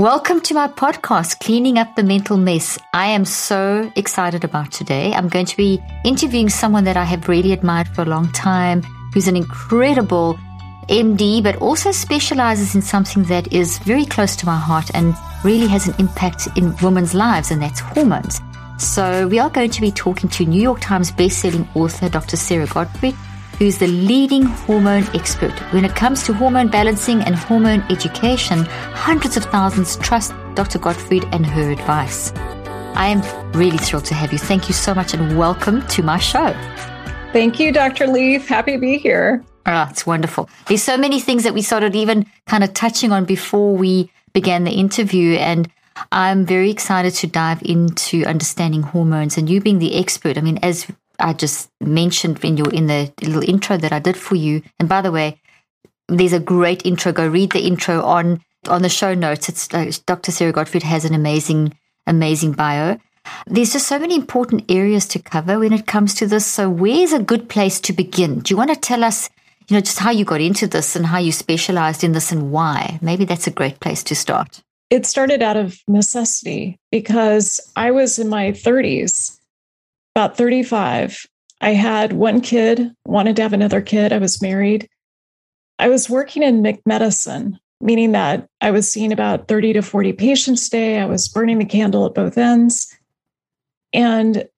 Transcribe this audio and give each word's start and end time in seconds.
Welcome 0.00 0.40
to 0.44 0.54
my 0.54 0.66
podcast, 0.66 1.40
Cleaning 1.40 1.76
Up 1.76 1.94
the 1.94 2.02
Mental 2.02 2.38
Mess. 2.38 2.78
I 2.94 3.08
am 3.08 3.26
so 3.26 3.92
excited 3.96 4.44
about 4.44 4.72
today. 4.72 5.12
I'm 5.12 5.28
going 5.28 5.44
to 5.44 5.56
be 5.58 5.78
interviewing 6.06 6.48
someone 6.48 6.84
that 6.84 6.96
I 6.96 7.04
have 7.04 7.28
really 7.28 7.52
admired 7.52 7.86
for 7.88 8.00
a 8.00 8.06
long 8.06 8.32
time, 8.32 8.82
who's 9.12 9.28
an 9.28 9.36
incredible 9.36 10.38
MD, 10.88 11.42
but 11.42 11.56
also 11.56 11.92
specializes 11.92 12.74
in 12.74 12.80
something 12.80 13.24
that 13.24 13.52
is 13.52 13.76
very 13.80 14.06
close 14.06 14.36
to 14.36 14.46
my 14.46 14.56
heart 14.56 14.90
and 14.94 15.14
really 15.44 15.66
has 15.66 15.86
an 15.86 15.94
impact 15.98 16.48
in 16.56 16.74
women's 16.78 17.12
lives, 17.12 17.50
and 17.50 17.60
that's 17.60 17.80
hormones. 17.80 18.40
So 18.78 19.28
we 19.28 19.38
are 19.38 19.50
going 19.50 19.68
to 19.68 19.82
be 19.82 19.90
talking 19.90 20.30
to 20.30 20.46
New 20.46 20.62
York 20.62 20.80
Times 20.80 21.12
bestselling 21.12 21.68
author 21.76 22.08
Dr. 22.08 22.38
Sara 22.38 22.66
Gottfried 22.66 23.16
who's 23.60 23.76
the 23.76 23.86
leading 23.86 24.42
hormone 24.42 25.04
expert. 25.14 25.52
When 25.74 25.84
it 25.84 25.94
comes 25.94 26.24
to 26.24 26.32
hormone 26.32 26.68
balancing 26.68 27.20
and 27.20 27.34
hormone 27.34 27.82
education, 27.90 28.64
hundreds 28.64 29.36
of 29.36 29.44
thousands 29.44 29.96
trust 29.98 30.32
Dr. 30.54 30.78
Gottfried 30.78 31.26
and 31.30 31.44
her 31.44 31.70
advice. 31.70 32.32
I 32.94 33.08
am 33.08 33.20
really 33.52 33.76
thrilled 33.76 34.06
to 34.06 34.14
have 34.14 34.32
you. 34.32 34.38
Thank 34.38 34.68
you 34.68 34.74
so 34.74 34.94
much 34.94 35.12
and 35.12 35.38
welcome 35.38 35.86
to 35.88 36.02
my 36.02 36.18
show. 36.18 36.54
Thank 37.34 37.60
you, 37.60 37.70
Dr. 37.70 38.06
Leaf. 38.06 38.48
Happy 38.48 38.72
to 38.72 38.78
be 38.78 38.96
here. 38.96 39.44
Oh, 39.66 39.86
it's 39.90 40.06
wonderful. 40.06 40.48
There's 40.66 40.82
so 40.82 40.96
many 40.96 41.20
things 41.20 41.44
that 41.44 41.52
we 41.52 41.60
started 41.60 41.94
even 41.94 42.24
kind 42.46 42.64
of 42.64 42.72
touching 42.72 43.12
on 43.12 43.26
before 43.26 43.76
we 43.76 44.10
began 44.32 44.64
the 44.64 44.72
interview. 44.72 45.36
And 45.36 45.70
I'm 46.12 46.46
very 46.46 46.70
excited 46.70 47.12
to 47.16 47.26
dive 47.26 47.60
into 47.62 48.24
understanding 48.24 48.82
hormones 48.82 49.36
and 49.36 49.50
you 49.50 49.60
being 49.60 49.80
the 49.80 49.98
expert. 49.98 50.38
I 50.38 50.40
mean, 50.40 50.58
as 50.62 50.86
I 51.20 51.32
just 51.32 51.70
mentioned 51.80 52.44
in 52.44 52.56
your 52.56 52.72
in 52.72 52.86
the 52.86 53.12
little 53.22 53.48
intro 53.48 53.76
that 53.76 53.92
I 53.92 53.98
did 53.98 54.16
for 54.16 54.34
you. 54.34 54.62
And 54.78 54.88
by 54.88 55.02
the 55.02 55.12
way, 55.12 55.40
there's 56.08 56.32
a 56.32 56.40
great 56.40 56.84
intro. 56.84 57.12
Go 57.12 57.26
read 57.26 57.52
the 57.52 57.66
intro 57.66 58.02
on 58.02 58.40
on 58.68 58.82
the 58.82 58.88
show 58.88 59.14
notes. 59.14 59.48
It's 59.48 59.72
uh, 59.72 59.90
Dr. 60.06 60.32
Sara 60.32 60.52
Gottfried 60.52 60.82
has 60.82 61.04
an 61.04 61.14
amazing 61.14 61.76
amazing 62.06 62.52
bio. 62.52 62.98
There's 63.46 63.72
just 63.72 63.86
so 63.86 63.98
many 63.98 64.16
important 64.16 64.70
areas 64.70 65.06
to 65.08 65.18
cover 65.18 65.58
when 65.58 65.72
it 65.72 65.86
comes 65.86 66.14
to 66.14 66.26
this. 66.26 66.46
So 66.46 66.68
where's 66.68 67.12
a 67.12 67.22
good 67.22 67.48
place 67.48 67.80
to 67.80 67.92
begin? 67.92 68.40
Do 68.40 68.52
you 68.52 68.56
want 68.56 68.70
to 68.70 68.76
tell 68.76 69.04
us, 69.04 69.28
you 69.68 69.76
know, 69.76 69.80
just 69.80 69.98
how 69.98 70.10
you 70.10 70.24
got 70.24 70.40
into 70.40 70.66
this 70.66 70.96
and 70.96 71.06
how 71.06 71.18
you 71.18 71.30
specialized 71.30 72.02
in 72.02 72.12
this 72.12 72.32
and 72.32 72.50
why? 72.50 72.98
Maybe 73.02 73.24
that's 73.24 73.46
a 73.46 73.52
great 73.52 73.78
place 73.78 74.02
to 74.04 74.14
start. 74.14 74.62
It 74.88 75.06
started 75.06 75.42
out 75.42 75.56
of 75.56 75.78
necessity 75.86 76.80
because 76.90 77.60
I 77.76 77.92
was 77.92 78.18
in 78.18 78.28
my 78.28 78.50
30s 78.50 79.39
about 80.14 80.36
35. 80.36 81.26
I 81.60 81.70
had 81.70 82.12
one 82.12 82.40
kid, 82.40 82.92
wanted 83.06 83.36
to 83.36 83.42
have 83.42 83.52
another 83.52 83.80
kid. 83.80 84.12
I 84.12 84.18
was 84.18 84.42
married. 84.42 84.88
I 85.78 85.88
was 85.88 86.10
working 86.10 86.42
in 86.42 86.78
medicine, 86.86 87.58
meaning 87.80 88.12
that 88.12 88.46
I 88.60 88.70
was 88.70 88.90
seeing 88.90 89.12
about 89.12 89.48
30 89.48 89.74
to 89.74 89.82
40 89.82 90.12
patients 90.14 90.66
a 90.68 90.70
day. 90.70 90.98
I 90.98 91.06
was 91.06 91.28
burning 91.28 91.58
the 91.58 91.64
candle 91.64 92.06
at 92.06 92.14
both 92.14 92.38
ends. 92.38 92.94
And 93.92 94.48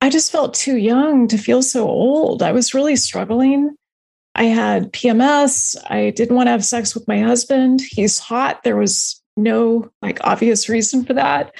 I 0.00 0.10
just 0.10 0.30
felt 0.30 0.54
too 0.54 0.76
young 0.76 1.28
to 1.28 1.38
feel 1.38 1.62
so 1.62 1.88
old. 1.88 2.42
I 2.42 2.52
was 2.52 2.74
really 2.74 2.96
struggling. 2.96 3.74
I 4.34 4.44
had 4.44 4.92
PMS. 4.92 5.76
I 5.88 6.10
didn't 6.10 6.36
want 6.36 6.48
to 6.48 6.52
have 6.52 6.64
sex 6.64 6.94
with 6.94 7.08
my 7.08 7.20
husband. 7.20 7.80
He's 7.80 8.18
hot. 8.18 8.62
There 8.62 8.76
was 8.76 9.20
no 9.36 9.90
like 10.02 10.18
obvious 10.22 10.68
reason 10.68 11.04
for 11.04 11.14
that. 11.14 11.54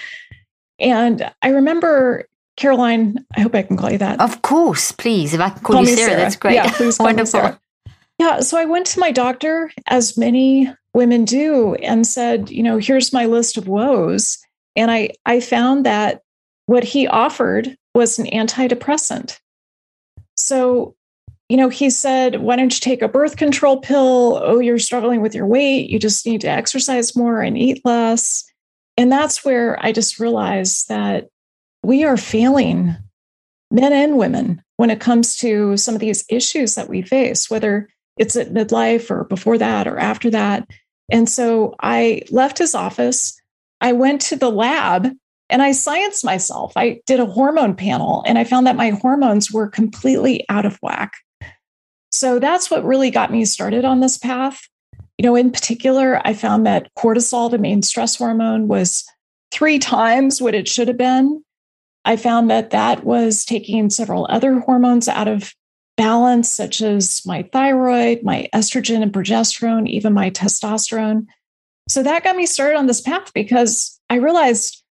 And 0.79 1.33
I 1.43 1.49
remember 1.49 2.27
Caroline, 2.57 3.25
I 3.37 3.41
hope 3.41 3.55
I 3.55 3.63
can 3.63 3.77
call 3.77 3.93
you 3.93 3.99
that. 3.99 4.21
Of 4.21 4.43
course, 4.43 4.93
please. 4.93 5.35
If 5.35 5.41
I 5.41 5.51
can 5.51 5.63
call, 5.63 5.77
call 5.77 5.83
you 5.83 5.97
Sara, 5.97 6.11
Sara, 6.11 6.17
that's 6.17 6.37
great. 6.37 6.55
Yeah, 6.55 6.73
please 6.73 6.99
Wonderful. 7.01 7.59
Yeah, 8.19 8.41
so 8.41 8.57
I 8.57 8.65
went 8.65 8.87
to 8.89 9.01
my 9.01 9.13
doctor, 9.13 9.71
as 9.87 10.17
many 10.17 10.73
women 10.95 11.27
do, 11.27 11.75
and 11.75 12.07
said, 12.07 12.51
you 12.51 12.63
know, 12.63 12.79
here's 12.79 13.13
my 13.13 13.27
list 13.27 13.59
of 13.59 13.69
woes. 13.69 14.39
And 14.75 14.91
I, 14.91 15.11
I 15.27 15.41
found 15.41 15.85
that 15.85 16.23
what 16.65 16.83
he 16.83 17.07
offered 17.07 17.77
was 17.95 18.19
an 18.19 18.27
antidepressant. 18.27 19.39
So, 20.37 20.95
you 21.51 21.59
know, 21.59 21.69
he 21.69 21.91
said, 21.91 22.41
why 22.41 22.57
don't 22.57 22.75
you 22.75 22.81
take 22.81 23.03
a 23.03 23.09
birth 23.09 23.37
control 23.37 23.81
pill? 23.81 24.41
Oh, 24.43 24.59
you're 24.61 24.79
struggling 24.79 25.21
with 25.21 25.35
your 25.35 25.47
weight. 25.47 25.91
You 25.91 25.99
just 25.99 26.27
need 26.27 26.41
to 26.41 26.51
exercise 26.51 27.15
more 27.15 27.43
and 27.43 27.57
eat 27.57 27.83
less. 27.85 28.51
And 28.97 29.13
that's 29.13 29.45
where 29.45 29.79
I 29.85 29.93
just 29.93 30.19
realized 30.19 30.89
that 30.89 31.29
we 31.87 32.03
are 32.03 32.17
failing 32.17 32.97
men 33.71 33.93
and 33.93 34.19
women 34.19 34.61
when 34.77 34.91
it 34.91 34.99
comes 34.99 35.37
to 35.37 35.77
some 35.77 35.95
of 35.95 36.01
these 36.01 36.25
issues 36.29 36.75
that 36.75 36.89
we 36.89 37.01
face, 37.01 37.49
whether 37.49 37.89
it's 38.17 38.35
at 38.35 38.53
midlife 38.53 39.09
or 39.09 39.23
before 39.25 39.57
that 39.57 39.87
or 39.87 39.97
after 39.97 40.29
that. 40.29 40.69
And 41.13 41.29
so 41.29 41.77
I 41.81 42.23
left 42.31 42.59
his 42.59 42.75
office. 42.75 43.41
I 43.81 43.93
went 43.93 44.21
to 44.23 44.37
the 44.37 44.51
lab 44.51 45.13
and 45.49 45.63
I 45.63 45.71
scienced 45.71 46.25
myself. 46.25 46.73
I 46.75 47.01
did 47.07 47.21
a 47.21 47.27
hormone 47.27 47.77
panel 47.77 48.25
and 48.27 48.37
I 48.37 48.43
found 48.43 48.67
that 48.67 48.75
my 48.75 48.91
hormones 48.91 49.53
were 49.53 49.69
completely 49.69 50.45
out 50.49 50.67
of 50.67 50.79
whack. 50.83 51.13
So 52.11 52.41
that's 52.41 52.69
what 52.69 52.85
really 52.85 53.13
got 53.13 53.31
me 53.31 53.45
started 53.45 53.85
on 53.85 54.01
this 54.01 54.19
path. 54.19 54.61
You 55.19 55.23
know, 55.23 55.37
in 55.37 55.53
particular, 55.53 56.21
I 56.25 56.35
found 56.35 56.67
that 56.67 56.91
cortisol, 56.99 57.49
the 57.49 57.59
main 57.59 57.83
stress 57.83 58.17
hormone, 58.17 58.67
was 58.67 59.05
three 59.53 59.79
times 59.79 60.43
what 60.43 60.55
it 60.55 60.67
should 60.67 60.89
have 60.89 60.99
been. 60.99 61.45
I 62.07 62.17
found 62.17 62.49
that 62.51 62.71
that 62.71 63.05
was 63.05 63.45
taking 63.45 63.91
several 63.91 64.29
other 64.31 64.61
hormones 64.61 65.09
out 65.09 65.27
of 65.27 65.53
balance, 65.97 66.49
such 66.49 66.81
as 66.81 67.21
my 67.27 67.43
thyroid, 67.53 68.23
my 68.23 68.49
estrogen 68.55 69.03
and 69.03 69.13
progesterone, 69.13 69.89
even 69.89 70.13
my 70.13 70.31
testosterone. 70.31 71.27
So 71.89 72.05
that 72.05 72.23
got 72.23 72.37
me 72.37 72.47
started 72.47 72.77
on 72.77 72.87
this 72.87 73.01
path 73.01 73.33
because 73.35 73.99
I 74.09 74.17
realized 74.17 74.85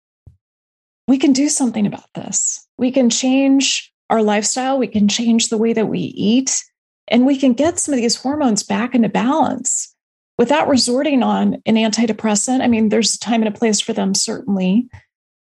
we 1.07 1.19
can 1.19 1.33
do 1.33 1.49
something 1.49 1.85
about 1.85 2.11
this. 2.15 2.67
We 2.79 2.91
can 2.91 3.11
change 3.11 3.93
our 4.09 4.23
lifestyle, 4.23 4.79
we 4.79 4.87
can 4.87 5.07
change 5.07 5.49
the 5.49 5.57
way 5.57 5.73
that 5.73 5.87
we 5.87 5.99
eat, 5.99 6.63
and 7.07 7.25
we 7.25 7.37
can 7.37 7.53
get 7.53 7.77
some 7.77 7.93
of 7.93 7.99
these 7.99 8.15
hormones 8.15 8.63
back 8.63 8.95
into 8.95 9.09
balance 9.09 9.93
without 10.39 10.67
resorting 10.67 11.21
on 11.21 11.61
an 11.65 11.75
antidepressant. 11.75 12.61
I 12.61 12.67
mean, 12.67 12.89
there's 12.89 13.13
a 13.15 13.19
time 13.19 13.43
and 13.43 13.53
a 13.53 13.57
place 13.57 13.79
for 13.79 13.93
them, 13.93 14.15
certainly, 14.15 14.89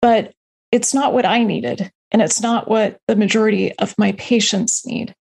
but 0.01 0.33
it's 0.71 0.93
not 0.93 1.13
what 1.13 1.25
I 1.25 1.43
needed, 1.43 1.91
and 2.11 2.21
it's 2.21 2.41
not 2.41 2.67
what 2.67 2.99
the 3.07 3.15
majority 3.15 3.73
of 3.73 3.97
my 3.97 4.13
patients 4.13 4.85
need. 4.85 5.15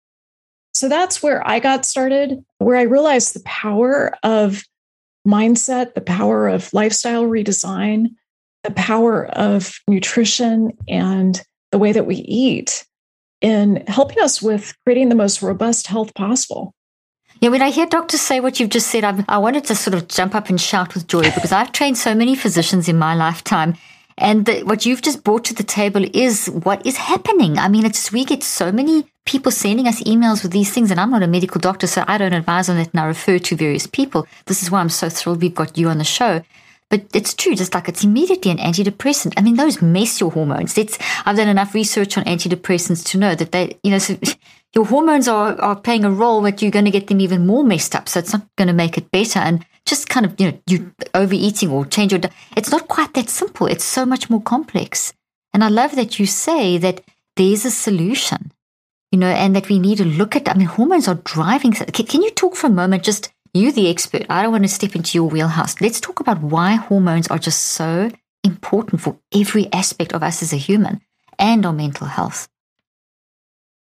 So 0.75 0.89
that's 0.89 1.23
where 1.23 1.47
I 1.47 1.59
got 1.59 1.85
started, 1.85 2.45
where 2.59 2.77
I 2.77 2.83
realized 2.83 3.35
the 3.35 3.43
power 3.45 4.15
of 4.23 4.63
mindset, 5.27 5.95
the 5.95 6.01
power 6.01 6.49
of 6.49 6.73
lifestyle 6.73 7.25
redesign, 7.25 8.11
the 8.65 8.71
power 8.73 9.27
of 9.27 9.79
nutrition 9.89 10.73
and 10.89 11.43
the 11.73 11.79
way 11.79 11.93
that 11.93 12.07
we 12.07 12.17
eat 12.17 12.85
in 13.41 13.85
helping 13.87 14.23
us 14.23 14.43
with 14.43 14.75
creating 14.85 15.09
the 15.09 15.15
most 15.15 15.43
robust 15.43 15.87
health 15.87 16.15
possible. 16.15 16.75
Yeah, 17.41 17.51
when 17.51 17.63
I 17.63 17.71
hear 17.71 17.87
doctors 17.87 18.21
say 18.21 18.41
what 18.41 18.59
you've 18.59 18.71
just 18.71 18.89
said, 18.89 19.05
i 19.05 19.25
i 19.29 19.39
wanted 19.39 19.65
to 19.65 19.75
sort 19.75 19.95
of 19.95 20.09
jump 20.09 20.35
up 20.35 20.49
and 20.49 20.61
shout 20.61 20.95
with 20.95 21.07
joy 21.07 21.23
because 21.23 21.53
I've 21.53 21.73
trained 21.73 21.97
so 21.97 22.15
many 22.15 22.35
physicians 22.35 22.89
in 22.89 22.99
my 22.99 23.15
lifetime. 23.15 23.77
And 24.19 24.47
the, 24.47 24.63
what 24.65 24.85
you've 24.85 25.03
just 25.03 25.23
brought 25.23 25.45
to 25.47 25.55
the 25.55 25.63
table 25.63 26.05
is 26.13 26.47
what 26.49 26.85
is 26.85 26.97
happening. 26.97 27.57
I 27.57 27.69
mean, 27.69 27.87
it's 27.87 28.13
we 28.13 28.25
get 28.25 28.43
so 28.43 28.73
many 28.73 29.07
people 29.25 29.53
sending 29.53 29.87
us 29.87 30.03
emails 30.03 30.43
with 30.43 30.53
these 30.53 30.73
things, 30.73 30.91
and 30.91 31.01
I'm 31.01 31.11
not 31.11 31.23
a 31.23 31.29
medical 31.29 31.61
doctor, 31.61 31.87
so 31.87 32.05
I 32.07 32.19
don't 32.19 32.33
advise 32.33 32.69
on 32.69 32.79
it, 32.79 32.91
and 32.93 33.01
I 33.01 33.07
refer 33.07 33.39
to 33.39 33.57
various 33.57 33.87
people. 33.87 34.27
This 34.47 34.63
is 34.63 34.71
why 34.71 34.81
I'm 34.81 34.89
so 34.89 35.09
thrilled 35.09 35.41
we've 35.41 35.55
got 35.55 35.79
you 35.79 35.89
on 35.89 35.99
the 35.99 36.05
show. 36.05 36.43
But 36.91 37.05
it's 37.15 37.35
true, 37.35 37.55
just 37.55 37.75
like 37.75 37.89
it's 37.89 38.03
immediately 38.03 38.51
an 38.51 38.59
antidepressant. 38.59 39.35
I 39.37 39.43
mean, 39.43 39.57
those 39.57 39.83
mess 39.83 40.21
your 40.21 40.33
hormones. 40.33 40.77
It's, 40.79 40.99
I've 41.27 41.37
done 41.37 41.49
enough 41.49 41.75
research 41.75 42.17
on 42.17 42.25
antidepressants 42.25 43.05
to 43.07 43.19
know 43.19 43.35
that 43.35 43.53
they, 43.53 43.79
you 43.83 43.91
know, 43.91 43.99
so 43.99 44.19
your 44.75 44.87
hormones 44.87 45.29
are, 45.29 45.61
are 45.61 45.77
playing 45.77 46.05
a 46.05 46.11
role, 46.11 46.41
but 46.41 46.63
you're 46.63 46.71
going 46.71 46.87
to 46.87 46.91
get 46.91 47.07
them 47.07 47.21
even 47.21 47.47
more 47.47 47.63
messed 47.63 47.95
up. 47.95 48.09
So 48.09 48.19
it's 48.19 48.33
not 48.33 48.47
going 48.57 48.69
to 48.69 48.75
make 48.75 48.97
it 48.97 49.11
better. 49.11 49.39
And 49.39 49.65
just 49.89 50.09
kind 50.09 50.27
of, 50.27 50.35
you 50.39 50.53
know, 50.53 50.61
you 50.67 50.93
overeating 51.15 51.71
or 51.71 51.87
change 51.87 52.13
your, 52.13 52.21
it's 52.57 52.71
not 52.71 52.89
quite 52.89 53.15
that 53.15 53.29
simple. 53.29 53.67
It's 53.67 53.85
so 53.85 54.05
much 54.05 54.29
more 54.31 54.43
complex. 54.43 55.13
And 55.53 55.65
I 55.65 55.69
love 55.69 55.97
that 55.97 56.19
you 56.19 56.27
say 56.27 56.79
that 56.79 57.03
there's 57.37 57.65
a 57.65 57.71
solution, 57.71 58.53
you 59.11 59.19
know, 59.19 59.29
and 59.29 59.57
that 59.57 59.69
we 59.69 59.79
need 59.79 59.99
to 59.99 60.05
look 60.05 60.37
at, 60.37 60.49
I 60.49 60.55
mean, 60.55 60.67
hormones 60.67 61.09
are 61.09 61.15
driving. 61.15 61.73
Can 61.73 62.23
you 62.23 62.31
talk 62.31 62.55
for 62.55 62.67
a 62.67 62.71
moment, 62.71 63.03
just, 63.03 63.33
you 63.55 63.73
the 63.73 63.89
expert. 63.89 64.27
I 64.29 64.43
don't 64.43 64.53
want 64.53 64.65
to 64.65 64.69
step 64.69 64.95
into 64.95 65.17
your 65.17 65.29
wheelhouse. 65.29 65.81
Let's 65.81 66.01
talk 66.01 66.21
about 66.21 66.43
why 66.43 66.75
hormones 66.75 67.29
are 67.29 67.39
just 67.39 67.63
so 67.63 68.11
important 68.45 69.01
for 69.01 69.19
every 69.35 69.73
aspect 69.73 70.13
of 70.13 70.23
us 70.23 70.43
as 70.43 70.53
a 70.53 70.57
human 70.57 71.01
and 71.39 71.65
our 71.65 71.73
mental 71.73 72.07
health. 72.07 72.49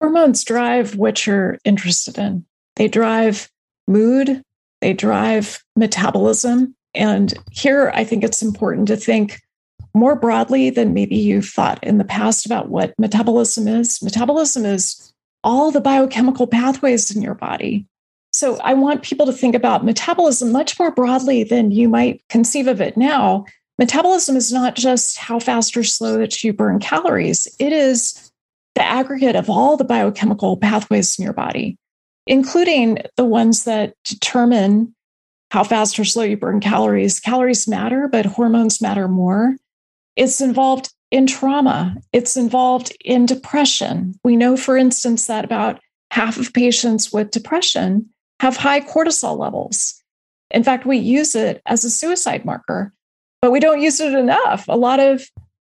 Hormones 0.00 0.45
drive 0.45 0.95
what 0.95 1.27
you're 1.27 1.59
interested 1.65 2.19
in. 2.19 2.47
They 2.77 2.87
drive 2.87 3.50
mood, 3.89 4.43
they 4.81 4.93
drive 4.93 5.63
metabolism. 5.77 6.75
And 6.95 7.35
here 7.51 7.91
I 7.95 8.05
think 8.05 8.25
it's 8.25 8.43
important 8.43 8.89
to 8.89 8.97
think 8.97 9.41
more 9.95 10.17
broadly 10.17 10.71
than 10.71 10.95
maybe 10.95 11.17
you've 11.17 11.49
thought 11.49 11.83
in 11.83 11.99
the 11.99 12.05
past 12.05 12.47
about 12.47 12.69
what 12.69 12.95
metabolism 12.99 13.67
is. 13.69 14.03
Metabolism 14.03 14.65
is 14.65 15.13
all 15.45 15.71
the 15.71 15.81
biochemical 15.81 16.47
pathways 16.47 17.15
in 17.15 17.23
your 17.23 17.35
body. 17.35 17.87
So 18.33 18.59
I 18.59 18.75
want 18.75 19.03
people 19.03 19.27
to 19.27 19.33
think 19.33 19.55
about 19.55 19.85
metabolism 19.85 20.53
much 20.53 20.79
more 20.79 20.91
broadly 20.91 21.45
than 21.45 21.71
you 21.71 21.89
might 21.89 22.23
conceive 22.29 22.67
of 22.67 22.81
it 22.81 22.97
now. 22.97 23.45
Metabolism 23.79 24.37
is 24.37 24.53
not 24.53 24.77
just 24.77 25.17
how 25.17 25.39
fast 25.39 25.77
or 25.77 25.85
slow 25.85 26.19
that 26.19 26.43
you 26.43 26.53
burn 26.53 26.79
calories, 26.79 27.49
it 27.59 27.73
is 27.73 28.31
the 28.75 28.83
aggregate 28.83 29.37
of 29.37 29.49
all 29.49 29.77
the 29.77 29.85
biochemical 29.85 30.57
pathways 30.57 31.19
in 31.19 31.25
your 31.25 31.33
body, 31.33 31.77
including 32.29 32.99
the 33.17 33.25
ones 33.25 33.65
that 33.65 33.95
determine 34.05 34.95
how 35.51 35.65
fast 35.65 35.99
or 35.99 36.05
slow 36.05 36.25
you 36.25 36.37
burn 36.37 36.61
calories. 36.61 37.19
Calories 37.19 37.67
matter, 37.67 38.07
but 38.07 38.27
hormones 38.27 38.83
matter 38.83 39.09
more. 39.09 39.57
It's 40.15 40.41
involved 40.41 40.93
in 41.11 41.27
trauma, 41.27 41.97
it's 42.13 42.37
involved 42.37 42.95
in 43.03 43.25
depression. 43.25 44.15
We 44.25 44.37
know, 44.37 44.59
for 44.59 44.77
instance, 44.77 45.27
that 45.27 45.45
about 45.45 45.81
half 46.11 46.37
of 46.37 46.53
patients 46.53 47.11
with 47.11 47.31
depression 47.31 48.11
have 48.41 48.59
high 48.59 48.81
cortisol 48.81 49.39
levels. 49.39 50.03
In 50.51 50.63
fact, 50.63 50.85
we 50.85 50.99
use 50.99 51.35
it 51.35 51.63
as 51.65 51.83
a 51.83 51.91
suicide 51.91 52.45
marker, 52.45 52.93
but 53.41 53.53
we 53.53 53.61
don't 53.61 53.81
use 53.81 54.01
it 54.01 54.13
enough. 54.13 54.67
A 54.69 54.77
lot 54.77 55.01
of 55.01 55.27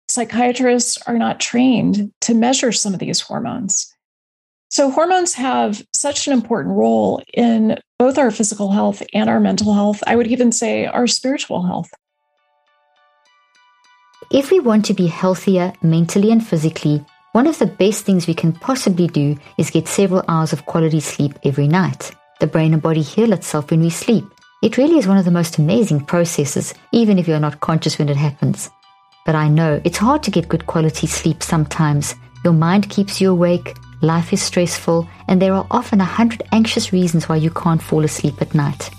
psychiatrists 0.09 0.99
are 1.07 1.19
not 1.19 1.39
trained 1.39 2.11
to 2.23 2.35
measure 2.35 2.73
some 2.73 2.93
of 2.93 2.99
these 2.99 3.21
hormones. 3.21 3.90
So, 4.71 4.89
hormones 4.89 5.35
have 5.35 5.85
such 5.93 6.29
an 6.29 6.33
important 6.33 6.77
role 6.77 7.23
in 7.35 7.77
both 7.99 8.19
our 8.19 8.31
physical 8.31 8.71
health 8.71 9.03
and 9.13 9.29
our 9.29 9.41
mental 9.41 9.75
health. 9.75 10.01
I 10.07 10.15
would 10.15 10.29
even 10.29 10.53
say 10.53 10.87
our 10.87 11.09
spiritual 11.09 11.63
health. 11.67 11.91
If 14.31 14.53
we 14.53 14.61
want 14.61 14.85
to 14.85 14.95
be 14.95 15.09
healthier 15.09 15.73
mentally 15.83 16.31
and 16.31 16.47
physically, 16.47 17.05
one 17.33 17.49
of 17.49 17.59
the 17.59 17.67
best 17.67 18.05
things 18.05 18.29
we 18.29 18.35
can 18.35 18.53
possibly 18.53 19.09
do 19.09 19.37
is 19.59 19.71
get 19.71 19.89
several 19.89 20.25
hours 20.29 20.53
of 20.53 20.67
quality 20.67 21.01
sleep 21.01 21.37
every 21.45 21.67
night. 21.67 22.13
The 22.39 22.47
brain 22.47 22.73
and 22.73 22.81
body 22.81 23.03
heal 23.03 23.33
itself 23.33 23.73
when 23.73 23.81
we 23.81 23.91
sleep. 23.91 24.25
It 24.63 24.77
really 24.77 24.99
is 24.99 25.09
one 25.09 25.19
of 25.19 25.25
the 25.25 25.33
most 25.33 25.59
amazing 25.59 26.05
processes, 26.05 26.75
even 26.93 27.19
if 27.19 27.27
you're 27.27 27.41
not 27.41 27.59
conscious 27.59 27.99
when 27.99 28.09
it 28.09 28.17
happens. 28.17 28.71
But 29.27 29.35
I 29.35 29.49
know 29.49 29.81
it's 29.85 29.99
hard 29.99 30.23
to 30.23 30.31
get 30.31 30.49
good 30.49 30.67
quality 30.67 31.09
sleep 31.09 31.43
sometimes. 31.43 32.15
Your 32.45 32.53
mind 32.53 32.89
keeps 32.89 33.21
you 33.21 33.33
awake, 33.33 33.75
life 34.03 34.33
is 34.33 34.43
stressful, 34.43 35.09
and 35.29 35.41
there 35.41 35.55
are 35.55 35.67
often 35.71 36.01
a 36.01 36.05
hundred 36.05 36.43
anxious 36.53 36.93
reasons 36.93 37.29
why 37.29 37.37
you 37.37 37.51
can't 37.51 37.83
fall 37.83 38.05
asleep 38.05 38.41
at 38.41 38.55
night. 38.55 38.91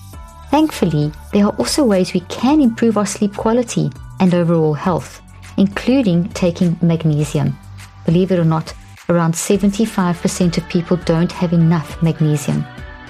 Thankfully, 0.49 1.11
there 1.31 1.45
are 1.45 1.55
also 1.57 1.85
ways 1.85 2.13
we 2.13 2.21
can 2.21 2.61
improve 2.61 2.97
our 2.97 3.05
sleep 3.05 3.35
quality 3.35 3.89
and 4.19 4.33
overall 4.33 4.73
health, 4.73 5.21
including 5.57 6.29
taking 6.29 6.77
magnesium. 6.81 7.57
Believe 8.05 8.31
it 8.31 8.39
or 8.39 8.45
not, 8.45 8.73
around 9.09 9.33
75% 9.33 10.57
of 10.57 10.69
people 10.69 10.97
don't 10.97 11.31
have 11.31 11.53
enough 11.53 12.01
magnesium. 12.03 12.65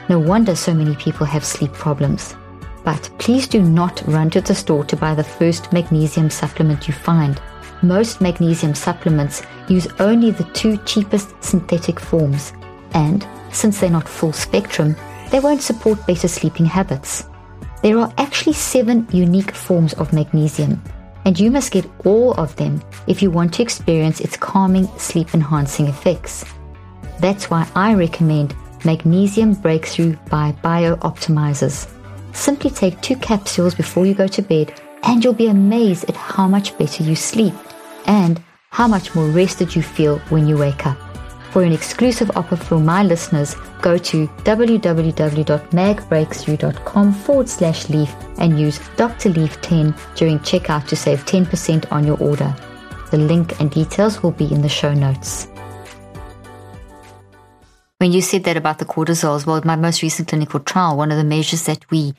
No 0.10 0.20
wonder 0.20 0.56
so 0.56 0.74
many 0.74 0.96
people 0.96 1.26
have 1.26 1.46
sleep 1.46 1.74
problems. 1.74 2.36
But 2.84 3.10
please 3.20 3.48
do 3.48 3.62
not 3.62 4.02
run 4.08 4.30
to 4.32 4.42
the 4.42 4.56
store 4.56 4.84
to 4.86 4.96
buy 4.96 5.14
the 5.14 5.24
first 5.24 5.72
magnesium 5.72 6.30
supplement 6.30 6.88
you 6.88 6.94
find. 6.94 7.40
Most 7.84 8.22
magnesium 8.22 8.76
supplements 8.76 9.42
use 9.68 9.88
only 10.00 10.30
the 10.30 10.44
two 10.54 10.78
cheapest 10.86 11.34
synthetic 11.44 12.00
forms, 12.00 12.54
and 12.94 13.26
since 13.52 13.80
they're 13.80 13.90
not 13.90 14.08
full 14.08 14.34
spectrum, 14.34 14.96
they 15.32 15.40
won't 15.40 15.64
support 15.64 16.06
better 16.06 16.28
sleeping 16.28 16.66
habits. 16.66 17.26
There 17.82 17.98
are 17.98 18.14
actually 18.20 18.54
seven 18.54 19.08
unique 19.12 19.52
forms 19.52 19.94
of 19.94 20.14
magnesium, 20.14 20.80
and 21.26 21.40
you 21.40 21.50
must 21.50 21.72
get 21.72 21.90
all 22.06 22.34
of 22.34 22.56
them 22.56 22.84
if 23.08 23.24
you 23.24 23.32
want 23.32 23.56
to 23.56 23.64
experience 23.64 24.20
its 24.20 24.38
calming, 24.38 24.88
sleep 25.00 25.34
enhancing 25.34 25.88
effects. 25.88 26.46
That's 27.20 27.50
why 27.50 27.68
I 27.76 27.96
recommend 27.96 28.56
Magnesium 28.86 29.54
Breakthrough 29.56 30.18
by 30.30 30.54
BiOptimizers. 30.64 31.90
Simply 32.34 32.70
take 32.70 33.02
two 33.02 33.16
capsules 33.16 33.74
before 33.74 34.06
you 34.06 34.14
go 34.14 34.28
to 34.28 34.42
bed, 34.44 34.80
and 35.04 35.24
you'll 35.24 35.34
be 35.34 35.48
amazed 35.48 36.08
at 36.08 36.16
how 36.16 36.48
much 36.48 36.78
better 36.78 37.04
you 37.04 37.16
sleep 37.16 37.56
and 38.06 38.42
how 38.70 38.88
much 38.88 39.16
more 39.16 39.28
rested 39.28 39.76
you 39.76 39.82
feel 39.82 40.20
when 40.30 40.48
you 40.48 40.58
wake 40.58 40.86
up. 40.86 40.98
For 41.52 41.64
an 41.64 41.72
exclusive 41.74 42.32
offer 42.38 42.56
for 42.56 42.80
my 42.80 43.04
listeners, 43.04 43.56
go 43.82 43.98
to 43.98 44.28
www.magbreakthrough.com 44.28 47.14
forward 47.14 47.50
slash 47.50 47.90
leaf 47.90 48.16
and 48.38 48.58
use 48.58 48.80
Dr. 48.96 49.28
Leaf 49.30 49.60
10 49.62 49.94
during 50.16 50.40
checkout 50.40 50.88
to 50.88 50.96
save 50.96 51.26
10% 51.26 51.92
on 51.92 52.08
your 52.08 52.18
order. 52.20 52.56
The 53.12 53.18
link 53.18 53.60
and 53.60 53.70
details 53.70 54.24
will 54.24 54.32
be 54.32 54.50
in 54.50 54.62
the 54.62 54.70
show 54.70 54.94
notes. 54.94 55.50
When 57.98 58.14
you 58.14 58.22
said 58.22 58.46
that 58.46 58.56
about 58.56 58.80
the 58.80 58.86
cortisols, 58.86 59.46
well, 59.46 59.62
my 59.66 59.76
most 59.76 60.02
recent 60.02 60.30
clinical 60.30 60.62
trial, 60.62 60.96
one 60.96 61.12
of 61.12 61.18
the 61.18 61.26
measures 61.26 61.66
that 61.66 61.92
we 61.92 62.14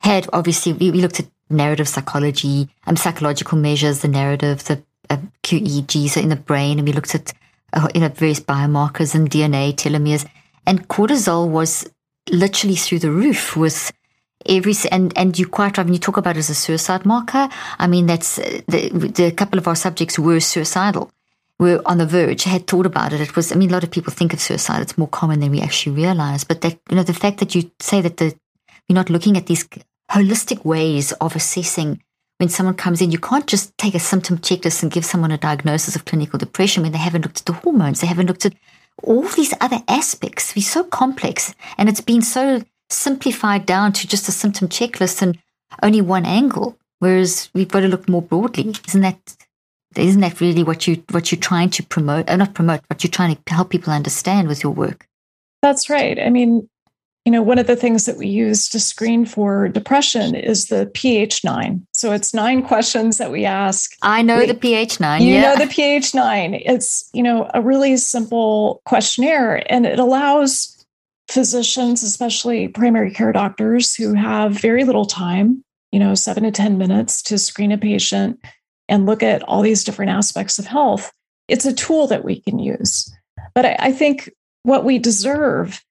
had, 0.00 0.28
obviously, 0.32 0.72
we, 0.72 0.92
looked 0.92 1.18
at 1.18 1.26
narrative 1.50 1.88
psychology, 1.88 2.68
um, 2.86 2.96
psychological 2.96 3.58
measures, 3.58 4.00
the 4.00 4.08
narrative, 4.08 4.64
the 4.64 4.82
QEEG, 5.42 6.08
so 6.08 6.20
in 6.20 6.28
the 6.28 6.36
brain, 6.36 6.78
and 6.78 6.86
we 6.86 6.92
looked 6.92 7.14
at 7.14 7.32
uh, 7.72 7.88
you 7.94 8.00
know 8.00 8.08
various 8.08 8.40
biomarkers 8.40 9.14
and 9.14 9.30
DNA, 9.30 9.74
telomeres, 9.74 10.26
and 10.66 10.88
cortisol 10.88 11.48
was 11.48 11.88
literally 12.30 12.76
through 12.76 12.98
the 12.98 13.10
roof 13.10 13.56
with 13.56 13.92
every 14.46 14.74
and 14.90 15.16
and 15.16 15.38
you 15.38 15.46
quite 15.46 15.78
right 15.78 15.84
when 15.84 15.94
you 15.94 16.00
talk 16.00 16.16
about 16.16 16.36
it 16.36 16.40
as 16.40 16.50
a 16.50 16.54
suicide 16.54 17.06
marker. 17.06 17.48
I 17.78 17.86
mean, 17.86 18.06
that's 18.06 18.38
uh, 18.38 18.60
the, 18.68 18.88
the 19.14 19.32
couple 19.32 19.58
of 19.58 19.68
our 19.68 19.76
subjects 19.76 20.18
were 20.18 20.40
suicidal 20.40 21.10
were 21.58 21.80
on 21.86 21.98
the 21.98 22.06
verge, 22.06 22.44
had 22.44 22.66
thought 22.66 22.86
about 22.86 23.12
it. 23.12 23.20
It 23.20 23.34
was, 23.34 23.50
I 23.52 23.54
mean, 23.54 23.70
a 23.70 23.72
lot 23.72 23.84
of 23.84 23.90
people 23.90 24.12
think 24.12 24.32
of 24.32 24.40
suicide. 24.40 24.82
It's 24.82 24.98
more 24.98 25.08
common 25.08 25.40
than 25.40 25.50
we 25.50 25.60
actually 25.60 25.96
realize. 25.96 26.44
But 26.44 26.60
that, 26.60 26.78
you 26.90 26.96
know, 26.96 27.02
the 27.02 27.14
fact 27.14 27.38
that 27.38 27.54
you 27.54 27.70
say 27.80 28.00
that 28.02 28.18
the, 28.18 28.34
you're 28.88 28.94
not 28.94 29.10
looking 29.10 29.36
at 29.36 29.46
these 29.46 29.66
holistic 30.10 30.64
ways 30.64 31.12
of 31.12 31.34
assessing 31.34 32.02
when 32.38 32.48
someone 32.48 32.74
comes 32.74 33.00
in, 33.00 33.10
you 33.10 33.18
can't 33.18 33.46
just 33.46 33.76
take 33.78 33.94
a 33.94 33.98
symptom 33.98 34.38
checklist 34.38 34.82
and 34.82 34.92
give 34.92 35.04
someone 35.04 35.30
a 35.30 35.38
diagnosis 35.38 35.96
of 35.96 36.04
clinical 36.04 36.38
depression 36.38 36.82
when 36.82 36.92
they 36.92 36.98
haven't 36.98 37.22
looked 37.22 37.40
at 37.40 37.46
the 37.46 37.52
hormones. 37.52 38.00
They 38.00 38.06
haven't 38.06 38.26
looked 38.26 38.46
at 38.46 38.54
all 39.02 39.22
these 39.22 39.54
other 39.60 39.82
aspects. 39.88 40.54
We're 40.54 40.62
so 40.62 40.84
complex 40.84 41.54
and 41.78 41.88
it's 41.88 42.00
been 42.00 42.22
so 42.22 42.62
simplified 42.90 43.66
down 43.66 43.92
to 43.94 44.06
just 44.06 44.28
a 44.28 44.32
symptom 44.32 44.68
checklist 44.68 45.22
and 45.22 45.38
only 45.82 46.00
one 46.00 46.26
angle. 46.26 46.78
Whereas 46.98 47.50
we've 47.54 47.68
got 47.68 47.80
to 47.80 47.88
look 47.88 48.08
more 48.08 48.22
broadly. 48.22 48.74
Isn't 48.88 49.02
that 49.02 49.36
isn't 49.96 50.20
that 50.20 50.40
really 50.40 50.62
what 50.62 50.86
you 50.86 51.02
what 51.10 51.32
you're 51.32 51.40
trying 51.40 51.70
to 51.70 51.82
promote? 51.82 52.28
Uh, 52.28 52.36
not 52.36 52.54
promote, 52.54 52.80
but 52.88 53.02
you're 53.02 53.10
trying 53.10 53.36
to 53.36 53.54
help 53.54 53.70
people 53.70 53.92
understand 53.92 54.48
with 54.48 54.62
your 54.62 54.72
work. 54.72 55.06
That's 55.62 55.88
right. 55.88 56.18
I 56.18 56.30
mean, 56.30 56.68
you 57.26 57.32
know, 57.32 57.42
one 57.42 57.58
of 57.58 57.66
the 57.66 57.74
things 57.74 58.06
that 58.06 58.16
we 58.16 58.28
use 58.28 58.68
to 58.68 58.78
screen 58.78 59.26
for 59.26 59.68
depression 59.68 60.36
is 60.36 60.66
the 60.66 60.86
PH9. 60.94 61.84
So 61.92 62.12
it's 62.12 62.32
nine 62.32 62.62
questions 62.62 63.18
that 63.18 63.32
we 63.32 63.44
ask. 63.44 63.96
I 64.00 64.22
know 64.22 64.46
the 64.46 64.54
PH9. 64.54 65.22
You 65.22 65.34
yeah. 65.34 65.40
know 65.42 65.56
the 65.56 65.70
PH9. 65.70 66.62
It's, 66.64 67.10
you 67.12 67.24
know, 67.24 67.50
a 67.52 67.60
really 67.60 67.96
simple 67.96 68.80
questionnaire 68.86 69.60
and 69.70 69.86
it 69.86 69.98
allows 69.98 70.86
physicians, 71.28 72.04
especially 72.04 72.68
primary 72.68 73.10
care 73.10 73.32
doctors 73.32 73.96
who 73.96 74.14
have 74.14 74.52
very 74.52 74.84
little 74.84 75.04
time, 75.04 75.64
you 75.90 75.98
know, 75.98 76.14
seven 76.14 76.44
to 76.44 76.52
10 76.52 76.78
minutes 76.78 77.22
to 77.22 77.38
screen 77.38 77.72
a 77.72 77.78
patient 77.78 78.38
and 78.88 79.04
look 79.04 79.24
at 79.24 79.42
all 79.42 79.62
these 79.62 79.82
different 79.82 80.12
aspects 80.12 80.60
of 80.60 80.66
health, 80.66 81.10
it's 81.48 81.66
a 81.66 81.74
tool 81.74 82.06
that 82.06 82.24
we 82.24 82.40
can 82.40 82.60
use. 82.60 83.12
But 83.52 83.66
I, 83.66 83.76
I 83.80 83.92
think 83.92 84.30
what 84.62 84.84
we 84.84 85.00
deserve 85.00 85.82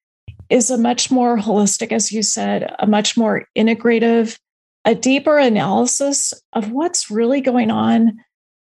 is 0.49 0.69
a 0.69 0.77
much 0.77 1.11
more 1.11 1.37
holistic, 1.37 1.91
as 1.91 2.11
you 2.11 2.21
said, 2.21 2.73
a 2.79 2.87
much 2.87 3.17
more 3.17 3.45
integrative, 3.57 4.37
a 4.83 4.93
deeper 4.93 5.37
analysis 5.37 6.33
of 6.53 6.71
what's 6.71 7.09
really 7.09 7.41
going 7.41 7.71
on, 7.71 8.19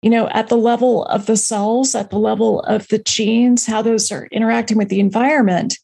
you 0.02 0.10
know, 0.10 0.28
at 0.30 0.48
the 0.48 0.58
level 0.58 1.06
of 1.06 1.26
the 1.26 1.38
cells, 1.38 1.96
at 1.96 2.10
the 2.10 2.20
level 2.20 2.62
of 2.62 2.88
the 2.88 3.00
genes, 3.00 3.66
how 3.66 3.82
those 3.82 4.12
are 4.12 4.28
interacting 4.32 4.78
with 4.78 4.90
the 4.90 5.00
environment, 5.00 5.78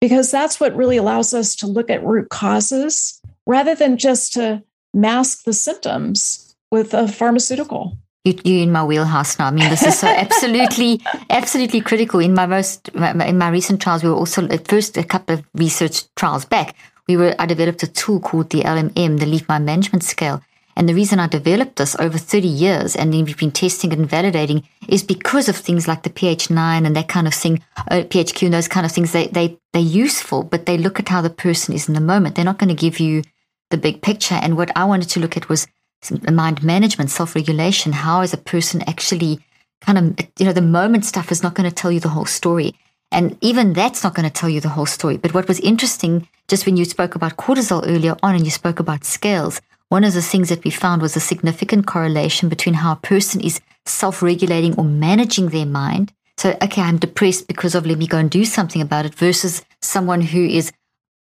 because 0.00 0.30
that's 0.30 0.60
what 0.60 0.76
really 0.76 0.96
allows 0.96 1.34
us 1.34 1.56
to 1.56 1.66
look 1.66 1.90
at 1.90 2.04
root 2.04 2.28
causes 2.28 3.20
rather 3.46 3.74
than 3.74 3.98
just 3.98 4.32
to 4.32 4.62
mask 4.92 5.44
the 5.44 5.52
symptoms 5.52 6.54
with 6.70 6.94
a 6.94 7.08
pharmaceutical. 7.08 7.98
You, 8.24 8.38
you're 8.42 8.62
in 8.62 8.72
my 8.72 8.82
wheelhouse 8.82 9.38
now. 9.38 9.46
I 9.46 9.50
mean, 9.50 9.68
this 9.68 9.82
is 9.82 9.98
so 9.98 10.06
absolutely, 10.24 11.02
absolutely 11.28 11.82
critical. 11.82 12.20
In 12.20 12.32
my 12.34 12.46
most, 12.46 12.88
in 12.88 13.38
my 13.38 13.48
recent 13.48 13.82
trials, 13.82 14.02
we 14.02 14.08
were 14.08 14.16
also 14.16 14.48
at 14.48 14.66
first 14.66 14.96
a 14.96 15.04
couple 15.04 15.34
of 15.34 15.44
research 15.54 16.04
trials 16.14 16.44
back. 16.44 16.74
we 17.06 17.16
were, 17.16 17.34
I 17.38 17.46
developed 17.46 17.82
a 17.82 17.86
tool 17.86 18.20
called 18.20 18.50
the 18.50 18.62
LMM, 18.62 19.20
the 19.20 19.26
Leaf 19.26 19.46
Mind 19.48 19.66
Management 19.66 20.04
Scale. 20.04 20.42
And 20.76 20.88
the 20.88 20.94
reason 20.94 21.20
I 21.20 21.28
developed 21.28 21.76
this 21.76 21.94
over 22.00 22.18
30 22.18 22.48
years 22.48 22.96
and 22.96 23.12
then 23.12 23.24
we've 23.24 23.38
been 23.38 23.52
testing 23.52 23.92
and 23.92 24.08
validating 24.08 24.64
is 24.88 25.02
because 25.02 25.48
of 25.48 25.56
things 25.56 25.86
like 25.86 26.02
the 26.02 26.10
PH9 26.10 26.86
and 26.86 26.96
that 26.96 27.08
kind 27.08 27.26
of 27.26 27.34
thing, 27.34 27.62
uh, 27.90 28.02
PHQ 28.02 28.46
and 28.46 28.54
those 28.54 28.68
kind 28.68 28.84
of 28.84 28.90
things. 28.90 29.12
They, 29.12 29.28
they, 29.28 29.58
they're 29.72 29.82
useful, 29.82 30.42
but 30.42 30.66
they 30.66 30.78
look 30.78 30.98
at 30.98 31.08
how 31.08 31.20
the 31.20 31.30
person 31.30 31.74
is 31.74 31.88
in 31.88 31.94
the 31.94 32.00
moment. 32.00 32.34
They're 32.34 32.44
not 32.44 32.58
going 32.58 32.74
to 32.74 32.74
give 32.74 32.98
you 32.98 33.22
the 33.70 33.76
big 33.76 34.02
picture. 34.02 34.34
And 34.34 34.56
what 34.56 34.76
I 34.76 34.84
wanted 34.84 35.10
to 35.10 35.20
look 35.20 35.36
at 35.36 35.48
was 35.48 35.66
mind 36.10 36.62
management, 36.62 37.10
self 37.10 37.34
regulation. 37.34 37.92
How 37.92 38.22
is 38.22 38.32
a 38.32 38.38
person 38.38 38.82
actually 38.86 39.40
kind 39.80 39.98
of, 39.98 40.26
you 40.38 40.46
know, 40.46 40.52
the 40.52 40.62
moment 40.62 41.04
stuff 41.04 41.30
is 41.30 41.42
not 41.42 41.54
going 41.54 41.68
to 41.68 41.74
tell 41.74 41.92
you 41.92 42.00
the 42.00 42.08
whole 42.08 42.24
story. 42.24 42.74
And 43.12 43.36
even 43.40 43.72
that's 43.74 44.02
not 44.02 44.14
going 44.14 44.28
to 44.28 44.32
tell 44.32 44.48
you 44.48 44.60
the 44.60 44.70
whole 44.70 44.86
story. 44.86 45.18
But 45.18 45.34
what 45.34 45.46
was 45.46 45.60
interesting, 45.60 46.26
just 46.48 46.66
when 46.66 46.76
you 46.76 46.84
spoke 46.84 47.14
about 47.14 47.36
cortisol 47.36 47.84
earlier 47.86 48.16
on 48.22 48.34
and 48.34 48.44
you 48.44 48.50
spoke 48.50 48.80
about 48.80 49.04
scales, 49.04 49.60
one 49.88 50.04
of 50.04 50.14
the 50.14 50.22
things 50.22 50.48
that 50.48 50.64
we 50.64 50.70
found 50.70 51.02
was 51.02 51.14
a 51.14 51.20
significant 51.20 51.86
correlation 51.86 52.48
between 52.48 52.74
how 52.74 52.92
a 52.92 52.96
person 52.96 53.40
is 53.40 53.60
self 53.86 54.22
regulating 54.22 54.74
or 54.76 54.84
managing 54.84 55.50
their 55.50 55.66
mind. 55.66 56.12
So, 56.36 56.56
okay, 56.62 56.82
I'm 56.82 56.98
depressed 56.98 57.46
because 57.46 57.74
of 57.74 57.86
let 57.86 57.98
me 57.98 58.08
go 58.08 58.18
and 58.18 58.30
do 58.30 58.44
something 58.44 58.82
about 58.82 59.06
it 59.06 59.14
versus 59.14 59.62
someone 59.80 60.20
who 60.20 60.44
is, 60.44 60.72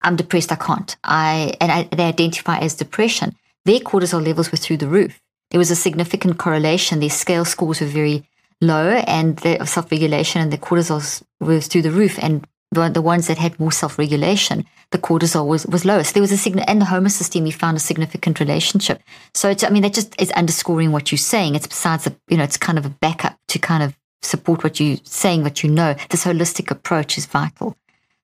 I'm 0.04 0.16
depressed, 0.16 0.51
I 0.51 0.56
can't. 0.56 0.96
I, 1.04 1.56
and 1.60 1.72
I, 1.72 1.84
they 1.84 2.04
identify 2.04 2.60
as 2.60 2.75
depression. 2.75 3.36
Their 3.65 3.80
cortisol 3.80 4.25
levels 4.25 4.51
were 4.51 4.58
through 4.58 4.77
the 4.77 4.88
roof. 4.88 5.22
There 5.51 5.60
was 5.60 5.72
a 5.72 5.75
significant 5.75 6.38
correlation. 6.38 7.00
Their 7.00 7.10
scale 7.10 7.46
scores 7.46 7.82
were 7.82 7.88
very 7.88 8.24
low 8.62 8.89
and 9.08 9.38
the 9.38 9.65
self 9.65 9.91
regulation 9.91 10.41
and 10.41 10.51
the 10.51 10.58
cortisol 10.58 11.24
was 11.39 11.68
through 11.68 11.82
the 11.82 11.91
roof. 11.91 12.18
And 12.22 12.48
the, 12.72 13.01
ones 13.01 13.27
that 13.27 13.38
had 13.38 13.60
more 13.60 13.72
self 13.72 14.00
regulation, 14.00 14.65
the 14.91 14.98
cortisol 14.98 15.46
was, 15.46 15.68
was 15.68 15.84
lowest. 15.84 16.13
There 16.13 16.22
was 16.22 16.32
a 16.32 16.38
sign, 16.38 16.60
and 16.60 16.82
the 16.82 16.86
homocysteine, 16.86 17.44
we 17.44 17.51
found 17.51 17.77
a 17.77 17.82
significant 17.82 18.39
relationship. 18.39 19.01
So 19.34 19.50
it's, 19.50 19.63
I 19.63 19.70
mean, 19.70 19.84
that 19.84 19.94
just 19.94 20.20
is 20.22 20.32
underscoring 20.32 20.91
what 20.91 21.12
you're 21.12 21.18
saying. 21.20 21.56
It's 21.56 21.68
besides, 21.68 22.08
a, 22.08 22.15
you 22.30 22.38
know, 22.38 22.44
it's 22.44 22.58
kind 22.58 22.77
of 22.77 22.86
a 22.86 22.89
backup 22.89 23.38
to 23.50 23.60
kind 23.60 23.84
of 23.84 23.98
support 24.22 24.63
what 24.63 24.80
you're 24.80 24.98
saying, 25.03 25.44
what 25.44 25.63
you 25.63 25.70
know. 25.70 25.96
This 26.10 26.24
holistic 26.24 26.72
approach 26.72 27.18
is 27.18 27.25
vital. 27.25 27.75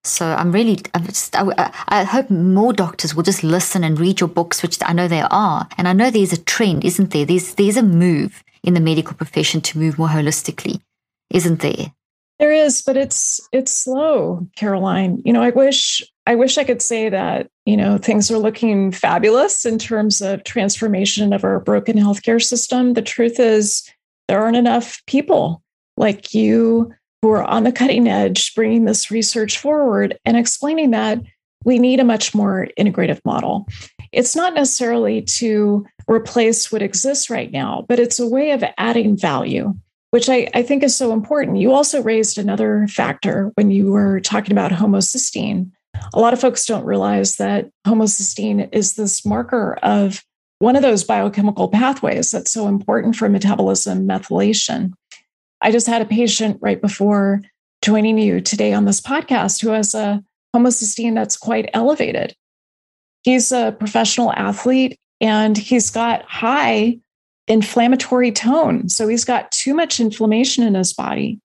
So 0.04 0.26
I'm 0.26 0.52
really, 0.52 0.80
I'm 0.94 1.06
just, 1.06 1.36
I, 1.36 1.72
I, 1.90 2.04
hope 2.04 2.30
more 2.30 2.72
doctors 2.72 3.14
will 3.14 3.24
just 3.24 3.44
listen 3.44 3.84
and 3.84 4.00
read 4.00 4.22
your 4.22 4.30
books, 4.30 4.62
which 4.62 4.78
I 4.82 4.94
know 4.94 5.08
there 5.08 5.28
are. 5.32 5.68
And 5.78 5.88
I 5.88 5.94
know 5.94 6.10
there's 6.10 6.32
a 6.32 6.42
trend, 6.42 6.86
isn't 6.86 7.12
there? 7.12 7.26
There's, 7.26 7.56
there's 7.56 7.76
a 7.76 7.84
move 7.84 8.42
in 8.64 8.74
the 8.74 8.80
medical 8.80 9.16
profession 9.16 9.60
to 9.62 9.78
move 9.78 10.00
more 10.00 10.08
holistically, 10.08 10.80
isn't 11.30 11.60
there? 11.60 11.92
There 12.40 12.52
is, 12.52 12.84
but 12.84 12.96
it's 12.96 13.42
it's 13.52 13.72
slow, 13.72 14.48
Caroline. 14.56 15.22
You 15.26 15.34
know, 15.34 15.42
I 15.42 15.50
wish 15.50 16.04
I 16.28 16.36
wish 16.36 16.58
I 16.58 16.64
could 16.64 16.84
say 16.84 17.10
that, 17.10 17.50
you 17.66 17.76
know, 17.76 17.98
things 17.98 18.30
are 18.30 18.38
looking 18.38 18.92
fabulous 18.92 19.66
in 19.66 19.80
terms 19.80 20.22
of 20.22 20.44
transformation 20.44 21.34
of 21.34 21.44
our 21.44 21.60
broken 21.60 21.98
healthcare 21.98 22.44
system. 22.44 22.94
The 22.94 23.02
truth 23.02 23.40
is 23.40 23.90
there 24.28 24.40
aren't 24.40 24.58
enough 24.58 25.02
people 25.08 25.64
like 25.96 26.36
you 26.36 26.94
who 27.28 27.34
are 27.34 27.44
on 27.44 27.66
the 27.66 27.74
cutting 27.74 28.08
edge 28.08 28.56
bringing 28.56 28.86
this 28.86 29.12
research 29.12 29.58
forward 29.58 30.18
and 30.24 30.38
explaining 30.38 30.92
that 30.92 31.22
we 31.66 31.78
need 31.78 32.00
a 32.00 32.06
much 32.06 32.34
more 32.34 32.70
integrative 32.80 33.20
model. 33.26 33.68
It's 34.14 34.34
not 34.34 34.54
necessarily 34.54 35.24
to 35.24 35.86
replace 36.10 36.72
what 36.72 36.82
exists 36.82 37.30
right 37.30 37.52
now, 37.52 37.86
but 37.90 38.00
it's 38.00 38.18
a 38.18 38.28
way 38.28 38.52
of 38.52 38.64
adding 38.78 39.18
value 39.18 39.74
which 40.12 40.30
I, 40.30 40.48
I 40.54 40.64
think 40.64 40.84
is 40.84 40.96
so 40.96 41.12
important. 41.12 41.58
You 41.58 41.74
also 41.74 42.02
raised 42.02 42.38
another 42.38 42.88
factor 42.88 43.52
when 43.56 43.72
you 43.72 43.92
were 43.92 44.22
talking 44.22 44.54
about 44.54 44.72
homocysteine. 44.72 45.70
A 46.14 46.20
lot 46.22 46.32
of 46.32 46.40
folks 46.40 46.66
don't 46.66 46.86
realize 46.86 47.36
that 47.36 47.70
homocysteine 47.86 48.70
is 48.72 48.96
this 48.96 49.26
marker 49.26 49.78
of 49.84 50.24
one 50.60 50.78
of 50.78 50.82
those 50.82 51.04
biochemical 51.04 51.68
pathways 51.68 52.32
that's 52.32 52.50
so 52.50 52.70
important 52.70 53.18
for 53.18 53.28
metabolism 53.28 54.08
methylation. 54.08 54.94
I 55.62 55.72
just 55.72 55.88
had 55.88 56.02
a 56.02 56.06
patient 56.06 56.60
right 56.62 56.82
before 56.82 57.42
joining 57.82 58.18
you 58.18 58.42
today 58.42 58.74
on 58.74 58.86
this 58.86 59.02
podcast 59.02 59.62
who 59.62 59.70
has 59.70 59.96
a 59.96 60.24
homocysteine 60.56 61.16
that's 61.16 61.38
quite 61.38 61.70
elevated. 61.74 62.36
He's 63.24 63.52
a 63.52 63.76
professional 63.78 64.32
athlete 64.34 64.98
and 65.20 65.58
he's 65.58 65.90
got 65.90 66.24
high 66.24 67.00
inflammatory 67.48 68.32
tone. 68.32 68.90
So 68.90 69.08
he's 69.08 69.26
got 69.26 69.52
too 69.52 69.74
much 69.74 70.00
inflammation 70.00 70.64
in 70.64 70.76
his 70.76 70.94
body. 70.94 71.40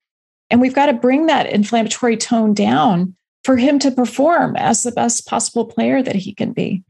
And 0.50 0.60
we've 0.60 0.74
got 0.74 0.86
to 0.86 0.92
bring 0.92 1.26
that 1.26 1.46
inflammatory 1.46 2.16
tone 2.16 2.54
down 2.54 3.16
for 3.44 3.56
him 3.56 3.78
to 3.80 3.90
perform 3.90 4.56
as 4.56 4.82
the 4.82 4.92
best 4.92 5.26
possible 5.26 5.64
player 5.64 6.02
that 6.02 6.16
he 6.16 6.34
can 6.34 6.52
be. 6.52 6.82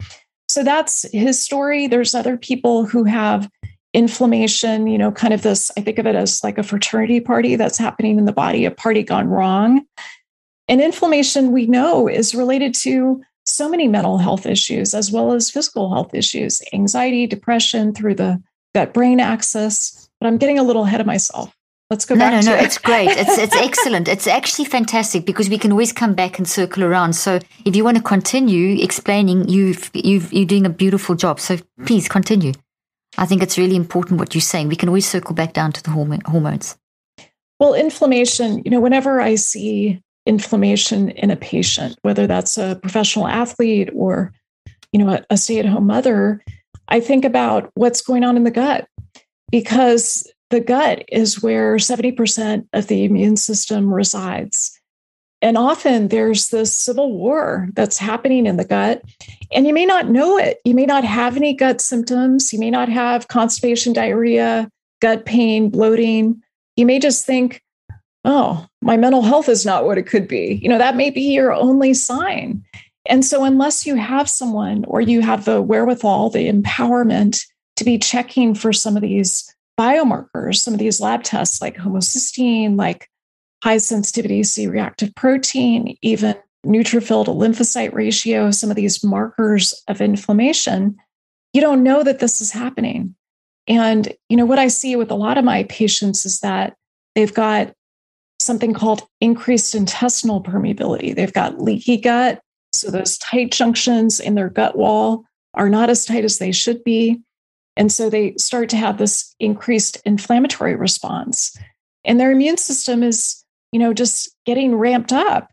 So 0.49 0.63
that's 0.63 1.11
his 1.13 1.41
story. 1.41 1.87
There's 1.87 2.15
other 2.15 2.37
people 2.37 2.85
who 2.85 3.05
have 3.05 3.49
inflammation, 3.95 4.87
you 4.87 4.99
know, 4.99 5.13
kind 5.13 5.35
of 5.35 5.43
this, 5.43 5.71
I 5.77 5.83
think 5.83 5.99
of 5.99 6.07
it 6.07 6.15
as 6.15 6.43
like 6.43 6.59
a 6.59 6.63
fraternity 6.63 7.21
party 7.21 7.57
that's 7.57 7.79
happening 7.79 8.19
in 8.19 8.25
the 8.25 8.33
body, 8.33 8.65
a 8.65 8.71
party 8.71 9.03
gone 9.03 9.29
wrong. 9.29 9.85
And 10.69 10.81
inflammation, 10.81 11.53
we 11.53 11.67
know, 11.67 12.09
is 12.09 12.35
related 12.35 12.75
to 12.77 13.23
so 13.45 13.69
many 13.69 13.89
mental 13.89 14.19
health 14.19 14.47
issues 14.47 14.95
as 14.95 15.11
well 15.11 15.33
as 15.33 15.51
physical 15.51 15.93
health 15.93 16.15
issues, 16.15 16.63
anxiety, 16.73 17.27
depression 17.27 17.93
through 17.93 18.15
the 18.15 18.43
gut 18.75 18.95
brain 18.95 19.21
axis. 19.21 20.09
But 20.21 20.29
I'm 20.29 20.39
getting 20.39 20.59
a 20.59 20.63
little 20.63 20.85
ahead 20.85 21.01
of 21.01 21.07
myself. 21.07 21.55
Let's 21.91 22.07
go 22.07 22.15
no, 22.15 22.21
back. 22.21 22.45
No, 22.45 22.53
no, 22.53 22.57
no, 22.57 22.63
it's 22.63 22.79
great. 22.79 23.11
It's 23.11 23.37
it's 23.37 23.57
excellent. 23.69 24.09
It's 24.09 24.27
actually 24.27 24.65
fantastic 24.65 25.27
because 25.27 25.51
we 25.51 25.59
can 25.59 25.73
always 25.73 25.93
come 25.93 26.15
back 26.15 26.39
and 26.39 26.49
circle 26.49 26.85
around. 26.85 27.13
So 27.13 27.39
if 27.67 27.77
you 27.77 27.85
want 27.85 27.99
to 27.99 28.03
continue 28.03 28.83
explaining, 28.83 29.49
you've 29.49 29.91
you've 29.93 30.33
you're 30.33 30.47
doing 30.47 30.65
a 30.65 30.71
beautiful 30.71 31.15
job. 31.15 31.39
So 31.39 31.59
please 31.85 32.09
continue. 32.09 32.55
I 33.19 33.27
think 33.27 33.43
it's 33.43 33.59
really 33.59 33.77
important 33.77 34.19
what 34.19 34.35
you're 34.35 34.41
saying. 34.43 34.69
We 34.69 34.77
can 34.77 34.89
always 34.89 35.09
circle 35.09 35.35
back 35.35 35.53
down 35.53 35.73
to 35.73 35.83
the 35.83 35.91
hormones. 35.91 36.77
Well, 37.61 37.75
inflammation. 37.75 38.63
You 38.65 38.71
know, 38.71 38.81
whenever 38.81 39.21
I 39.21 39.35
see 39.37 40.01
inflammation 40.27 41.11
in 41.11 41.31
a 41.31 41.37
patient, 41.37 41.99
whether 42.03 42.27
that's 42.27 42.59
a 42.59 42.79
professional 42.81 43.29
athlete 43.29 43.91
or 43.95 44.33
you 44.93 44.99
know 44.99 45.11
a, 45.11 45.25
a 45.31 45.37
stay-at-home 45.37 45.87
mother, 45.87 46.43
I 46.89 47.01
think 47.01 47.25
about 47.25 47.71
what's 47.75 48.03
going 48.03 48.25
on 48.25 48.37
in 48.37 48.45
the 48.45 48.51
gut 48.51 48.89
because 49.51 50.31
the 50.51 50.61
gut 50.61 51.05
is 51.09 51.43
where 51.43 51.77
70% 51.77 52.69
of 52.73 52.87
the 52.87 53.05
immune 53.05 53.37
system 53.37 53.93
resides. 53.93 54.79
And 55.43 55.59
often 55.59 56.09
there's 56.09 56.51
this 56.51 56.73
civil 56.73 57.13
war 57.13 57.69
that's 57.75 57.99
happening 57.99 58.47
in 58.47 58.57
the 58.57 58.65
gut, 58.65 59.03
and 59.53 59.67
you 59.67 59.75
may 59.75 59.85
not 59.85 60.09
know 60.09 60.39
it. 60.39 60.61
You 60.65 60.75
may 60.75 60.87
not 60.87 61.05
have 61.05 61.37
any 61.37 61.53
gut 61.53 61.81
symptoms. 61.81 62.53
You 62.53 62.61
may 62.61 62.71
not 62.71 62.89
have 62.89 63.27
constipation, 63.27 63.93
diarrhea, 63.93 64.71
gut 65.01 65.27
pain, 65.27 65.69
bloating. 65.69 66.41
You 66.77 66.87
may 66.87 67.01
just 67.01 67.27
think, 67.27 67.61
oh, 68.25 68.67
my 68.81 68.97
mental 68.97 69.23
health 69.23 69.49
is 69.49 69.67
not 69.67 69.85
what 69.85 69.99
it 69.99 70.07
could 70.07 70.29
be. 70.29 70.61
You 70.63 70.69
know, 70.69 70.79
that 70.79 70.97
may 70.97 71.11
be 71.11 71.33
your 71.33 71.53
only 71.53 71.93
sign. 71.93 72.65
And 73.07 73.25
so, 73.25 73.45
unless 73.45 73.85
you 73.85 73.97
have 73.97 74.29
someone 74.29 74.85
or 74.87 75.01
you 75.01 75.23
have 75.23 75.45
the 75.45 75.61
wherewithal, 75.61 76.31
the 76.31 76.49
empowerment 76.49 77.45
to 77.77 77.85
be 77.85 77.99
checking 77.99 78.55
for 78.55 78.73
some 78.73 78.97
of 78.97 79.03
these 79.03 79.53
biomarkers, 79.79 80.59
some 80.59 80.73
of 80.73 80.79
these 80.79 81.01
lab 81.01 81.25
tests 81.25 81.61
like 81.61 81.77
homocysteine, 81.77 82.77
like 82.79 83.09
high 83.63 83.79
sensitivity 83.79 84.43
C 84.43 84.67
reactive 84.67 85.15
protein, 85.15 85.97
even 86.03 86.35
neutrophil 86.67 87.25
to 87.25 87.31
lymphocyte 87.31 87.93
ratio, 87.93 88.51
some 88.51 88.71
of 88.71 88.77
these 88.77 89.03
markers 89.03 89.75
of 89.89 90.01
inflammation, 90.01 90.97
you 91.53 91.61
don't 91.61 91.83
know 91.83 92.03
that 92.03 92.19
this 92.19 92.41
is 92.41 92.51
happening. 92.53 93.15
And 93.67 94.13
you 94.29 94.37
know 94.37 94.47
what 94.47 94.59
I 94.59 94.69
see 94.69 94.97
with 94.97 95.11
a 95.11 95.17
lot 95.17 95.39
of 95.39 95.45
my 95.45 95.65
patients 95.65 96.25
is 96.27 96.41
that 96.41 96.75
they've 97.15 97.33
got 97.33 97.73
something 98.41 98.75
called 98.75 99.07
increased 99.21 99.75
intestinal 99.75 100.43
permeability. 100.43 101.15
They've 101.15 101.33
got 101.33 101.61
leaky 101.61 101.97
gut, 101.97 102.41
so 102.73 102.91
those 102.91 103.19
tight 103.19 103.53
junctions 103.53 104.19
in 104.19 104.35
their 104.35 104.49
gut 104.49 104.77
wall 104.77 105.25
are 105.55 105.69
not 105.69 105.91
as 105.91 106.05
tight 106.05 106.25
as 106.25 106.39
they 106.39 106.51
should 106.51 106.83
be. 106.83 107.21
And 107.77 107.93
so 107.93 108.11
they 108.11 108.35
start 108.37 108.69
to 108.71 108.77
have 108.77 108.99
this 108.99 109.35
increased 109.39 109.99
inflammatory 110.05 110.75
response. 110.75 111.57
And 112.05 112.19
their 112.19 112.33
immune 112.33 112.57
system 112.57 113.03
is, 113.03 113.42
you 113.73 113.79
know, 113.79 113.93
just 113.93 114.31
getting 114.47 114.77
ramped 114.77 115.13
up. 115.13 115.51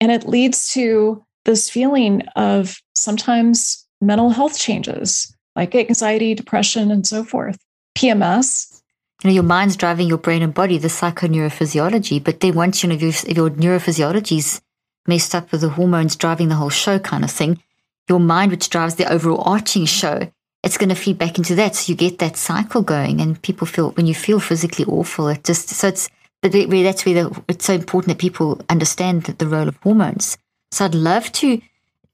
And 0.00 0.12
it 0.12 0.28
leads 0.28 0.68
to 0.74 1.24
this 1.44 1.68
feeling 1.70 2.22
of 2.36 2.76
sometimes 2.94 3.86
mental 4.00 4.30
health 4.30 4.58
changes 4.58 5.34
like 5.56 5.74
anxiety, 5.74 6.34
depression, 6.34 6.90
and 6.90 7.06
so 7.06 7.24
forth, 7.24 7.58
PMS. 7.96 8.80
You 9.22 9.30
know, 9.30 9.34
your 9.34 9.42
mind's 9.42 9.76
driving 9.76 10.08
your 10.08 10.18
brain 10.18 10.42
and 10.42 10.52
body, 10.52 10.78
the 10.78 10.88
psychoneurophysiology. 10.88 12.22
But 12.22 12.40
then 12.40 12.54
once 12.54 12.82
you 12.82 12.88
know, 12.88 12.96
if 12.96 13.02
your, 13.02 13.10
if 13.10 13.36
your 13.36 13.50
neurophysiology 13.50 14.38
is 14.38 14.60
messed 15.06 15.34
up 15.34 15.52
with 15.52 15.60
the 15.60 15.70
hormones 15.70 16.16
driving 16.16 16.48
the 16.48 16.56
whole 16.56 16.70
show 16.70 16.98
kind 16.98 17.24
of 17.24 17.30
thing, 17.30 17.62
your 18.08 18.20
mind, 18.20 18.50
which 18.50 18.68
drives 18.68 18.96
the 18.96 19.10
overall 19.10 19.42
arching 19.48 19.86
show, 19.86 20.30
it's 20.62 20.76
going 20.76 20.88
to 20.88 20.94
feed 20.94 21.18
back 21.18 21.38
into 21.38 21.54
that. 21.54 21.76
So 21.76 21.92
you 21.92 21.96
get 21.96 22.18
that 22.18 22.36
cycle 22.36 22.82
going 22.82 23.20
and 23.20 23.40
people 23.40 23.66
feel, 23.66 23.92
when 23.92 24.06
you 24.06 24.14
feel 24.14 24.40
physically 24.40 24.84
awful, 24.86 25.28
it 25.28 25.44
just, 25.44 25.68
so 25.68 25.88
it's, 25.88 26.10
but 26.44 26.52
that's 26.52 27.06
where 27.06 27.24
the, 27.24 27.42
it's 27.48 27.64
so 27.64 27.72
important 27.72 28.08
that 28.08 28.20
people 28.20 28.60
understand 28.68 29.22
the 29.22 29.46
role 29.46 29.66
of 29.66 29.78
hormones. 29.82 30.36
So 30.72 30.84
I'd 30.84 30.94
love 30.94 31.32
to 31.32 31.58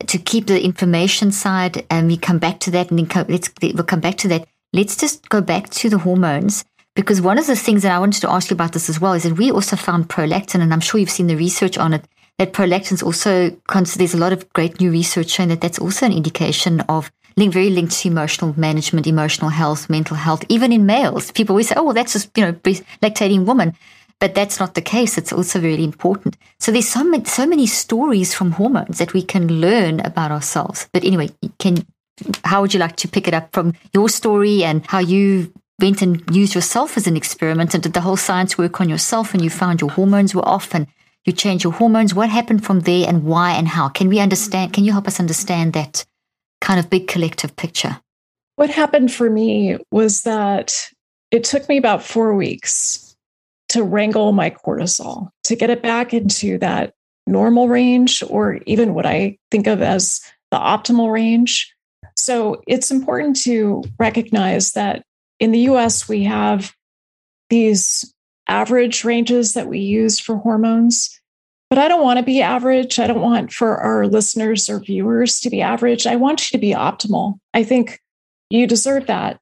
to 0.07 0.19
keep 0.19 0.47
the 0.47 0.65
information 0.65 1.33
side, 1.33 1.85
and 1.91 2.07
we 2.07 2.17
come 2.17 2.39
back 2.39 2.61
to 2.61 2.71
that, 2.71 2.91
and 2.91 2.99
then 2.99 3.07
come, 3.07 3.27
let's 3.29 3.51
we'll 3.61 3.83
come 3.83 3.99
back 3.99 4.17
to 4.19 4.29
that. 4.29 4.47
Let's 4.73 4.97
just 4.97 5.29
go 5.31 5.41
back 5.41 5.71
to 5.71 5.91
the 5.91 5.99
hormones 5.99 6.65
because 6.95 7.21
one 7.21 7.39
of 7.39 7.49
the 7.49 7.57
things 7.57 7.83
that 7.83 7.91
I 7.91 7.99
wanted 7.99 8.21
to 8.21 8.31
ask 8.31 8.51
you 8.51 8.55
about 8.55 8.73
this 8.73 8.89
as 8.89 9.01
well 9.01 9.15
is 9.15 9.25
that 9.25 9.37
we 9.37 9.51
also 9.51 9.75
found 9.75 10.09
prolactin, 10.09 10.61
and 10.61 10.73
I'm 10.73 10.81
sure 10.81 11.01
you've 11.01 11.11
seen 11.11 11.27
the 11.27 11.35
research 11.35 11.77
on 11.77 11.93
it. 11.93 12.05
That 12.39 12.53
prolactin 12.53 12.93
is 12.93 13.03
also 13.03 13.51
there's 13.97 14.15
a 14.15 14.17
lot 14.17 14.33
of 14.33 14.49
great 14.53 14.81
new 14.81 14.93
research 14.93 15.31
showing 15.31 15.49
that 15.49 15.61
that's 15.61 15.81
also 15.81 16.07
an 16.07 16.13
indication 16.13 16.83
of 16.83 17.11
link, 17.37 17.53
very 17.53 17.71
linked 17.71 17.95
to 17.95 18.09
emotional 18.09 18.55
management, 18.57 19.09
emotional 19.09 19.51
health, 19.51 19.91
mental 19.91 20.17
health, 20.17 20.45
even 20.49 20.73
in 20.73 20.87
males. 20.87 21.33
People 21.33 21.55
always 21.55 21.69
say, 21.69 21.75
"Oh, 21.77 21.83
well, 21.83 21.95
that's 21.95 22.13
just 22.13 22.31
you 22.39 22.45
know 22.45 22.53
lactating 23.03 23.45
woman." 23.45 23.75
But 24.21 24.35
that's 24.35 24.61
not 24.61 24.75
the 24.75 24.83
case. 24.83 25.17
It's 25.17 25.33
also 25.33 25.59
very 25.59 25.83
important. 25.83 26.37
So 26.59 26.71
there's 26.71 26.89
so 26.89 27.03
many, 27.03 27.25
so 27.25 27.47
many 27.47 27.67
stories 27.67 28.35
from 28.35 28.53
hormones 28.53 28.99
that 28.99 29.15
we 29.15 29.23
can 29.23 29.61
learn 29.61 30.01
about 30.01 30.31
ourselves. 30.31 30.89
But 30.93 31.05
anyway, 31.05 31.31
can 31.59 31.87
how 32.45 32.61
would 32.61 32.75
you 32.75 32.81
like 32.81 32.97
to 32.97 33.09
pick 33.09 33.27
it 33.27 33.35
up 33.35 33.49
from 33.53 33.73
your 33.95 34.09
story 34.09 34.63
and 34.63 34.87
how 34.87 34.99
you 34.99 35.51
went 35.81 36.03
and 36.03 36.23
used 36.35 36.55
yourself 36.55 36.99
as 36.99 37.07
an 37.07 37.17
experiment 37.17 37.73
and 37.73 37.83
did 37.83 37.95
the 37.95 38.03
whole 38.03 38.17
science 38.17 38.59
work 38.59 38.81
on 38.81 38.91
yourself 38.91 39.33
and 39.33 39.43
you 39.43 39.49
found 39.49 39.81
your 39.81 39.91
hormones 39.91 40.35
were 40.35 40.47
off 40.47 40.75
and 40.75 40.87
you 41.25 41.33
changed 41.33 41.65
your 41.65 41.73
hormones? 41.73 42.15
What 42.15 42.29
happened 42.29 42.65
from 42.65 42.81
there 42.81 43.09
and 43.09 43.25
why 43.25 43.53
and 43.53 43.69
how? 43.69 43.89
Can 43.89 44.09
we 44.09 44.21
understand? 44.21 44.75
Can 44.75 44.85
you 44.85 44.93
help 44.93 45.09
us 45.09 45.19
understand 45.19 45.73
that 45.73 46.05
kind 46.61 46.79
of 46.79 46.91
big 46.91 47.09
collective 47.09 47.57
picture? 47.57 47.99
What 48.57 48.69
happened 48.69 49.11
for 49.11 49.31
me 49.31 49.79
was 49.91 50.23
that 50.23 50.91
it 51.31 51.45
took 51.45 51.69
me 51.71 51.79
about 51.79 52.03
four 52.03 52.35
weeks 52.35 53.10
to 53.71 53.83
wrangle 53.83 54.33
my 54.33 54.51
cortisol, 54.51 55.31
to 55.45 55.57
get 55.57 55.71
it 55.71 55.83
back 55.83 56.13
into 56.13 56.59
that 56.59 56.93
normal 57.27 57.69
range, 57.69 58.23
or 58.29 58.61
even 58.67 58.95
what 58.95 59.07
I 59.07 59.39
think 59.51 59.67
of 59.67 59.81
as 59.81 60.21
the 60.51 60.59
optimal 60.59 61.13
range. 61.13 61.75
So 62.17 62.63
it's 62.67 62.91
important 62.91 63.41
to 63.43 63.83
recognize 63.99 64.73
that 64.73 65.05
in 65.39 65.53
the 65.53 65.61
US, 65.61 66.09
we 66.09 66.25
have 66.25 66.75
these 67.49 68.13
average 68.49 69.05
ranges 69.05 69.55
that 69.55 69.69
we 69.69 69.79
use 69.79 70.19
for 70.19 70.37
hormones. 70.37 71.21
But 71.69 71.79
I 71.79 71.87
don't 71.87 72.03
want 72.03 72.19
to 72.19 72.25
be 72.25 72.43
average. 72.43 72.99
I 72.99 73.07
don't 73.07 73.21
want 73.21 73.53
for 73.53 73.77
our 73.77 74.09
listeners 74.09 74.69
or 74.69 74.81
viewers 74.81 75.39
to 75.41 75.51
be 75.51 75.63
average. 75.63 76.05
I 76.07 76.17
want 76.17 76.51
you 76.51 76.59
to 76.59 76.61
be 76.61 76.75
optimal. 76.75 77.39
I 77.55 77.63
think 77.63 78.01
you 78.51 78.67
deserve 78.67 79.07
that. 79.07 79.39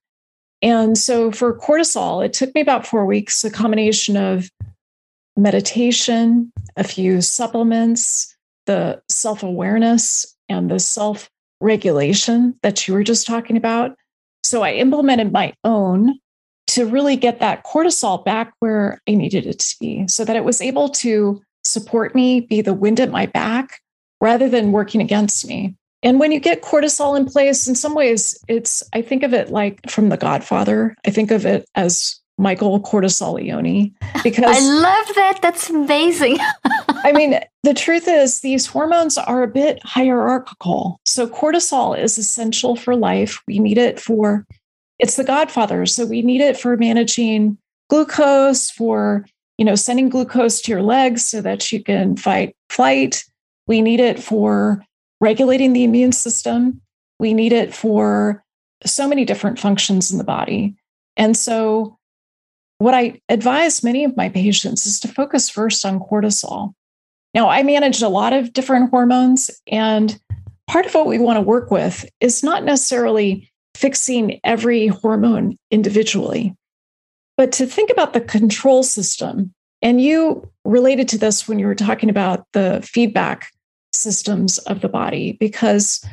And 0.60 0.98
so 0.98 1.30
for 1.30 1.56
cortisol, 1.58 2.24
it 2.24 2.32
took 2.32 2.54
me 2.54 2.60
about 2.60 2.86
four 2.86 3.06
weeks, 3.06 3.44
a 3.44 3.50
combination 3.50 4.16
of 4.16 4.50
meditation, 5.36 6.52
a 6.76 6.84
few 6.84 7.20
supplements, 7.20 8.36
the 8.66 9.00
self 9.08 9.42
awareness, 9.42 10.36
and 10.48 10.70
the 10.70 10.80
self 10.80 11.30
regulation 11.60 12.54
that 12.62 12.86
you 12.86 12.94
were 12.94 13.04
just 13.04 13.26
talking 13.26 13.56
about. 13.56 13.96
So 14.42 14.62
I 14.62 14.72
implemented 14.74 15.32
my 15.32 15.52
own 15.64 16.18
to 16.68 16.86
really 16.86 17.16
get 17.16 17.40
that 17.40 17.64
cortisol 17.64 18.24
back 18.24 18.52
where 18.60 19.00
I 19.08 19.14
needed 19.14 19.46
it 19.46 19.58
to 19.58 19.76
be 19.80 20.06
so 20.06 20.24
that 20.24 20.36
it 20.36 20.44
was 20.44 20.60
able 20.60 20.88
to 20.90 21.42
support 21.64 22.14
me, 22.14 22.40
be 22.40 22.60
the 22.60 22.74
wind 22.74 23.00
at 23.00 23.10
my 23.10 23.26
back 23.26 23.80
rather 24.20 24.48
than 24.48 24.72
working 24.72 25.00
against 25.00 25.46
me. 25.46 25.76
And 26.02 26.20
when 26.20 26.30
you 26.30 26.40
get 26.40 26.62
cortisol 26.62 27.16
in 27.16 27.26
place, 27.26 27.66
in 27.66 27.74
some 27.74 27.94
ways, 27.94 28.38
it's, 28.46 28.82
I 28.92 29.02
think 29.02 29.22
of 29.22 29.34
it 29.34 29.50
like 29.50 29.80
from 29.90 30.10
The 30.10 30.16
Godfather. 30.16 30.94
I 31.04 31.10
think 31.10 31.30
of 31.30 31.44
it 31.44 31.68
as 31.74 32.20
Michael 32.38 32.80
Cortisolione 32.80 33.92
because 34.22 34.44
I 34.44 34.60
love 34.60 35.14
that. 35.16 35.40
That's 35.42 35.68
amazing. 35.68 36.38
I 36.88 37.12
mean, 37.12 37.40
the 37.64 37.74
truth 37.74 38.06
is, 38.06 38.40
these 38.40 38.66
hormones 38.66 39.18
are 39.18 39.42
a 39.42 39.48
bit 39.48 39.80
hierarchical. 39.84 41.00
So, 41.04 41.26
cortisol 41.26 41.98
is 41.98 42.16
essential 42.16 42.76
for 42.76 42.94
life. 42.94 43.42
We 43.46 43.58
need 43.58 43.78
it 43.78 44.00
for, 44.00 44.46
it's 45.00 45.16
the 45.16 45.24
Godfather. 45.24 45.84
So, 45.86 46.06
we 46.06 46.22
need 46.22 46.40
it 46.40 46.56
for 46.56 46.76
managing 46.76 47.58
glucose, 47.90 48.70
for, 48.70 49.26
you 49.58 49.64
know, 49.64 49.74
sending 49.74 50.08
glucose 50.08 50.60
to 50.62 50.72
your 50.72 50.82
legs 50.82 51.24
so 51.24 51.40
that 51.40 51.72
you 51.72 51.82
can 51.82 52.16
fight 52.16 52.54
flight. 52.70 53.24
We 53.66 53.82
need 53.82 54.00
it 54.00 54.22
for 54.22 54.84
regulating 55.20 55.72
the 55.72 55.84
immune 55.84 56.12
system. 56.12 56.80
We 57.18 57.34
need 57.34 57.52
it 57.52 57.74
for 57.74 58.44
so 58.84 59.08
many 59.08 59.24
different 59.24 59.58
functions 59.58 60.10
in 60.10 60.18
the 60.18 60.24
body. 60.24 60.76
And 61.16 61.36
so, 61.36 61.98
what 62.78 62.94
I 62.94 63.20
advise 63.28 63.82
many 63.82 64.04
of 64.04 64.16
my 64.16 64.28
patients 64.28 64.86
is 64.86 65.00
to 65.00 65.08
focus 65.08 65.50
first 65.50 65.84
on 65.84 65.98
cortisol. 65.98 66.74
Now, 67.34 67.48
I 67.48 67.64
manage 67.64 68.00
a 68.02 68.08
lot 68.08 68.32
of 68.32 68.52
different 68.52 68.90
hormones, 68.90 69.50
and 69.66 70.18
part 70.68 70.86
of 70.86 70.94
what 70.94 71.06
we 71.06 71.18
want 71.18 71.36
to 71.36 71.42
work 71.42 71.70
with 71.70 72.08
is 72.20 72.44
not 72.44 72.64
necessarily 72.64 73.50
fixing 73.74 74.40
every 74.44 74.86
hormone 74.86 75.56
individually, 75.70 76.54
but 77.36 77.52
to 77.52 77.66
think 77.66 77.90
about 77.90 78.12
the 78.12 78.20
control 78.20 78.82
system. 78.82 79.52
And 79.82 80.00
you 80.00 80.48
related 80.64 81.08
to 81.08 81.18
this 81.18 81.46
when 81.46 81.58
you 81.58 81.66
were 81.66 81.74
talking 81.74 82.10
about 82.10 82.46
the 82.52 82.80
feedback 82.82 83.50
systems 83.92 84.58
of 84.58 84.80
the 84.80 84.88
body 84.88 85.32
because 85.32 86.04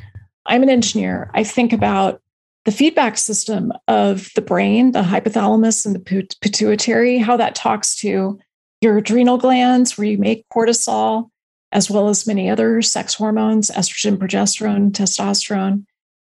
I'm 0.46 0.64
an 0.64 0.70
engineer. 0.70 1.30
I 1.34 1.44
think 1.44 1.74
about 1.74 2.22
the 2.66 2.72
feedback 2.72 3.18
system 3.18 3.72
of 3.88 4.30
the 4.36 4.42
brain, 4.42 4.92
the 4.92 5.04
hypothalamus 5.04 5.86
and 5.86 5.96
the 5.96 6.28
pituitary, 6.42 7.18
how 7.18 7.38
that 7.38 7.56
talks 7.56 7.96
to 7.98 8.40
your 8.82 8.98
adrenal 8.98 9.38
glands, 9.38 9.98
where 9.98 10.08
you 10.08 10.18
make 10.18 10.46
cortisol, 10.50 11.30
as 11.72 11.90
well 11.90 12.10
as 12.10 12.28
many 12.28 12.50
other 12.50 12.82
sex 12.82 13.14
hormones, 13.14 13.70
estrogen, 13.72 14.18
progesterone, 14.18 14.92
testosterone. 14.92 15.86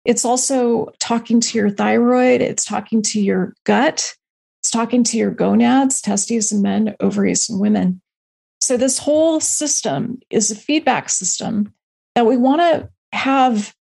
It's 0.04 0.24
also 0.24 0.90
talking 0.98 1.40
to 1.40 1.58
your 1.58 1.70
thyroid, 1.70 2.40
it's 2.40 2.64
talking 2.64 3.02
to 3.02 3.20
your 3.20 3.54
gut, 3.64 4.14
it's 4.62 4.70
talking 4.70 5.04
to 5.04 5.16
your 5.16 5.30
gonads, 5.30 6.00
testes 6.00 6.52
in 6.52 6.62
men, 6.62 6.94
ovaries 7.00 7.48
in 7.48 7.58
women. 7.58 8.00
So, 8.60 8.76
this 8.76 8.98
whole 8.98 9.40
system 9.40 10.20
is 10.30 10.50
a 10.50 10.56
feedback 10.56 11.08
system 11.08 11.72
that 12.14 12.26
we 12.26 12.36
want 12.36 12.60
to 12.60 12.90
have 13.12 13.74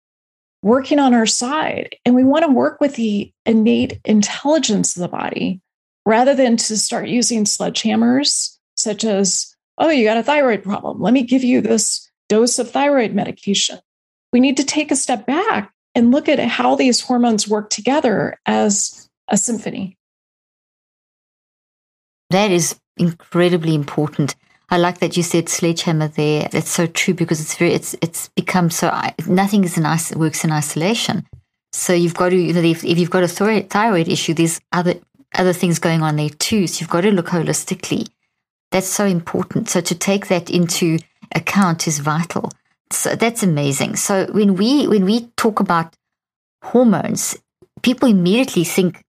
working 0.62 1.00
on 1.00 1.14
our 1.14 1.26
side. 1.26 1.96
And 2.06 2.16
we 2.16 2.24
want 2.24 2.46
to 2.46 2.52
work 2.52 2.80
with 2.82 2.96
the 2.96 3.32
innate 3.46 4.00
intelligence 4.06 4.96
of 4.96 5.02
the 5.02 5.08
body 5.08 5.62
rather 6.06 6.36
than 6.36 6.58
to 6.58 6.78
start 6.78 7.08
using 7.08 7.44
sledgehammers, 7.44 8.58
such 8.76 9.04
as, 9.04 9.56
oh, 9.78 9.90
you 9.90 10.04
got 10.04 10.18
a 10.18 10.24
thyroid 10.24 10.64
problem. 10.64 11.02
Let 11.02 11.14
me 11.14 11.24
give 11.24 11.44
you 11.44 11.62
this 11.62 12.10
dose 12.30 12.60
of 12.60 12.72
thyroid 12.72 13.14
medication. 13.14 13.80
We 14.34 14.40
need 14.40 14.58
to 14.58 14.64
take 14.64 14.92
a 14.92 14.96
step 14.96 15.26
back 15.26 15.72
and 15.96 16.12
look 16.12 16.30
at 16.30 16.40
how 16.40 16.76
these 16.76 17.02
hormones 17.02 17.48
work 17.48 17.70
together 17.70 18.38
as 18.46 19.10
a 19.28 19.38
symphony. 19.38 19.98
That 22.30 22.52
is 22.52 22.80
incredibly 22.98 23.74
important. 23.74 24.36
I 24.70 24.78
like 24.78 25.00
that 25.00 25.16
you 25.16 25.24
said 25.24 25.48
sledgehammer 25.48 26.10
there. 26.10 26.50
It's 26.52 26.70
so 26.70 26.88
true 26.88 27.14
because 27.14 27.40
it's 27.40 27.56
very 27.56 27.74
it's 27.74 27.96
it's 28.02 28.30
become 28.30 28.70
so 28.70 28.92
nothing 29.28 29.64
is 29.64 29.78
in 29.78 30.20
works 30.20 30.44
in 30.44 30.52
isolation. 30.52 31.26
So 31.72 31.94
you've 31.94 32.16
got 32.16 32.30
to 32.30 32.36
you 32.36 32.54
know 32.54 32.62
if, 32.62 32.84
if 32.84 32.98
you've 32.98 33.10
got 33.10 33.24
a 33.24 33.28
thyroid, 33.28 33.70
thyroid 33.70 34.10
issue, 34.10 34.34
there's 34.34 34.60
other 34.74 34.96
other 35.36 35.54
things 35.54 35.80
going 35.80 36.02
on 36.02 36.18
there 36.18 36.30
too. 36.30 36.68
So 36.68 36.82
you've 36.82 36.90
got 36.90 37.02
to 37.02 37.12
look 37.12 37.28
holistically. 37.28 38.10
That's 38.72 38.88
so 38.88 39.06
important. 39.06 39.70
So 39.70 39.80
to 39.80 39.96
take 39.96 40.28
that 40.28 40.50
into 40.50 41.00
account 41.34 41.88
is 41.88 42.00
vital. 42.00 42.52
So 42.92 43.16
that's 43.16 43.44
amazing. 43.44 43.96
So 43.96 44.28
when 44.32 44.56
we 44.56 44.88
when 44.88 45.06
we 45.06 45.28
talk 45.38 45.62
about 45.62 45.96
hormones, 46.62 47.38
people 47.82 48.10
immediately 48.10 48.66
think 48.66 49.02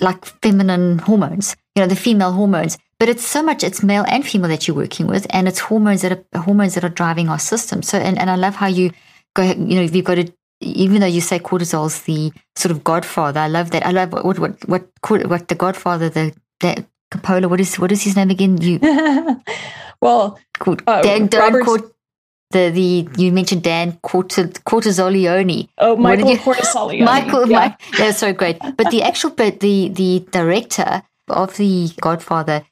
like 0.00 0.24
feminine 0.42 0.98
hormones, 0.98 1.56
you 1.74 1.82
know, 1.82 1.88
the 1.88 1.96
female 1.96 2.32
hormones. 2.32 2.78
But 3.00 3.08
it's 3.08 3.26
so 3.26 3.42
much, 3.42 3.64
it's 3.64 3.82
male 3.82 4.04
and 4.08 4.26
female 4.26 4.50
that 4.50 4.68
you're 4.68 4.76
working 4.76 5.06
with, 5.06 5.26
and 5.30 5.48
it's 5.48 5.58
hormones 5.58 6.02
that 6.02 6.12
are 6.12 6.40
hormones 6.42 6.74
that 6.74 6.84
are 6.84 6.90
driving 6.90 7.30
our 7.30 7.38
system. 7.38 7.82
So, 7.82 7.96
and, 7.96 8.18
and 8.18 8.28
I 8.28 8.36
love 8.36 8.54
how 8.54 8.66
you 8.66 8.92
go, 9.34 9.42
you 9.42 9.76
know, 9.76 9.80
you've 9.80 10.04
got 10.04 10.16
to, 10.16 10.30
even 10.60 11.00
though 11.00 11.06
you 11.06 11.22
say 11.22 11.38
cortisol's 11.38 12.02
the 12.02 12.30
sort 12.56 12.72
of 12.72 12.84
godfather, 12.84 13.40
I 13.40 13.48
love 13.48 13.70
that. 13.70 13.86
I 13.86 13.90
love 13.90 14.12
what, 14.12 14.38
what, 14.38 14.68
what, 14.68 14.86
what 15.02 15.48
the 15.48 15.54
godfather, 15.54 16.10
the, 16.10 16.34
that 16.60 16.84
Coppola, 17.10 17.48
what 17.48 17.58
is, 17.58 17.78
what 17.78 17.90
is 17.90 18.02
his 18.02 18.16
name 18.16 18.28
again? 18.28 18.60
You, 18.60 18.78
well, 20.02 20.38
uh, 20.86 21.00
Dan, 21.00 21.28
Dan 21.28 21.54
Robert, 21.54 21.90
the 22.50 22.68
the 22.68 23.08
you 23.16 23.32
mentioned 23.32 23.62
Dan 23.62 23.92
Cortisolione. 24.02 25.68
Oh, 25.78 25.96
Michael 25.96 26.36
Cortisolione. 26.36 27.04
Michael, 27.04 27.48
yeah. 27.48 27.76
Mike, 27.92 28.14
so 28.14 28.32
great. 28.34 28.58
But 28.76 28.90
the 28.90 29.02
actual, 29.02 29.30
but 29.30 29.60
the 29.60 29.88
the 29.88 30.26
director 30.32 31.02
of 31.28 31.56
the 31.56 31.90
Godfather 32.00 32.64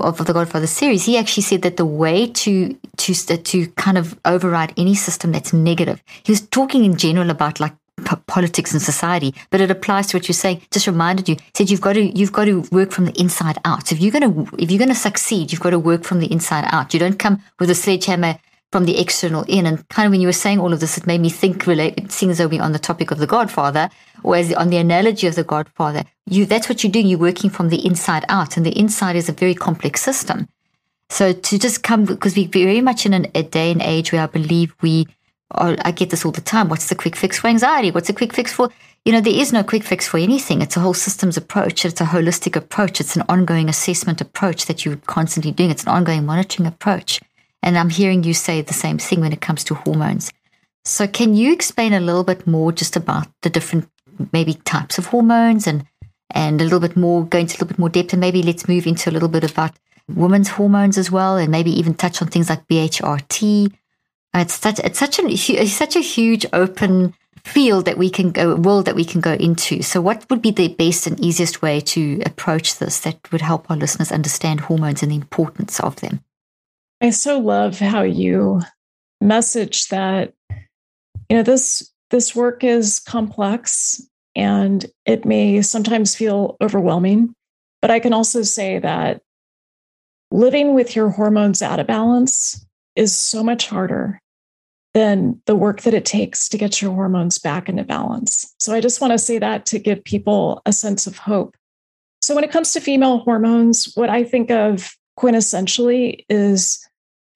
of 0.00 0.18
the 0.18 0.32
Godfather 0.32 0.66
series, 0.66 1.04
he 1.04 1.16
actually 1.16 1.44
said 1.44 1.62
that 1.62 1.76
the 1.76 1.86
way 1.86 2.26
to 2.26 2.76
to 2.98 3.12
uh, 3.32 3.36
to 3.44 3.66
kind 3.76 3.96
of 3.96 4.18
override 4.24 4.72
any 4.76 4.94
system 4.94 5.32
that's 5.32 5.52
negative. 5.52 6.02
He 6.24 6.32
was 6.32 6.40
talking 6.40 6.84
in 6.84 6.96
general 6.96 7.30
about 7.30 7.60
like 7.60 7.74
p- 8.04 8.16
politics 8.26 8.72
and 8.72 8.82
society, 8.82 9.34
but 9.50 9.60
it 9.60 9.70
applies 9.70 10.08
to 10.08 10.16
what 10.16 10.28
you're 10.28 10.34
saying. 10.34 10.62
Just 10.70 10.86
reminded 10.86 11.28
you 11.28 11.36
said 11.54 11.70
you've 11.70 11.80
got 11.80 11.94
to 11.94 12.02
you've 12.02 12.32
got 12.32 12.46
to 12.46 12.62
work 12.72 12.90
from 12.90 13.06
the 13.06 13.18
inside 13.20 13.58
out. 13.64 13.88
So 13.88 13.94
if 13.94 14.00
you're 14.00 14.12
gonna 14.12 14.46
if 14.58 14.70
you're 14.70 14.78
gonna 14.78 14.94
succeed, 14.94 15.52
you've 15.52 15.60
got 15.60 15.70
to 15.70 15.78
work 15.78 16.04
from 16.04 16.20
the 16.20 16.30
inside 16.32 16.64
out. 16.68 16.92
You 16.92 17.00
don't 17.00 17.18
come 17.18 17.42
with 17.58 17.70
a 17.70 17.74
sledgehammer 17.74 18.38
from 18.72 18.86
the 18.86 18.98
external 18.98 19.44
in. 19.46 19.66
And 19.66 19.86
kind 19.90 20.06
of 20.06 20.10
when 20.10 20.22
you 20.22 20.26
were 20.26 20.32
saying 20.32 20.58
all 20.58 20.72
of 20.72 20.80
this, 20.80 20.98
it 20.98 21.06
made 21.06 21.20
me 21.20 21.28
think, 21.28 21.66
relate, 21.66 22.10
seeing 22.10 22.32
as 22.32 22.38
though 22.38 22.48
we're 22.48 22.62
on 22.62 22.72
the 22.72 22.78
topic 22.78 23.10
of 23.10 23.18
the 23.18 23.26
Godfather, 23.26 23.90
or 24.24 24.34
as 24.34 24.52
on 24.54 24.70
the 24.70 24.78
analogy 24.78 25.26
of 25.26 25.34
the 25.34 25.44
Godfather, 25.44 26.04
you 26.26 26.46
that's 26.46 26.68
what 26.68 26.82
you're 26.82 26.90
doing. 26.90 27.06
You're 27.06 27.18
working 27.18 27.50
from 27.50 27.68
the 27.68 27.84
inside 27.86 28.24
out, 28.28 28.56
and 28.56 28.64
the 28.66 28.76
inside 28.78 29.14
is 29.14 29.28
a 29.28 29.32
very 29.32 29.54
complex 29.54 30.02
system. 30.02 30.48
So 31.10 31.34
to 31.34 31.58
just 31.58 31.82
come, 31.82 32.06
because 32.06 32.34
we're 32.34 32.48
very 32.48 32.80
much 32.80 33.04
in 33.04 33.12
an, 33.12 33.26
a 33.34 33.42
day 33.42 33.70
and 33.70 33.82
age 33.82 34.12
where 34.12 34.22
I 34.22 34.26
believe 34.26 34.74
we, 34.80 35.06
are, 35.50 35.76
I 35.84 35.90
get 35.90 36.08
this 36.08 36.24
all 36.24 36.32
the 36.32 36.40
time. 36.40 36.70
What's 36.70 36.88
the 36.88 36.94
quick 36.94 37.16
fix 37.16 37.38
for 37.38 37.48
anxiety? 37.48 37.90
What's 37.90 38.06
the 38.06 38.14
quick 38.14 38.32
fix 38.32 38.52
for? 38.52 38.70
You 39.04 39.12
know, 39.12 39.20
there 39.20 39.34
is 39.34 39.52
no 39.52 39.62
quick 39.62 39.82
fix 39.82 40.08
for 40.08 40.16
anything. 40.16 40.62
It's 40.62 40.76
a 40.76 40.80
whole 40.80 40.94
systems 40.94 41.36
approach. 41.36 41.84
It's 41.84 42.00
a 42.00 42.04
holistic 42.04 42.56
approach. 42.56 43.00
It's 43.00 43.16
an 43.16 43.24
ongoing 43.28 43.68
assessment 43.68 44.22
approach 44.22 44.64
that 44.66 44.84
you're 44.84 44.96
constantly 45.06 45.52
doing. 45.52 45.70
It's 45.70 45.82
an 45.82 45.90
ongoing 45.90 46.24
monitoring 46.24 46.66
approach. 46.66 47.20
And 47.62 47.78
I'm 47.78 47.90
hearing 47.90 48.24
you 48.24 48.34
say 48.34 48.60
the 48.60 48.74
same 48.74 48.98
thing 48.98 49.20
when 49.20 49.32
it 49.32 49.40
comes 49.40 49.64
to 49.64 49.74
hormones. 49.74 50.32
So, 50.84 51.06
can 51.06 51.34
you 51.34 51.52
explain 51.52 51.92
a 51.92 52.00
little 52.00 52.24
bit 52.24 52.46
more 52.46 52.72
just 52.72 52.96
about 52.96 53.28
the 53.42 53.50
different 53.50 53.88
maybe 54.32 54.54
types 54.54 54.98
of 54.98 55.06
hormones 55.06 55.66
and 55.66 55.86
and 56.34 56.60
a 56.60 56.64
little 56.64 56.80
bit 56.80 56.96
more, 56.96 57.26
go 57.26 57.38
into 57.38 57.52
a 57.52 57.56
little 57.56 57.68
bit 57.68 57.78
more 57.78 57.90
depth, 57.90 58.12
and 58.14 58.20
maybe 58.20 58.42
let's 58.42 58.66
move 58.66 58.86
into 58.86 59.10
a 59.10 59.12
little 59.12 59.28
bit 59.28 59.48
about 59.48 59.72
women's 60.08 60.48
hormones 60.48 60.96
as 60.98 61.10
well, 61.10 61.36
and 61.36 61.50
maybe 61.50 61.70
even 61.70 61.94
touch 61.94 62.22
on 62.22 62.28
things 62.28 62.48
like 62.48 62.66
BHRT. 62.68 63.72
It's 64.34 64.54
such 64.54 64.78
it's 64.80 64.98
such 64.98 65.18
a 65.18 65.26
it's 65.28 65.72
such 65.72 65.94
a 65.94 66.00
huge 66.00 66.46
open 66.52 67.14
field 67.44 67.84
that 67.84 67.98
we 67.98 68.08
can 68.08 68.30
go 68.30 68.54
world 68.56 68.86
that 68.86 68.94
we 68.94 69.04
can 69.04 69.20
go 69.20 69.34
into. 69.34 69.82
So, 69.82 70.00
what 70.00 70.28
would 70.30 70.42
be 70.42 70.50
the 70.50 70.68
best 70.68 71.06
and 71.06 71.20
easiest 71.20 71.60
way 71.60 71.80
to 71.80 72.22
approach 72.24 72.78
this 72.78 73.00
that 73.00 73.30
would 73.30 73.42
help 73.42 73.70
our 73.70 73.76
listeners 73.76 74.10
understand 74.10 74.60
hormones 74.60 75.02
and 75.02 75.12
the 75.12 75.16
importance 75.16 75.78
of 75.80 75.96
them? 75.96 76.24
I 77.02 77.10
so 77.10 77.40
love 77.40 77.80
how 77.80 78.02
you 78.02 78.62
message 79.20 79.88
that 79.88 80.32
you 81.28 81.36
know 81.36 81.42
this 81.42 81.90
this 82.10 82.34
work 82.34 82.62
is 82.62 83.00
complex 83.00 84.00
and 84.36 84.86
it 85.04 85.24
may 85.24 85.62
sometimes 85.62 86.14
feel 86.14 86.56
overwhelming 86.60 87.34
but 87.80 87.90
I 87.90 87.98
can 87.98 88.12
also 88.12 88.42
say 88.42 88.78
that 88.78 89.20
living 90.30 90.74
with 90.74 90.94
your 90.94 91.10
hormones 91.10 91.60
out 91.60 91.80
of 91.80 91.88
balance 91.88 92.64
is 92.94 93.16
so 93.16 93.42
much 93.42 93.68
harder 93.68 94.20
than 94.94 95.40
the 95.46 95.56
work 95.56 95.82
that 95.82 95.94
it 95.94 96.04
takes 96.04 96.48
to 96.50 96.58
get 96.58 96.80
your 96.80 96.92
hormones 96.92 97.38
back 97.38 97.68
into 97.68 97.82
balance. 97.82 98.54
So 98.60 98.74
I 98.74 98.80
just 98.80 99.00
want 99.00 99.12
to 99.12 99.18
say 99.18 99.38
that 99.38 99.66
to 99.66 99.78
give 99.78 100.04
people 100.04 100.60
a 100.66 100.72
sense 100.72 101.06
of 101.06 101.16
hope. 101.16 101.56
So 102.20 102.34
when 102.34 102.44
it 102.44 102.50
comes 102.50 102.72
to 102.74 102.80
female 102.80 103.18
hormones, 103.18 103.90
what 103.94 104.10
I 104.10 104.22
think 104.22 104.50
of 104.50 104.94
quintessentially 105.18 106.24
is 106.28 106.81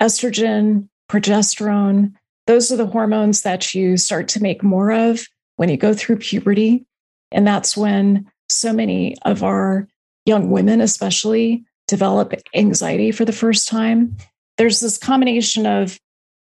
estrogen, 0.01 0.89
progesterone. 1.09 2.13
Those 2.47 2.71
are 2.71 2.77
the 2.77 2.87
hormones 2.87 3.43
that 3.43 3.75
you 3.75 3.97
start 3.97 4.29
to 4.29 4.43
make 4.43 4.63
more 4.63 4.93
of 4.93 5.27
when 5.57 5.69
you 5.69 5.77
go 5.77 5.95
through 5.95 6.19
puberty. 6.19 6.87
And 7.33 7.47
that's 7.47 7.77
when 7.77 8.31
so 8.49 8.73
many 8.73 9.17
of 9.23 9.43
our 9.43 9.89
young 10.25 10.51
women, 10.51 10.81
especially, 10.81 11.65
develop 11.89 12.35
anxiety 12.55 13.13
for 13.13 13.25
the 13.25 13.33
first 13.33 13.69
time. 13.69 14.17
There's 14.59 14.81
this 14.81 14.99
combination 14.99 15.67
of 15.67 15.99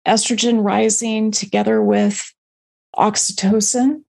estrogen 0.06 0.64
rising 0.64 1.30
together 1.30 1.82
with 1.82 2.32
oxytocin. 2.96 4.02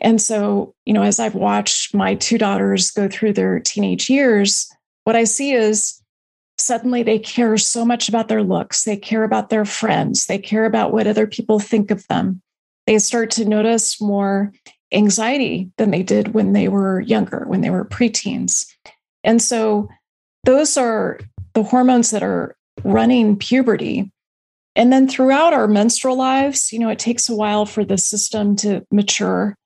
And 0.00 0.20
so, 0.20 0.74
you 0.84 0.92
know, 0.92 1.02
as 1.02 1.18
I've 1.18 1.34
watched 1.34 1.94
my 1.94 2.14
two 2.16 2.38
daughters 2.38 2.90
go 2.90 3.08
through 3.08 3.32
their 3.32 3.60
teenage 3.60 4.10
years, 4.10 4.70
what 5.04 5.16
I 5.16 5.24
see 5.24 5.52
is 5.52 6.02
suddenly 6.58 7.02
they 7.02 7.18
care 7.18 7.56
so 7.58 7.84
much 7.84 8.08
about 8.08 8.28
their 8.28 8.42
looks. 8.42 8.84
They 8.84 8.96
care 8.96 9.24
about 9.24 9.50
their 9.50 9.64
friends. 9.64 10.26
They 10.26 10.38
care 10.38 10.64
about 10.64 10.92
what 10.92 11.06
other 11.06 11.26
people 11.26 11.58
think 11.58 11.90
of 11.90 12.06
them. 12.08 12.40
They 12.86 12.98
start 12.98 13.30
to 13.32 13.44
notice 13.44 14.00
more 14.00 14.52
anxiety 14.92 15.70
than 15.76 15.90
they 15.90 16.02
did 16.02 16.34
when 16.34 16.52
they 16.52 16.68
were 16.68 17.00
younger, 17.00 17.44
when 17.46 17.60
they 17.60 17.70
were 17.70 17.84
preteens. 17.84 18.66
And 19.24 19.42
so 19.42 19.88
those 20.44 20.76
are 20.76 21.18
the 21.54 21.64
hormones 21.64 22.10
that 22.12 22.22
are 22.22 22.56
running 22.84 23.36
puberty. 23.36 24.10
And 24.76 24.92
then 24.92 25.08
throughout 25.08 25.52
our 25.52 25.66
menstrual 25.66 26.16
lives, 26.16 26.72
you 26.72 26.78
know, 26.78 26.88
it 26.88 26.98
takes 26.98 27.28
a 27.28 27.34
while 27.34 27.66
for 27.66 27.84
the 27.84 27.98
system 27.98 28.56
to 28.56 28.86
mature. 28.92 29.56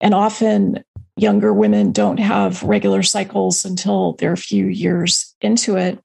And 0.00 0.12
often 0.12 0.84
younger 1.16 1.52
women 1.52 1.92
don't 1.92 2.18
have 2.18 2.62
regular 2.62 3.02
cycles 3.02 3.64
until 3.64 4.14
they're 4.14 4.32
a 4.32 4.36
few 4.36 4.66
years 4.66 5.34
into 5.40 5.76
it 5.76 5.98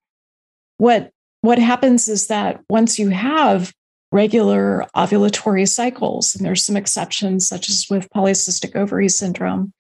what 0.78 1.12
what 1.42 1.60
happens 1.60 2.10
is 2.10 2.28
that 2.28 2.62
once 2.70 2.98
you 2.98 3.10
have 3.10 3.72
regular 4.12 4.86
ovulatory 4.96 5.68
cycles, 5.68 6.36
and 6.36 6.46
there's 6.46 6.66
some 6.66 6.78
exceptions, 6.78 7.48
such 7.48 7.70
as 7.70 7.86
with 7.90 8.10
polycystic 8.16 8.76
ovary 8.76 9.10
syndrome, 9.10 9.72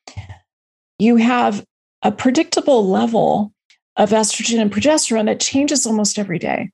you 0.99 1.15
have 1.15 1.65
a 2.03 2.11
predictable 2.11 2.87
level 2.87 3.51
of 3.95 4.11
estrogen 4.11 4.61
and 4.61 4.71
progesterone 4.71 5.25
that 5.25 5.39
changes 5.39 5.87
almost 5.87 6.19
every 6.19 6.37
day. 6.37 6.69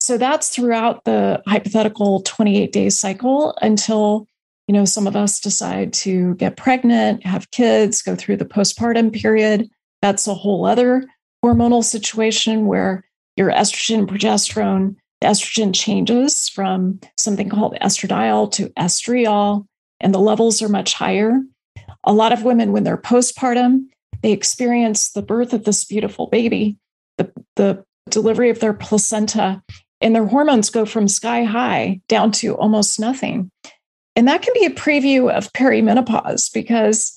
So 0.00 0.18
that's 0.18 0.50
throughout 0.50 1.04
the 1.04 1.42
hypothetical 1.46 2.20
28 2.20 2.70
day 2.70 2.90
cycle 2.90 3.56
until 3.62 4.26
you 4.68 4.74
know 4.74 4.84
some 4.84 5.06
of 5.06 5.16
us 5.16 5.40
decide 5.40 5.92
to 5.94 6.34
get 6.34 6.56
pregnant, 6.56 7.24
have 7.24 7.50
kids, 7.50 8.02
go 8.02 8.14
through 8.14 8.36
the 8.36 8.44
postpartum 8.44 9.12
period. 9.12 9.68
That's 10.02 10.26
a 10.26 10.34
whole 10.34 10.66
other 10.66 11.04
hormonal 11.42 11.82
situation 11.82 12.66
where 12.66 13.04
your 13.36 13.50
estrogen 13.50 14.00
and 14.00 14.08
progesterone, 14.08 14.96
the 15.20 15.26
estrogen 15.26 15.74
changes 15.74 16.48
from 16.48 17.00
something 17.18 17.48
called 17.48 17.76
estradiol 17.80 18.50
to 18.52 18.68
estriol, 18.70 19.66
and 20.00 20.14
the 20.14 20.18
levels 20.18 20.62
are 20.62 20.68
much 20.68 20.94
higher. 20.94 21.40
A 22.04 22.12
lot 22.12 22.32
of 22.32 22.44
women, 22.44 22.72
when 22.72 22.84
they're 22.84 22.96
postpartum, 22.96 23.86
they 24.22 24.32
experience 24.32 25.10
the 25.10 25.22
birth 25.22 25.52
of 25.52 25.64
this 25.64 25.84
beautiful 25.84 26.26
baby, 26.26 26.76
the, 27.18 27.32
the 27.56 27.84
delivery 28.10 28.50
of 28.50 28.60
their 28.60 28.74
placenta, 28.74 29.62
and 30.00 30.14
their 30.14 30.26
hormones 30.26 30.70
go 30.70 30.84
from 30.84 31.08
sky 31.08 31.44
high 31.44 32.00
down 32.08 32.30
to 32.32 32.54
almost 32.56 33.00
nothing. 33.00 33.50
And 34.16 34.28
that 34.28 34.42
can 34.42 34.52
be 34.54 34.66
a 34.66 34.70
preview 34.70 35.30
of 35.30 35.52
perimenopause 35.52 36.52
because 36.52 37.16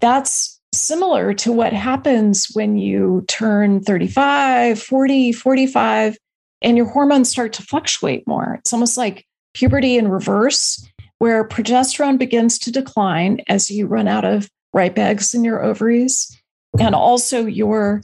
that's 0.00 0.55
similar 0.86 1.34
to 1.34 1.52
what 1.52 1.72
happens 1.72 2.48
when 2.52 2.76
you 2.76 3.24
turn 3.28 3.80
35, 3.80 4.80
40, 4.80 5.32
45, 5.32 6.16
and 6.62 6.76
your 6.76 6.86
hormones 6.86 7.28
start 7.28 7.52
to 7.54 7.62
fluctuate 7.62 8.26
more. 8.26 8.56
It's 8.60 8.72
almost 8.72 8.96
like 8.96 9.26
puberty 9.54 9.96
in 9.96 10.08
reverse, 10.08 10.86
where 11.18 11.46
progesterone 11.46 12.18
begins 12.18 12.58
to 12.60 12.72
decline 12.72 13.40
as 13.48 13.70
you 13.70 13.86
run 13.86 14.08
out 14.08 14.24
of 14.24 14.48
ripe 14.72 14.98
eggs 14.98 15.34
in 15.34 15.44
your 15.44 15.62
ovaries. 15.62 16.36
And 16.78 16.94
also 16.94 17.46
your 17.46 18.02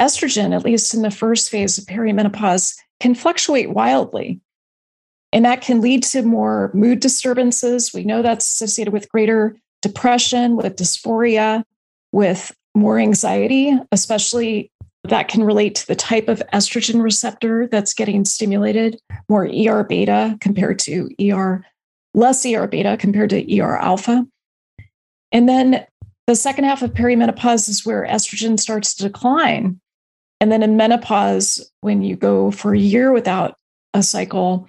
estrogen, 0.00 0.54
at 0.54 0.64
least 0.64 0.92
in 0.92 1.02
the 1.02 1.10
first 1.10 1.48
phase 1.48 1.78
of 1.78 1.84
perimenopause, 1.84 2.74
can 3.00 3.14
fluctuate 3.14 3.70
wildly. 3.70 4.40
And 5.32 5.46
that 5.46 5.62
can 5.62 5.80
lead 5.80 6.02
to 6.04 6.22
more 6.22 6.70
mood 6.74 7.00
disturbances. 7.00 7.94
We 7.94 8.04
know 8.04 8.20
that's 8.20 8.46
associated 8.46 8.92
with 8.92 9.08
greater 9.08 9.56
depression, 9.80 10.56
with 10.56 10.76
dysphoria, 10.76 11.64
with 12.12 12.54
more 12.74 12.98
anxiety, 12.98 13.76
especially 13.90 14.70
that 15.04 15.28
can 15.28 15.42
relate 15.42 15.74
to 15.74 15.86
the 15.86 15.96
type 15.96 16.28
of 16.28 16.42
estrogen 16.52 17.02
receptor 17.02 17.66
that's 17.66 17.94
getting 17.94 18.24
stimulated, 18.24 19.00
more 19.28 19.46
ER 19.46 19.82
beta 19.84 20.36
compared 20.40 20.78
to 20.78 21.10
ER, 21.20 21.64
less 22.14 22.46
ER 22.46 22.66
beta 22.68 22.96
compared 22.98 23.30
to 23.30 23.60
ER 23.60 23.78
alpha. 23.78 24.24
And 25.32 25.48
then 25.48 25.84
the 26.26 26.36
second 26.36 26.64
half 26.64 26.82
of 26.82 26.92
perimenopause 26.92 27.68
is 27.68 27.84
where 27.84 28.06
estrogen 28.06 28.60
starts 28.60 28.94
to 28.94 29.04
decline. 29.04 29.80
And 30.40 30.52
then 30.52 30.62
in 30.62 30.76
menopause, 30.76 31.70
when 31.80 32.02
you 32.02 32.14
go 32.16 32.50
for 32.50 32.74
a 32.74 32.78
year 32.78 33.12
without 33.12 33.56
a 33.94 34.02
cycle, 34.02 34.68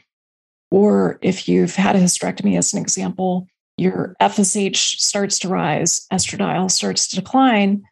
or 0.71 1.19
if 1.21 1.47
you've 1.47 1.75
had 1.75 1.95
a 1.95 1.99
hysterectomy, 1.99 2.57
as 2.57 2.73
an 2.73 2.81
example, 2.81 3.47
your 3.77 4.15
FSH 4.21 4.99
starts 4.99 5.39
to 5.39 5.49
rise, 5.49 6.05
estradiol 6.11 6.69
starts 6.69 7.07
to 7.07 7.15
decline. 7.15 7.83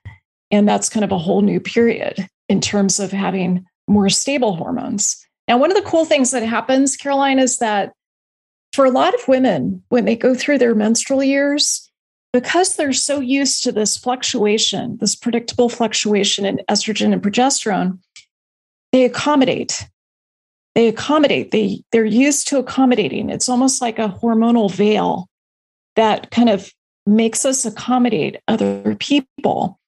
And 0.52 0.68
that's 0.68 0.90
kind 0.90 1.04
of 1.04 1.12
a 1.12 1.18
whole 1.18 1.42
new 1.42 1.60
period 1.60 2.28
in 2.50 2.62
terms 2.62 3.00
of 3.00 3.12
having 3.12 3.66
more 3.88 4.10
stable 4.10 4.56
hormones. 4.56 5.26
Now, 5.48 5.58
one 5.58 5.72
of 5.72 5.78
the 5.78 5.90
cool 5.90 6.06
things 6.06 6.32
that 6.32 6.44
happens, 6.44 6.96
Caroline, 6.96 7.40
is 7.40 7.58
that 7.58 7.94
for 8.74 8.86
a 8.86 8.92
lot 8.92 9.14
of 9.14 9.28
women, 9.28 9.84
when 9.90 10.06
they 10.06 10.16
go 10.16 10.36
through 10.36 10.58
their 10.58 10.76
menstrual 10.76 11.24
years, 11.24 11.90
because 12.32 12.76
they're 12.76 12.94
so 12.94 13.20
used 13.20 13.64
to 13.64 13.72
this 13.72 13.98
fluctuation, 13.98 14.98
this 15.02 15.16
predictable 15.16 15.68
fluctuation 15.68 16.46
in 16.46 16.62
estrogen 16.70 17.12
and 17.12 17.22
progesterone, 17.22 18.00
they 18.92 19.04
accommodate. 19.04 19.88
They 20.76 20.88
accommodate. 20.88 21.52
They, 21.52 21.84
they're 21.92 22.06
used 22.06 22.48
to 22.50 22.60
accommodating. 22.60 23.30
It's 23.30 23.50
almost 23.50 23.82
like 23.82 24.00
a 24.00 24.08
hormonal 24.08 24.72
veil 24.72 25.28
that 25.96 26.32
kind 26.32 26.50
of 26.50 26.72
makes 27.06 27.46
us 27.46 27.66
accommodate 27.66 28.38
other 28.48 28.96
people. 29.00 29.80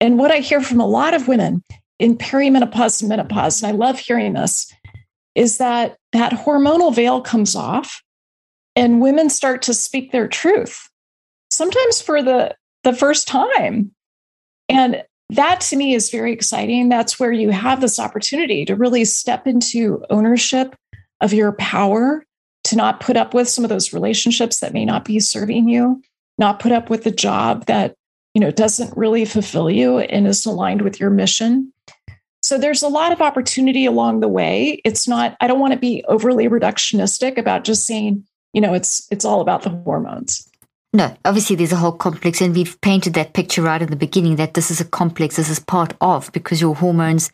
And 0.00 0.18
what 0.18 0.30
I 0.30 0.38
hear 0.38 0.60
from 0.60 0.80
a 0.80 0.86
lot 0.86 1.14
of 1.14 1.28
women 1.28 1.62
in 1.98 2.16
perimenopause 2.16 3.00
and 3.00 3.08
menopause, 3.08 3.62
and 3.62 3.72
I 3.72 3.76
love 3.76 3.98
hearing 3.98 4.34
this, 4.34 4.70
is 5.34 5.58
that 5.58 5.96
that 6.12 6.32
hormonal 6.32 6.94
veil 6.94 7.20
comes 7.20 7.54
off 7.54 8.02
and 8.74 9.00
women 9.00 9.30
start 9.30 9.62
to 9.62 9.74
speak 9.74 10.12
their 10.12 10.28
truth, 10.28 10.88
sometimes 11.50 12.00
for 12.00 12.22
the, 12.22 12.54
the 12.84 12.92
first 12.92 13.26
time. 13.26 13.92
And 14.68 15.02
that 15.30 15.60
to 15.62 15.76
me 15.76 15.94
is 15.94 16.10
very 16.10 16.32
exciting. 16.32 16.88
That's 16.88 17.18
where 17.18 17.32
you 17.32 17.50
have 17.50 17.80
this 17.80 17.98
opportunity 17.98 18.64
to 18.64 18.76
really 18.76 19.04
step 19.04 19.46
into 19.46 20.04
ownership 20.10 20.76
of 21.20 21.32
your 21.32 21.52
power, 21.52 22.24
to 22.66 22.76
not 22.76 23.00
put 23.00 23.16
up 23.16 23.32
with 23.32 23.48
some 23.48 23.64
of 23.64 23.68
those 23.70 23.92
relationships 23.92 24.58
that 24.58 24.72
may 24.72 24.84
not 24.84 25.04
be 25.04 25.20
serving 25.20 25.68
you, 25.68 26.02
not 26.36 26.58
put 26.58 26.72
up 26.72 26.90
with 26.90 27.04
the 27.04 27.12
job 27.12 27.66
that 27.66 27.94
you 28.34 28.40
know 28.40 28.50
doesn't 28.50 28.96
really 28.96 29.24
fulfill 29.24 29.70
you 29.70 29.98
and 29.98 30.26
is 30.26 30.44
aligned 30.44 30.82
with 30.82 31.00
your 31.00 31.10
mission. 31.10 31.72
So 32.42 32.58
there's 32.58 32.82
a 32.82 32.88
lot 32.88 33.12
of 33.12 33.22
opportunity 33.22 33.86
along 33.86 34.20
the 34.20 34.28
way. 34.28 34.80
It's 34.84 35.06
not 35.06 35.36
I 35.40 35.46
don't 35.46 35.60
want 35.60 35.74
to 35.74 35.78
be 35.78 36.04
overly 36.08 36.48
reductionistic 36.48 37.38
about 37.38 37.64
just 37.64 37.86
saying, 37.86 38.26
you 38.52 38.60
know, 38.60 38.74
it's 38.74 39.06
it's 39.12 39.24
all 39.24 39.40
about 39.40 39.62
the 39.62 39.70
hormones. 39.70 40.48
No, 40.92 41.14
obviously 41.24 41.56
there's 41.56 41.72
a 41.72 41.76
whole 41.76 41.92
complex, 41.92 42.40
and 42.40 42.54
we've 42.54 42.80
painted 42.80 43.14
that 43.14 43.34
picture 43.34 43.62
right 43.62 43.82
in 43.82 43.90
the 43.90 43.96
beginning 43.96 44.36
that 44.36 44.54
this 44.54 44.70
is 44.70 44.80
a 44.80 44.84
complex, 44.84 45.36
this 45.36 45.50
is 45.50 45.58
part 45.58 45.94
of 46.00 46.32
because 46.32 46.60
your 46.60 46.74
hormones, 46.74 47.30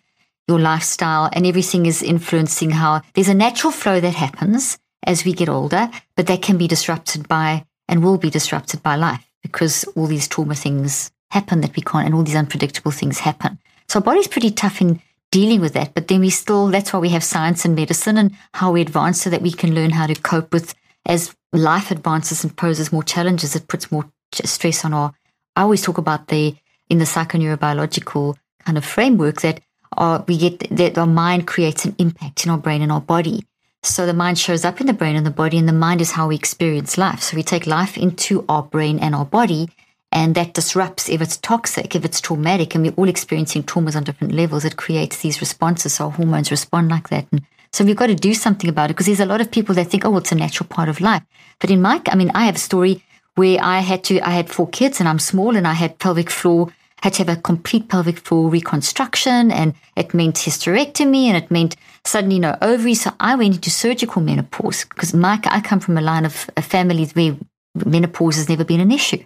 your 0.49 0.59
lifestyle, 0.59 1.31
and 1.33 1.47
everything 1.47 1.87
is 1.87 2.03
influencing 2.03 2.71
how 2.71 3.01
there's 3.15 3.29
a 3.29 3.35
natural 3.35 3.73
flow 3.73 4.01
that 4.01 4.15
happens 4.15 4.79
as 5.05 5.25
we 5.25 5.33
get 5.33 5.49
older, 5.49 5.91
but 6.17 6.27
that 6.27 6.43
can 6.43 6.57
be 6.57 6.69
disrupted 6.69 7.29
by 7.29 7.65
and 7.89 8.03
will 8.03 8.19
be 8.19 8.31
disrupted 8.31 8.83
by 8.83 8.97
life 8.97 9.29
because 9.43 9.85
all 9.97 10.07
these 10.07 10.29
trauma 10.29 10.55
things 10.55 11.11
happen 11.31 11.61
that 11.63 11.75
we 11.75 11.83
can't, 11.83 12.07
and 12.07 12.15
all 12.15 12.23
these 12.23 12.37
unpredictable 12.37 12.91
things 12.91 13.21
happen. 13.21 13.59
So 13.89 13.99
our 13.99 14.05
body's 14.05 14.29
pretty 14.29 14.51
tough 14.51 14.81
in 14.81 15.01
dealing 15.31 15.61
with 15.61 15.73
that, 15.73 15.95
but 15.95 16.09
then 16.09 16.21
we 16.21 16.31
still, 16.31 16.69
that's 16.69 16.93
why 16.93 16.99
we 16.99 17.09
have 17.09 17.25
science 17.25 17.65
and 17.65 17.75
medicine 17.75 18.19
and 18.19 18.33
how 18.55 18.73
we 18.73 18.83
advance 18.83 19.23
so 19.23 19.31
that 19.31 19.43
we 19.43 19.51
can 19.51 19.75
learn 19.75 19.91
how 19.91 20.07
to 20.07 20.15
cope 20.15 20.53
with 20.53 20.75
as 21.07 21.35
life 21.53 21.91
advances 21.91 22.45
and 22.45 22.57
poses 22.57 22.93
more 22.93 23.03
challenges, 23.03 23.57
it 23.57 23.69
puts 23.69 23.91
more 23.91 24.09
stress 24.33 24.85
on 24.85 24.95
our. 24.95 25.13
I 25.57 25.63
always 25.63 25.83
talk 25.83 25.99
about 25.99 26.29
the 26.29 26.55
in 26.89 26.99
the 26.99 27.05
psychoneurobiological 27.05 28.37
kind 28.65 28.79
of 28.79 28.85
framework 28.85 29.41
that 29.41 29.61
our, 29.97 30.25
we 30.29 30.37
get 30.37 30.77
that 30.77 30.99
our 30.99 31.07
mind 31.07 31.47
creates 31.47 31.85
an 31.85 31.95
impact 31.99 32.45
in 32.45 32.51
our 32.51 32.59
brain 32.59 32.83
and 32.83 32.93
our 32.93 33.01
body. 33.01 33.45
So 33.85 34.07
the 34.07 34.15
mind 34.15 34.39
shows 34.39 34.65
up 34.65 34.81
in 34.81 34.87
the 34.87 34.93
brain 34.93 35.17
and 35.17 35.27
the 35.27 35.31
body, 35.31 35.59
and 35.59 35.69
the 35.69 35.73
mind 35.73 36.01
is 36.01 36.13
how 36.13 36.29
we 36.29 36.37
experience 36.37 36.97
life. 36.97 37.21
So 37.21 37.37
we 37.37 37.43
take 37.43 37.67
life 37.67 37.99
into 37.99 38.45
our 38.49 38.63
brain 38.63 38.99
and 39.01 39.15
our 39.15 39.25
body, 39.25 39.71
and 40.13 40.35
that 40.37 40.55
disrupts 40.55 41.09
if 41.09 41.21
it's 41.21 41.37
toxic, 41.37 41.97
if 41.97 42.05
it's 42.05 42.21
traumatic, 42.21 42.75
and 42.75 42.85
we're 42.85 42.93
all 42.93 43.09
experiencing 43.09 43.65
traumas 43.65 43.97
on 43.97 44.05
different 44.05 44.35
levels. 44.35 44.65
It 44.65 44.77
creates 44.77 45.19
these 45.19 45.41
responses. 45.41 45.95
So 45.95 46.05
our 46.05 46.11
hormones 46.13 46.53
respond 46.53 46.91
like 46.91 47.09
that, 47.09 47.27
and 47.33 47.43
so 47.73 47.85
we've 47.85 47.97
got 47.97 48.09
to 48.09 48.15
do 48.15 48.35
something 48.35 48.69
about 48.69 48.91
it 48.91 48.95
because 48.95 49.07
there's 49.07 49.19
a 49.19 49.27
lot 49.27 49.41
of 49.41 49.51
people 49.51 49.75
that 49.75 49.87
think, 49.87 50.05
oh, 50.05 50.11
well, 50.11 50.19
it's 50.19 50.31
a 50.31 50.37
natural 50.37 50.69
part 50.69 50.89
of 50.91 51.01
life. 51.01 51.23
But 51.59 51.71
in 51.71 51.81
my, 51.81 52.03
I 52.07 52.17
mean, 52.17 52.31
I 52.35 52.45
have 52.45 52.57
a 52.57 52.61
story 52.61 53.03
where 53.35 53.59
I 53.63 53.81
had 53.81 54.05
to, 54.05 54.21
I 54.21 54.31
had 54.31 54.51
four 54.51 54.69
kids 54.69 55.01
and 55.01 55.09
I'm 55.09 55.19
small 55.19 55.57
and 55.57 55.67
I 55.67 55.73
had 55.73 55.99
pelvic 55.99 56.29
floor, 56.29 56.69
had 57.03 57.15
to 57.15 57.25
have 57.25 57.37
a 57.37 57.41
complete 57.41 57.89
pelvic 57.89 58.19
floor 58.19 58.49
reconstruction 58.49 59.51
and 59.51 59.75
it 59.97 60.15
meant 60.15 60.37
hysterectomy 60.37 61.25
and 61.25 61.37
it 61.37 61.51
meant 61.51 61.75
suddenly 62.05 62.39
no 62.39 62.57
ovaries. 62.63 63.03
So 63.03 63.11
I 63.19 63.35
went 63.35 63.57
into 63.57 63.71
surgical 63.71 64.23
menopause 64.23 64.85
because 64.85 65.13
my, 65.13 65.41
I 65.45 65.61
come 65.61 65.81
from 65.81 65.99
a 65.99 66.01
line 66.01 66.25
of 66.25 66.49
a 66.57 66.63
family 66.63 67.07
where 67.07 67.37
menopause 67.85 68.37
has 68.37 68.49
never 68.49 68.65
been 68.65 68.81
an 68.81 68.93
issue. 68.93 69.25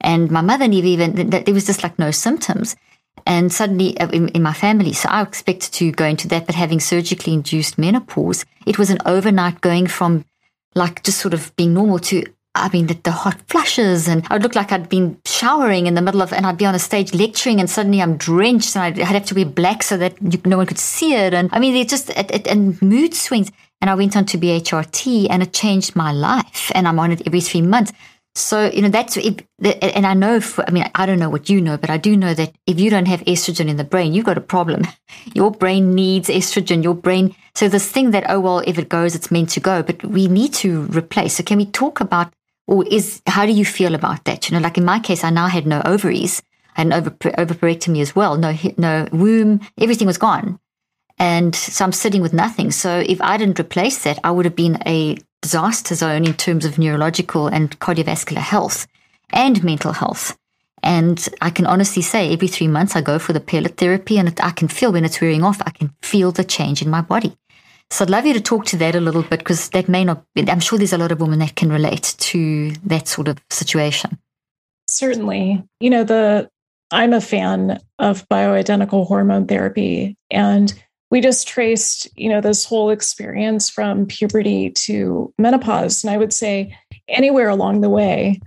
And 0.00 0.30
my 0.30 0.42
mother 0.42 0.68
never 0.68 0.86
even, 0.86 1.30
there 1.30 1.54
was 1.54 1.66
just 1.66 1.82
like 1.82 1.98
no 1.98 2.10
symptoms 2.10 2.76
and 3.26 3.50
suddenly 3.50 3.98
uh, 3.98 4.08
in, 4.08 4.28
in, 4.28 4.42
my 4.42 4.52
family. 4.52 4.92
So 4.92 5.08
I 5.08 5.22
expected 5.22 5.72
to 5.74 5.92
go 5.92 6.04
into 6.04 6.28
that, 6.28 6.44
but 6.44 6.54
having 6.54 6.80
surgically 6.80 7.32
induced 7.32 7.78
menopause, 7.78 8.44
it 8.66 8.78
was 8.78 8.90
an 8.90 8.98
overnight 9.06 9.62
going 9.62 9.86
from 9.86 10.26
like 10.74 11.02
just 11.04 11.20
sort 11.20 11.32
of 11.32 11.56
being 11.56 11.72
normal 11.72 12.00
to 12.00 12.24
I 12.56 12.68
mean, 12.72 12.86
the, 12.86 12.94
the, 12.94 13.10
hot 13.10 13.40
flushes, 13.48 14.06
and 14.06 14.24
I 14.30 14.34
would 14.34 14.42
look 14.42 14.54
like 14.54 14.70
I'd 14.70 14.88
been 14.88 15.18
showering 15.24 15.86
in 15.86 15.94
the 15.94 16.02
middle 16.02 16.22
of, 16.22 16.32
and 16.32 16.46
I'd 16.46 16.56
be 16.56 16.66
on 16.66 16.74
a 16.74 16.78
stage 16.78 17.12
lecturing, 17.12 17.58
and 17.58 17.68
suddenly 17.68 18.00
I'm 18.00 18.16
drenched, 18.16 18.76
and 18.76 18.84
I'd, 18.84 19.00
I'd 19.00 19.14
have 19.14 19.26
to 19.26 19.34
wear 19.34 19.44
black 19.44 19.82
so 19.82 19.96
that 19.96 20.14
you, 20.20 20.40
no 20.44 20.58
one 20.58 20.66
could 20.66 20.78
see 20.78 21.14
it. 21.14 21.34
And 21.34 21.50
I 21.52 21.58
mean, 21.58 21.74
it 21.74 21.88
just, 21.88 22.10
it, 22.10 22.30
it, 22.30 22.46
and 22.46 22.80
mood 22.80 23.14
swings. 23.14 23.50
And 23.80 23.90
I 23.90 23.94
went 23.96 24.16
on 24.16 24.24
to 24.26 24.38
BHRT, 24.38 25.26
and 25.30 25.42
it 25.42 25.52
changed 25.52 25.96
my 25.96 26.12
life. 26.12 26.70
And 26.74 26.86
I'm 26.86 26.98
on 26.98 27.12
it 27.12 27.26
every 27.26 27.40
three 27.40 27.60
months. 27.60 27.92
So, 28.36 28.68
you 28.68 28.82
know, 28.82 28.88
that's, 28.88 29.16
if, 29.16 29.36
and 29.62 30.06
I 30.06 30.14
know, 30.14 30.40
for, 30.40 30.64
I 30.66 30.72
mean, 30.72 30.90
I 30.94 31.06
don't 31.06 31.20
know 31.20 31.30
what 31.30 31.48
you 31.48 31.60
know, 31.60 31.76
but 31.76 31.88
I 31.88 31.98
do 31.98 32.16
know 32.16 32.34
that 32.34 32.52
if 32.66 32.80
you 32.80 32.90
don't 32.90 33.06
have 33.06 33.20
estrogen 33.20 33.68
in 33.68 33.76
the 33.76 33.84
brain, 33.84 34.12
you've 34.12 34.24
got 34.24 34.38
a 34.38 34.40
problem. 34.40 34.82
Your 35.34 35.52
brain 35.52 35.94
needs 35.94 36.28
estrogen, 36.28 36.82
your 36.82 36.94
brain. 36.94 37.34
So 37.54 37.68
this 37.68 37.90
thing 37.90 38.10
that, 38.10 38.24
oh, 38.28 38.40
well, 38.40 38.58
if 38.66 38.78
it 38.78 38.88
goes, 38.88 39.14
it's 39.14 39.30
meant 39.30 39.50
to 39.50 39.60
go, 39.60 39.82
but 39.82 40.04
we 40.04 40.26
need 40.26 40.52
to 40.54 40.82
replace. 40.86 41.36
So 41.36 41.44
can 41.44 41.58
we 41.58 41.66
talk 41.66 42.00
about, 42.00 42.32
or 42.66 42.86
is, 42.86 43.22
how 43.26 43.46
do 43.46 43.52
you 43.52 43.64
feel 43.64 43.94
about 43.94 44.24
that? 44.24 44.48
You 44.48 44.54
know, 44.56 44.62
like 44.62 44.78
in 44.78 44.84
my 44.84 44.98
case, 44.98 45.24
I 45.24 45.30
now 45.30 45.48
had 45.48 45.66
no 45.66 45.82
ovaries. 45.84 46.42
I 46.76 46.80
had 46.80 46.86
an 46.88 46.92
over, 46.92 47.10
ovarectomy 47.10 48.00
as 48.00 48.16
well. 48.16 48.36
No, 48.36 48.56
no 48.76 49.06
womb, 49.12 49.60
everything 49.80 50.06
was 50.06 50.18
gone. 50.18 50.58
And 51.18 51.54
so 51.54 51.84
I'm 51.84 51.92
sitting 51.92 52.22
with 52.22 52.32
nothing. 52.32 52.70
So 52.70 53.04
if 53.06 53.20
I 53.20 53.36
didn't 53.36 53.60
replace 53.60 54.02
that, 54.04 54.18
I 54.24 54.30
would 54.30 54.46
have 54.46 54.56
been 54.56 54.82
a 54.86 55.16
disaster 55.42 55.94
zone 55.94 56.24
in 56.24 56.34
terms 56.34 56.64
of 56.64 56.78
neurological 56.78 57.46
and 57.46 57.78
cardiovascular 57.78 58.38
health 58.38 58.86
and 59.30 59.62
mental 59.62 59.92
health. 59.92 60.36
And 60.82 61.28
I 61.40 61.50
can 61.50 61.66
honestly 61.66 62.02
say 62.02 62.32
every 62.32 62.48
three 62.48 62.68
months 62.68 62.96
I 62.96 63.00
go 63.00 63.18
for 63.18 63.32
the 63.32 63.40
pellet 63.40 63.76
therapy 63.76 64.18
and 64.18 64.38
I 64.40 64.50
can 64.50 64.68
feel 64.68 64.92
when 64.92 65.04
it's 65.04 65.20
wearing 65.20 65.42
off, 65.42 65.62
I 65.64 65.70
can 65.70 65.94
feel 66.02 66.32
the 66.32 66.44
change 66.44 66.82
in 66.82 66.90
my 66.90 67.00
body. 67.00 67.36
So 67.90 68.04
I'd 68.04 68.10
love 68.10 68.26
you 68.26 68.34
to 68.34 68.40
talk 68.40 68.64
to 68.66 68.76
that 68.78 68.96
a 68.96 69.00
little 69.00 69.22
bit 69.22 69.38
because 69.38 69.68
that 69.70 69.88
may 69.88 70.04
not, 70.04 70.24
be, 70.34 70.48
I'm 70.50 70.60
sure 70.60 70.78
there's 70.78 70.92
a 70.92 70.98
lot 70.98 71.12
of 71.12 71.20
women 71.20 71.38
that 71.38 71.54
can 71.54 71.70
relate 71.70 72.14
to 72.18 72.72
that 72.84 73.06
sort 73.06 73.28
of 73.28 73.38
situation. 73.50 74.18
Certainly. 74.88 75.62
You 75.80 75.90
know, 75.90 76.04
the, 76.04 76.50
I'm 76.90 77.12
a 77.12 77.20
fan 77.20 77.80
of 77.98 78.28
bioidentical 78.28 79.06
hormone 79.06 79.46
therapy 79.46 80.16
and 80.30 80.74
we 81.10 81.20
just 81.20 81.46
traced, 81.46 82.08
you 82.16 82.28
know, 82.28 82.40
this 82.40 82.64
whole 82.64 82.90
experience 82.90 83.70
from 83.70 84.06
puberty 84.06 84.70
to 84.70 85.32
menopause. 85.38 86.02
And 86.02 86.10
I 86.10 86.16
would 86.16 86.32
say 86.32 86.76
anywhere 87.06 87.48
along 87.48 87.80
the 87.80 87.88
way, 87.88 88.40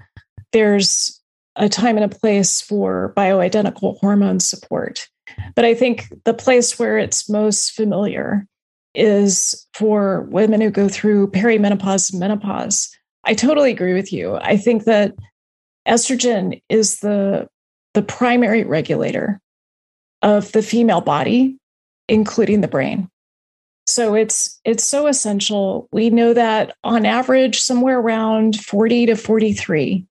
there's 0.52 1.22
a 1.56 1.70
time 1.70 1.98
and 1.98 2.06
a 2.12 2.16
place 2.16 2.62
for 2.62 3.14
bioidentical 3.16 3.98
hormone 4.00 4.40
support. 4.40 5.08
But 5.56 5.66
I 5.66 5.74
think 5.74 6.08
the 6.26 6.34
place 6.34 6.78
where 6.78 6.98
it's 6.98 7.30
most 7.30 7.72
familiar 7.72 8.46
is 8.94 9.68
for 9.74 10.22
women 10.24 10.62
who 10.62 10.70
go 10.70 10.90
through 10.90 11.32
perimenopause 11.32 12.12
and 12.12 12.20
menopause. 12.20 12.90
I 13.24 13.34
totally 13.34 13.72
agree 13.72 13.94
with 13.94 14.12
you. 14.12 14.36
I 14.42 14.58
think 14.58 14.86
that 14.86 15.14
estrogen 15.88 16.62
is 16.70 17.00
the 17.00 17.48
the 17.94 18.02
primary 18.02 18.64
regulator 18.64 19.40
of 20.22 20.52
the 20.52 20.62
female 20.62 21.02
body 21.02 21.58
including 22.08 22.62
the 22.62 22.68
brain. 22.68 23.10
So 23.86 24.16
it's 24.16 24.60
it's 24.66 24.84
so 24.84 25.08
essential. 25.08 25.88
We 25.92 26.10
know 26.10 26.34
that 26.34 26.76
on 26.84 27.06
average 27.06 27.62
somewhere 27.62 28.00
around 28.00 28.60
40 28.60 29.08
to 29.08 29.16
43 29.16 30.06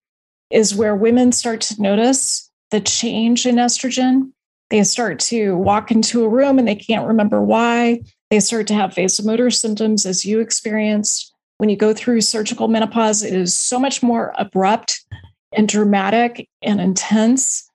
is 0.51 0.75
where 0.75 0.97
women 0.97 1.33
start 1.33 1.61
to 1.63 1.83
notice 1.83 2.51
the 2.71 2.81
change 2.81 3.47
in 3.47 3.57
estrogen. 3.57 4.31
They 4.71 4.83
start 4.85 5.21
to 5.21 5.57
walk 5.57 5.91
into 5.91 6.25
a 6.25 6.29
room 6.29 6.59
and 6.59 6.67
they 6.67 6.75
can't 6.75 7.07
remember 7.07 7.43
why. 7.43 8.01
They 8.31 8.41
start 8.41 8.67
to 8.69 8.75
have 8.75 8.95
vasomotor 8.95 9.55
symptoms 9.55 10.05
as 10.05 10.25
you 10.25 10.41
experienced. 10.41 11.33
When 11.59 11.71
you 11.71 11.77
go 11.77 11.95
through 11.95 12.21
surgical 12.23 12.69
menopause, 12.69 13.23
it 13.23 13.33
is 13.33 13.57
so 13.57 13.79
much 13.79 14.03
more 14.03 14.35
abrupt 14.37 15.05
and 15.53 15.69
dramatic 15.69 16.49
and 16.63 16.81
intense. 16.81 17.71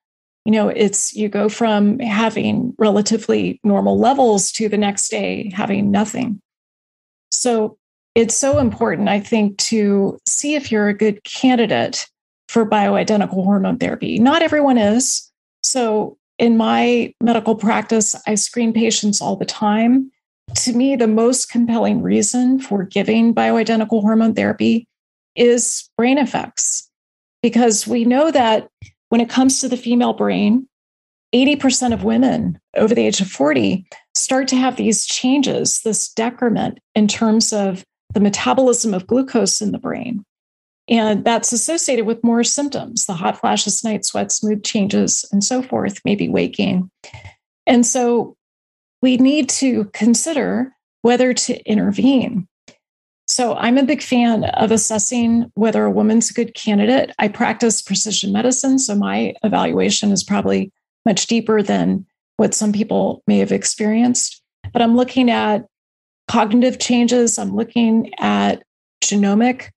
You 0.45 0.51
know 0.51 0.69
it's 0.69 1.13
you 1.13 1.29
go 1.29 1.49
from 1.49 1.99
having 1.99 2.73
relatively 2.77 3.59
normal 3.63 3.99
levels 3.99 4.51
to 4.53 4.67
the 4.67 4.77
next 4.77 5.09
day 5.09 5.51
having 5.55 5.91
nothing. 5.91 6.41
So 7.31 7.77
it's 8.13 8.35
so 8.35 8.59
important 8.59 9.07
i 9.07 9.19
think 9.19 9.57
to 9.57 10.19
see 10.27 10.55
if 10.55 10.71
you're 10.71 10.89
a 10.89 10.93
good 10.93 11.23
candidate 11.23 12.07
for 12.49 12.69
bioidentical 12.69 13.43
hormone 13.45 13.77
therapy. 13.77 14.19
Not 14.19 14.41
everyone 14.41 14.77
is. 14.77 15.31
So 15.63 16.17
in 16.37 16.57
my 16.57 17.13
medical 17.21 17.55
practice 17.55 18.15
i 18.27 18.35
screen 18.35 18.73
patients 18.73 19.21
all 19.21 19.35
the 19.35 19.45
time 19.45 20.11
to 20.55 20.73
me 20.73 20.95
the 20.95 21.07
most 21.07 21.49
compelling 21.49 22.01
reason 22.01 22.59
for 22.59 22.83
giving 22.83 23.33
bioidentical 23.33 24.01
hormone 24.01 24.33
therapy 24.33 24.87
is 25.35 25.89
brain 25.97 26.17
effects 26.17 26.89
because 27.41 27.87
we 27.87 28.05
know 28.05 28.31
that 28.31 28.67
when 29.09 29.21
it 29.21 29.29
comes 29.29 29.59
to 29.59 29.69
the 29.69 29.77
female 29.77 30.13
brain, 30.13 30.67
80% 31.33 31.93
of 31.93 32.03
women 32.03 32.59
over 32.75 32.93
the 32.93 33.05
age 33.05 33.21
of 33.21 33.29
40 33.29 33.85
start 34.15 34.47
to 34.49 34.57
have 34.57 34.75
these 34.75 35.05
changes, 35.05 35.81
this 35.81 36.09
decrement 36.09 36.79
in 36.95 37.07
terms 37.07 37.53
of 37.53 37.83
the 38.13 38.19
metabolism 38.19 38.93
of 38.93 39.07
glucose 39.07 39.61
in 39.61 39.71
the 39.71 39.77
brain. 39.77 40.25
And 40.89 41.23
that's 41.23 41.53
associated 41.53 42.05
with 42.05 42.23
more 42.23 42.43
symptoms 42.43 43.05
the 43.05 43.13
hot 43.13 43.39
flashes, 43.39 43.83
night 43.83 44.03
sweats, 44.03 44.43
mood 44.43 44.63
changes, 44.63 45.25
and 45.31 45.43
so 45.43 45.61
forth, 45.61 46.01
maybe 46.03 46.27
gain. 46.49 46.89
And 47.65 47.85
so 47.85 48.35
we 49.01 49.17
need 49.17 49.49
to 49.49 49.85
consider 49.93 50.73
whether 51.01 51.33
to 51.33 51.61
intervene. 51.69 52.47
So 53.27 53.55
I'm 53.55 53.77
a 53.77 53.83
big 53.83 54.01
fan 54.01 54.43
of 54.43 54.71
assessing 54.71 55.49
whether 55.55 55.85
a 55.85 55.91
woman's 55.91 56.29
a 56.29 56.33
good 56.33 56.53
candidate. 56.53 57.11
I 57.17 57.29
practice 57.29 57.81
precision 57.81 58.33
medicine, 58.33 58.77
so 58.77 58.93
my 58.93 59.33
evaluation 59.43 60.11
is 60.11 60.23
probably 60.23 60.71
much 61.05 61.27
deeper 61.27 61.63
than 61.63 62.05
what 62.37 62.53
some 62.53 62.73
people 62.73 63.23
may 63.27 63.39
have 63.39 63.51
experienced. 63.51 64.41
But 64.73 64.81
I'm 64.81 64.95
looking 64.95 65.31
at 65.31 65.65
cognitive 66.27 66.79
changes, 66.79 67.39
I'm 67.39 67.55
looking 67.55 68.11
at 68.19 68.63
genomic 69.03 69.69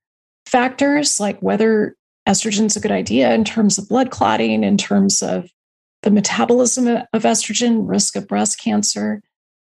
factors 0.46 1.18
like 1.20 1.38
whether 1.40 1.96
estrogen's 2.28 2.76
a 2.76 2.80
good 2.80 2.90
idea 2.90 3.32
in 3.34 3.44
terms 3.44 3.78
of 3.78 3.88
blood 3.88 4.10
clotting, 4.10 4.64
in 4.64 4.76
terms 4.76 5.22
of 5.22 5.48
the 6.04 6.10
metabolism 6.10 6.86
of 6.86 7.22
estrogen, 7.22 7.88
risk 7.88 8.14
of 8.14 8.28
breast 8.28 8.60
cancer, 8.60 9.22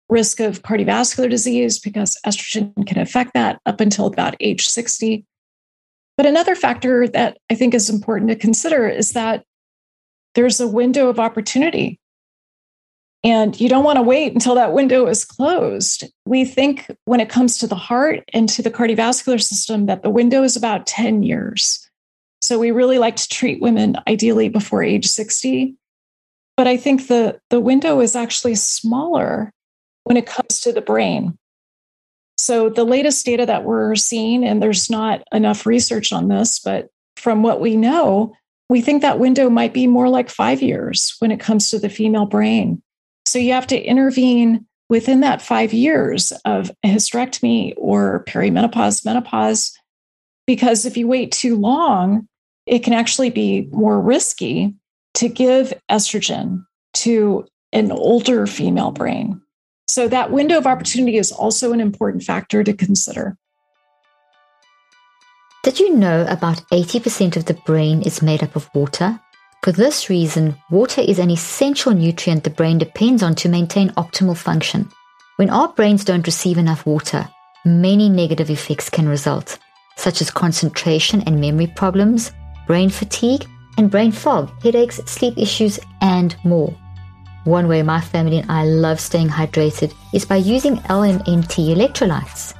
risk 0.09 0.39
of 0.39 0.63
cardiovascular 0.63 1.29
disease, 1.29 1.79
because 1.79 2.17
estrogen 2.25 2.85
can 2.87 2.97
affect 2.97 3.33
that 3.35 3.61
up 3.67 3.79
until 3.79 4.07
about 4.07 4.35
age 4.39 4.67
60. 4.67 5.25
But 6.17 6.25
another 6.25 6.55
factor 6.55 7.07
that 7.07 7.37
I 7.51 7.55
think 7.55 7.73
is 7.73 7.89
important 7.89 8.29
to 8.31 8.35
consider 8.35 8.87
is 8.87 9.13
that 9.13 9.45
there's 10.33 10.59
a 10.59 10.67
window 10.67 11.07
of 11.07 11.19
opportunity. 11.19 11.99
And 13.23 13.59
you 13.59 13.69
don't 13.69 13.85
want 13.85 13.97
to 13.97 14.03
wait 14.03 14.33
until 14.33 14.55
that 14.55 14.73
window 14.73 15.05
is 15.05 15.23
closed. 15.23 16.03
We 16.25 16.45
think 16.45 16.91
when 17.05 17.19
it 17.19 17.29
comes 17.29 17.59
to 17.59 17.67
the 17.67 17.75
heart 17.75 18.23
and 18.33 18.49
to 18.49 18.61
the 18.61 18.71
cardiovascular 18.71 19.41
system 19.41 19.85
that 19.85 20.01
the 20.01 20.09
window 20.09 20.43
is 20.43 20.57
about 20.57 20.87
10 20.87 21.21
years. 21.23 21.87
So 22.41 22.59
we 22.59 22.71
really 22.71 22.97
like 22.97 23.15
to 23.17 23.29
treat 23.29 23.61
women 23.61 23.95
ideally 24.07 24.49
before 24.49 24.83
age 24.83 25.05
60. 25.05 25.75
But 26.55 26.67
I 26.67 26.77
think 26.77 27.07
the, 27.07 27.39
the 27.49 27.59
window 27.59 27.99
is 27.99 28.15
actually 28.15 28.55
smaller 28.55 29.51
when 30.03 30.17
it 30.17 30.27
comes 30.27 30.61
to 30.61 30.71
the 30.71 30.81
brain. 30.81 31.37
So 32.37 32.69
the 32.69 32.83
latest 32.83 33.25
data 33.25 33.45
that 33.45 33.63
we're 33.63 33.95
seeing, 33.95 34.43
and 34.43 34.61
there's 34.61 34.89
not 34.89 35.23
enough 35.31 35.65
research 35.65 36.11
on 36.11 36.27
this, 36.27 36.59
but 36.59 36.89
from 37.15 37.43
what 37.43 37.61
we 37.61 37.75
know, 37.75 38.33
we 38.69 38.81
think 38.81 39.01
that 39.01 39.19
window 39.19 39.49
might 39.49 39.73
be 39.73 39.87
more 39.87 40.09
like 40.09 40.29
five 40.29 40.61
years 40.61 41.15
when 41.19 41.31
it 41.31 41.39
comes 41.39 41.69
to 41.69 41.79
the 41.79 41.89
female 41.89 42.25
brain. 42.25 42.81
So 43.25 43.39
you 43.39 43.53
have 43.53 43.67
to 43.67 43.81
intervene 43.81 44.65
within 44.89 45.21
that 45.21 45.41
five 45.41 45.73
years 45.73 46.33
of 46.45 46.71
hysterectomy 46.85 47.73
or 47.77 48.25
perimenopause, 48.27 49.05
menopause, 49.05 49.71
because 50.45 50.85
if 50.85 50.97
you 50.97 51.07
wait 51.07 51.31
too 51.31 51.55
long, 51.55 52.27
it 52.65 52.79
can 52.79 52.93
actually 52.93 53.29
be 53.29 53.69
more 53.71 53.99
risky 53.99 54.75
to 55.15 55.30
give 55.30 55.73
estrogen 55.89 56.65
to 56.93 57.45
an 57.71 57.91
older 57.91 58.47
female 58.47 58.91
brain. 58.91 59.41
So 59.88 60.08
that 60.08 60.32
window 60.32 60.58
of 60.58 60.67
opportunity 60.67 61.17
is 61.17 61.32
also 61.32 61.73
an 61.73 61.82
important 61.82 62.23
factor 62.23 62.63
to 62.63 62.73
consider. 62.73 63.38
Did 65.63 65.80
you 65.80 65.95
know 65.95 66.26
about 66.28 66.62
80% 66.71 67.38
of 67.38 67.45
the 67.45 67.54
brain 67.54 68.02
is 68.02 68.21
made 68.21 68.43
up 68.43 68.56
of 68.56 68.69
water? 68.73 69.19
For 69.63 69.71
this 69.71 70.10
reason, 70.10 70.58
water 70.69 70.99
is 70.99 71.19
an 71.19 71.32
essential 71.32 71.93
nutrient 71.93 72.43
the 72.43 72.49
brain 72.49 72.78
depends 72.78 73.23
on 73.23 73.34
to 73.36 73.49
maintain 73.49 73.91
optimal 73.91 74.36
function. 74.36 74.89
When 75.38 75.49
our 75.49 75.69
brains 75.69 76.04
don't 76.04 76.26
receive 76.26 76.58
enough 76.58 76.86
water, 76.86 77.30
many 77.63 78.10
negative 78.10 78.49
effects 78.49 78.89
can 78.89 79.08
result, 79.08 79.58
such 79.95 80.21
as 80.21 80.30
concentration 80.30 81.21
and 81.21 81.39
memory 81.39 81.67
problems, 81.67 82.34
brain 82.67 82.89
fatigue, 82.89 83.45
and 83.77 83.89
brain 83.89 84.12
fog, 84.12 84.51
headaches, 84.62 85.01
sleep 85.05 85.38
issues, 85.38 85.79
and 86.01 86.36
more. 86.43 86.73
One 87.45 87.67
way 87.67 87.83
my 87.83 87.99
family 87.99 88.38
and 88.38 88.51
I 88.51 88.63
love 88.63 88.99
staying 88.99 89.27
hydrated 89.27 89.93
is 90.13 90.25
by 90.25 90.38
using 90.38 90.77
LMNT 90.77 91.75
electrolytes. 91.75 92.53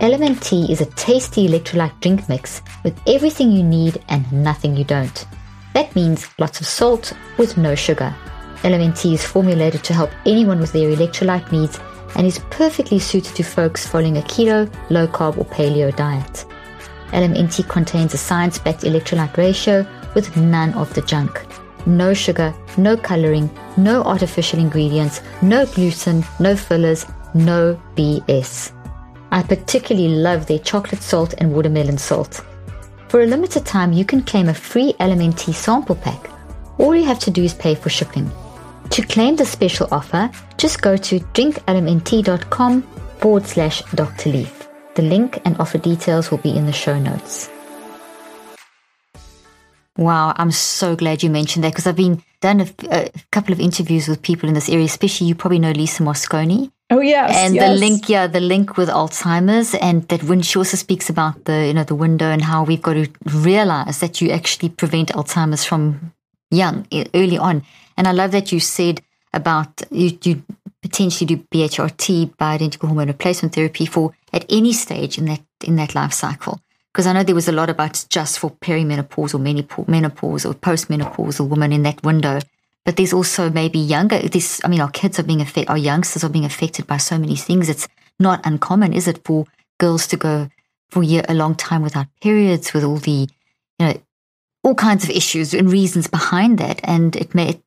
LMNT 0.00 0.70
is 0.70 0.80
a 0.80 0.86
tasty 0.86 1.46
electrolyte 1.46 2.00
drink 2.00 2.28
mix 2.28 2.62
with 2.82 2.98
everything 3.06 3.52
you 3.52 3.62
need 3.62 4.02
and 4.08 4.30
nothing 4.32 4.76
you 4.76 4.84
don't. 4.84 5.26
That 5.74 5.94
means 5.94 6.28
lots 6.38 6.60
of 6.60 6.66
salt 6.66 7.12
with 7.38 7.56
no 7.56 7.74
sugar. 7.74 8.14
LMNT 8.62 9.14
is 9.14 9.24
formulated 9.24 9.84
to 9.84 9.94
help 9.94 10.10
anyone 10.24 10.60
with 10.60 10.72
their 10.72 10.90
electrolyte 10.90 11.52
needs 11.52 11.78
and 12.16 12.26
is 12.26 12.38
perfectly 12.50 12.98
suited 12.98 13.34
to 13.36 13.42
folks 13.42 13.86
following 13.86 14.18
a 14.18 14.22
keto, 14.22 14.72
low 14.90 15.06
carb, 15.06 15.38
or 15.38 15.44
paleo 15.44 15.94
diet. 15.94 16.44
LMNT 17.08 17.68
contains 17.68 18.14
a 18.14 18.18
science 18.18 18.58
backed 18.58 18.82
electrolyte 18.82 19.36
ratio 19.36 19.86
with 20.14 20.36
none 20.36 20.72
of 20.74 20.92
the 20.94 21.02
junk. 21.02 21.44
No 21.86 22.14
sugar, 22.14 22.54
no 22.76 22.96
coloring, 22.96 23.50
no 23.76 24.02
artificial 24.04 24.60
ingredients, 24.60 25.20
no 25.42 25.66
gluten, 25.66 26.24
no 26.38 26.54
fillers, 26.56 27.06
no 27.34 27.80
BS. 27.96 28.72
I 29.30 29.42
particularly 29.42 30.08
love 30.08 30.46
their 30.46 30.58
chocolate 30.58 31.02
salt 31.02 31.34
and 31.38 31.52
watermelon 31.52 31.98
salt. 31.98 32.44
For 33.08 33.22
a 33.22 33.26
limited 33.26 33.66
time, 33.66 33.92
you 33.92 34.04
can 34.04 34.22
claim 34.22 34.48
a 34.48 34.54
free 34.54 34.94
LMNT 35.00 35.54
sample 35.54 35.96
pack. 35.96 36.30
All 36.78 36.94
you 36.94 37.04
have 37.04 37.18
to 37.20 37.30
do 37.30 37.42
is 37.42 37.54
pay 37.54 37.74
for 37.74 37.90
shipping. 37.90 38.30
To 38.90 39.02
claim 39.02 39.36
the 39.36 39.46
special 39.46 39.88
offer, 39.90 40.30
just 40.58 40.82
go 40.82 40.96
to 40.96 41.18
drinklmnt.com 41.18 42.82
forward 43.18 43.46
slash 43.46 43.82
Dr. 43.94 44.30
Leaf. 44.30 44.68
The 44.94 45.02
link 45.02 45.40
and 45.44 45.56
offer 45.58 45.78
details 45.78 46.30
will 46.30 46.38
be 46.38 46.54
in 46.56 46.66
the 46.66 46.72
show 46.72 46.98
notes. 46.98 47.48
Wow, 49.96 50.32
I'm 50.36 50.50
so 50.50 50.96
glad 50.96 51.22
you 51.22 51.28
mentioned 51.28 51.64
that 51.64 51.72
because 51.72 51.86
I've 51.86 51.96
been 51.96 52.22
done 52.40 52.60
a, 52.60 52.68
a, 52.90 53.10
couple 53.30 53.52
of 53.52 53.60
interviews 53.60 54.08
with 54.08 54.22
people 54.22 54.48
in 54.48 54.54
this 54.54 54.70
area, 54.70 54.86
especially 54.86 55.26
you 55.26 55.34
probably 55.34 55.58
know 55.58 55.72
Lisa 55.72 56.02
Mosconi. 56.02 56.70
Oh 56.90 57.00
yes, 57.00 57.30
and 57.34 57.54
yes. 57.54 57.68
the 57.68 57.76
link, 57.76 58.08
yeah, 58.08 58.26
the 58.26 58.40
link 58.40 58.78
with 58.78 58.88
Alzheimer's, 58.88 59.74
and 59.74 60.08
that 60.08 60.24
when 60.24 60.40
she 60.40 60.58
also 60.58 60.78
speaks 60.78 61.10
about 61.10 61.44
the 61.44 61.66
you 61.66 61.74
know 61.74 61.84
the 61.84 61.94
window 61.94 62.26
and 62.26 62.42
how 62.42 62.64
we've 62.64 62.80
got 62.80 62.94
to 62.94 63.06
realize 63.34 64.00
that 64.00 64.20
you 64.20 64.30
actually 64.30 64.70
prevent 64.70 65.10
Alzheimer's 65.10 65.64
from 65.64 66.12
young, 66.50 66.86
early 67.14 67.38
on. 67.38 67.62
And 67.96 68.08
I 68.08 68.12
love 68.12 68.32
that 68.32 68.50
you 68.50 68.60
said 68.60 69.02
about 69.34 69.82
you, 69.90 70.18
you 70.22 70.42
potentially 70.80 71.26
do 71.26 71.44
BHRT, 71.52 72.36
bioidentical 72.36 72.88
hormone 72.88 73.08
replacement 73.08 73.54
therapy, 73.54 73.86
for 73.86 74.14
at 74.32 74.46
any 74.50 74.72
stage 74.72 75.18
in 75.18 75.26
that 75.26 75.42
in 75.62 75.76
that 75.76 75.94
life 75.94 76.12
cycle. 76.12 76.60
Because 76.92 77.06
I 77.06 77.12
know 77.14 77.22
there 77.22 77.34
was 77.34 77.48
a 77.48 77.52
lot 77.52 77.70
about 77.70 78.04
just 78.10 78.38
for 78.38 78.50
perimenopause 78.50 79.34
or 79.34 79.38
menopause 79.88 80.44
or 80.44 80.52
postmenopausal 80.52 81.48
women 81.48 81.72
in 81.72 81.84
that 81.84 82.02
window. 82.02 82.40
But 82.84 82.96
there's 82.96 83.12
also 83.12 83.48
maybe 83.48 83.78
younger 83.78 84.18
this 84.18 84.60
i 84.64 84.68
mean 84.68 84.80
our 84.80 84.90
kids 84.90 85.18
are 85.18 85.22
being 85.22 85.40
affected 85.40 85.70
our 85.70 85.78
youngsters 85.78 86.24
are 86.24 86.28
being 86.28 86.44
affected 86.44 86.86
by 86.86 86.96
so 86.96 87.16
many 87.16 87.36
things. 87.36 87.68
It's 87.68 87.88
not 88.18 88.44
uncommon 88.44 88.92
is 88.92 89.08
it 89.08 89.24
for 89.24 89.46
girls 89.78 90.06
to 90.08 90.16
go 90.16 90.48
for 90.90 91.02
a, 91.02 91.06
year, 91.06 91.22
a 91.28 91.34
long 91.34 91.54
time 91.54 91.82
without 91.82 92.08
periods 92.20 92.74
with 92.74 92.84
all 92.84 92.98
the 92.98 93.28
you 93.78 93.86
know 93.86 93.94
all 94.64 94.74
kinds 94.74 95.04
of 95.04 95.10
issues 95.10 95.54
and 95.54 95.72
reasons 95.72 96.08
behind 96.08 96.58
that? 96.58 96.80
And 96.84 97.16
it 97.16 97.34
may 97.34 97.60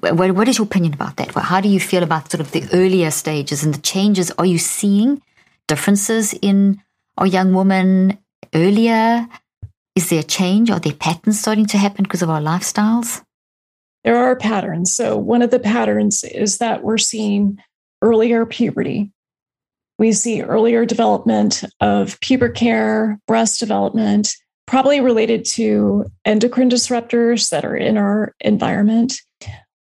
what, 0.00 0.32
what 0.32 0.48
is 0.48 0.58
your 0.58 0.66
opinion 0.66 0.94
about 0.94 1.16
that? 1.16 1.34
How 1.34 1.60
do 1.60 1.68
you 1.68 1.80
feel 1.80 2.02
about 2.02 2.30
sort 2.30 2.40
of 2.40 2.52
the 2.52 2.64
earlier 2.72 3.10
stages 3.10 3.64
and 3.64 3.74
the 3.74 3.80
changes? 3.80 4.30
Are 4.38 4.46
you 4.46 4.58
seeing 4.58 5.20
differences 5.66 6.32
in 6.34 6.80
our 7.18 7.26
young 7.26 7.54
women 7.54 8.18
earlier 8.54 9.26
is 9.96 10.08
there 10.08 10.20
a 10.20 10.24
change 10.24 10.70
are 10.70 10.80
there 10.80 10.92
patterns 10.92 11.40
starting 11.40 11.66
to 11.66 11.78
happen 11.78 12.02
because 12.02 12.22
of 12.22 12.30
our 12.30 12.40
lifestyles 12.40 13.22
there 14.04 14.16
are 14.16 14.36
patterns. 14.36 14.92
So, 14.92 15.16
one 15.16 15.42
of 15.42 15.50
the 15.50 15.58
patterns 15.58 16.24
is 16.24 16.58
that 16.58 16.82
we're 16.82 16.98
seeing 16.98 17.58
earlier 18.02 18.46
puberty. 18.46 19.12
We 19.98 20.12
see 20.12 20.42
earlier 20.42 20.86
development 20.86 21.64
of 21.80 22.18
pubic 22.20 22.56
hair, 22.56 23.20
breast 23.26 23.60
development, 23.60 24.34
probably 24.66 25.00
related 25.00 25.44
to 25.44 26.06
endocrine 26.24 26.70
disruptors 26.70 27.50
that 27.50 27.64
are 27.64 27.76
in 27.76 27.98
our 27.98 28.34
environment. 28.40 29.20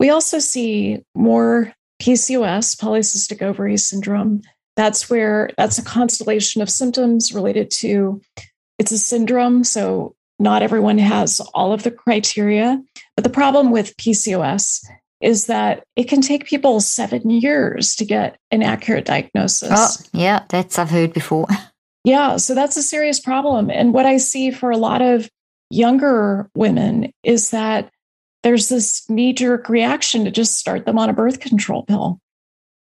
We 0.00 0.10
also 0.10 0.40
see 0.40 1.04
more 1.14 1.72
PCOS, 2.02 2.76
polycystic 2.76 3.42
ovary 3.42 3.76
syndrome. 3.76 4.42
That's 4.74 5.08
where 5.08 5.50
that's 5.56 5.78
a 5.78 5.84
constellation 5.84 6.62
of 6.62 6.70
symptoms 6.70 7.32
related 7.32 7.70
to 7.72 8.20
it's 8.78 8.92
a 8.92 8.98
syndrome. 8.98 9.64
So 9.64 10.14
not 10.38 10.62
everyone 10.62 10.98
has 10.98 11.40
all 11.54 11.72
of 11.72 11.82
the 11.82 11.90
criteria. 11.90 12.82
But 13.16 13.24
the 13.24 13.30
problem 13.30 13.70
with 13.70 13.96
PCOS 13.96 14.84
is 15.20 15.46
that 15.46 15.82
it 15.96 16.04
can 16.04 16.20
take 16.20 16.46
people 16.46 16.80
seven 16.80 17.28
years 17.28 17.96
to 17.96 18.04
get 18.04 18.38
an 18.50 18.62
accurate 18.62 19.04
diagnosis. 19.04 19.70
Oh, 19.72 20.08
yeah, 20.12 20.44
that's 20.48 20.78
I've 20.78 20.90
heard 20.90 21.12
before. 21.12 21.46
Yeah, 22.04 22.38
so 22.38 22.54
that's 22.54 22.76
a 22.78 22.82
serious 22.82 23.20
problem. 23.20 23.70
And 23.70 23.92
what 23.92 24.06
I 24.06 24.16
see 24.16 24.50
for 24.50 24.70
a 24.70 24.78
lot 24.78 25.02
of 25.02 25.28
younger 25.68 26.48
women 26.54 27.12
is 27.22 27.50
that 27.50 27.90
there's 28.42 28.70
this 28.70 29.10
knee 29.10 29.34
jerk 29.34 29.68
reaction 29.68 30.24
to 30.24 30.30
just 30.30 30.56
start 30.56 30.86
them 30.86 30.98
on 30.98 31.10
a 31.10 31.12
birth 31.12 31.40
control 31.40 31.82
pill. 31.82 32.18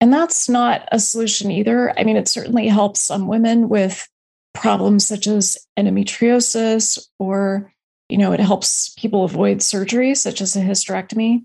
And 0.01 0.13
that's 0.13 0.49
not 0.49 0.89
a 0.91 0.99
solution 0.99 1.53
either. 1.53 1.97
I 1.97 2.03
mean, 2.03 2.17
it 2.17 2.27
certainly 2.27 2.67
helps 2.67 3.01
some 3.01 3.29
women 3.29 3.69
with 3.69 4.09
problems 4.55 5.07
such 5.07 5.27
as 5.27 5.59
endometriosis 5.79 6.99
or 7.19 7.73
you 8.09 8.17
know 8.17 8.33
it 8.33 8.41
helps 8.41 8.91
people 8.91 9.25
avoid 9.25 9.61
surgery 9.61 10.15
such 10.15 10.41
as 10.41 10.57
a 10.57 10.61
hysterectomy 10.61 11.45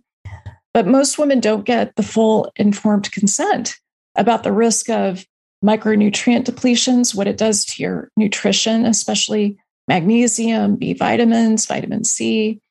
but 0.73 0.87
most 0.87 1.17
women 1.17 1.39
don't 1.39 1.65
get 1.65 1.95
the 1.95 2.03
full 2.03 2.51
informed 2.55 3.11
consent 3.11 3.75
about 4.15 4.43
the 4.43 4.51
risk 4.51 4.89
of 4.89 5.25
micronutrient 5.63 6.45
depletions, 6.45 7.13
what 7.13 7.27
it 7.27 7.37
does 7.37 7.65
to 7.65 7.81
your 7.81 8.09
nutrition, 8.15 8.85
especially 8.85 9.57
magnesium, 9.87 10.75
B 10.75 10.93
vitamins, 10.93 11.65
vitamin 11.65 12.03
C. 12.03 12.61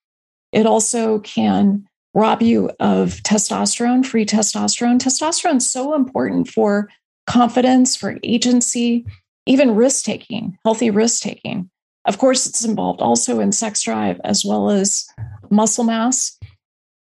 It 0.52 0.66
also 0.66 1.18
can 1.20 1.86
rob 2.14 2.40
you 2.40 2.70
of 2.80 3.16
testosterone, 3.22 4.06
free 4.06 4.24
testosterone. 4.24 4.98
Testosterone 4.98 5.56
is 5.56 5.70
so 5.70 5.94
important 5.94 6.48
for 6.48 6.88
confidence, 7.26 7.94
for 7.94 8.18
agency, 8.22 9.04
even 9.48 9.74
risk 9.74 10.04
taking, 10.04 10.56
healthy 10.64 10.90
risk 10.90 11.22
taking. 11.22 11.70
Of 12.04 12.18
course, 12.18 12.46
it's 12.46 12.64
involved 12.64 13.00
also 13.00 13.40
in 13.40 13.50
sex 13.50 13.82
drive 13.82 14.20
as 14.22 14.44
well 14.44 14.70
as 14.70 15.06
muscle 15.50 15.84
mass. 15.84 16.38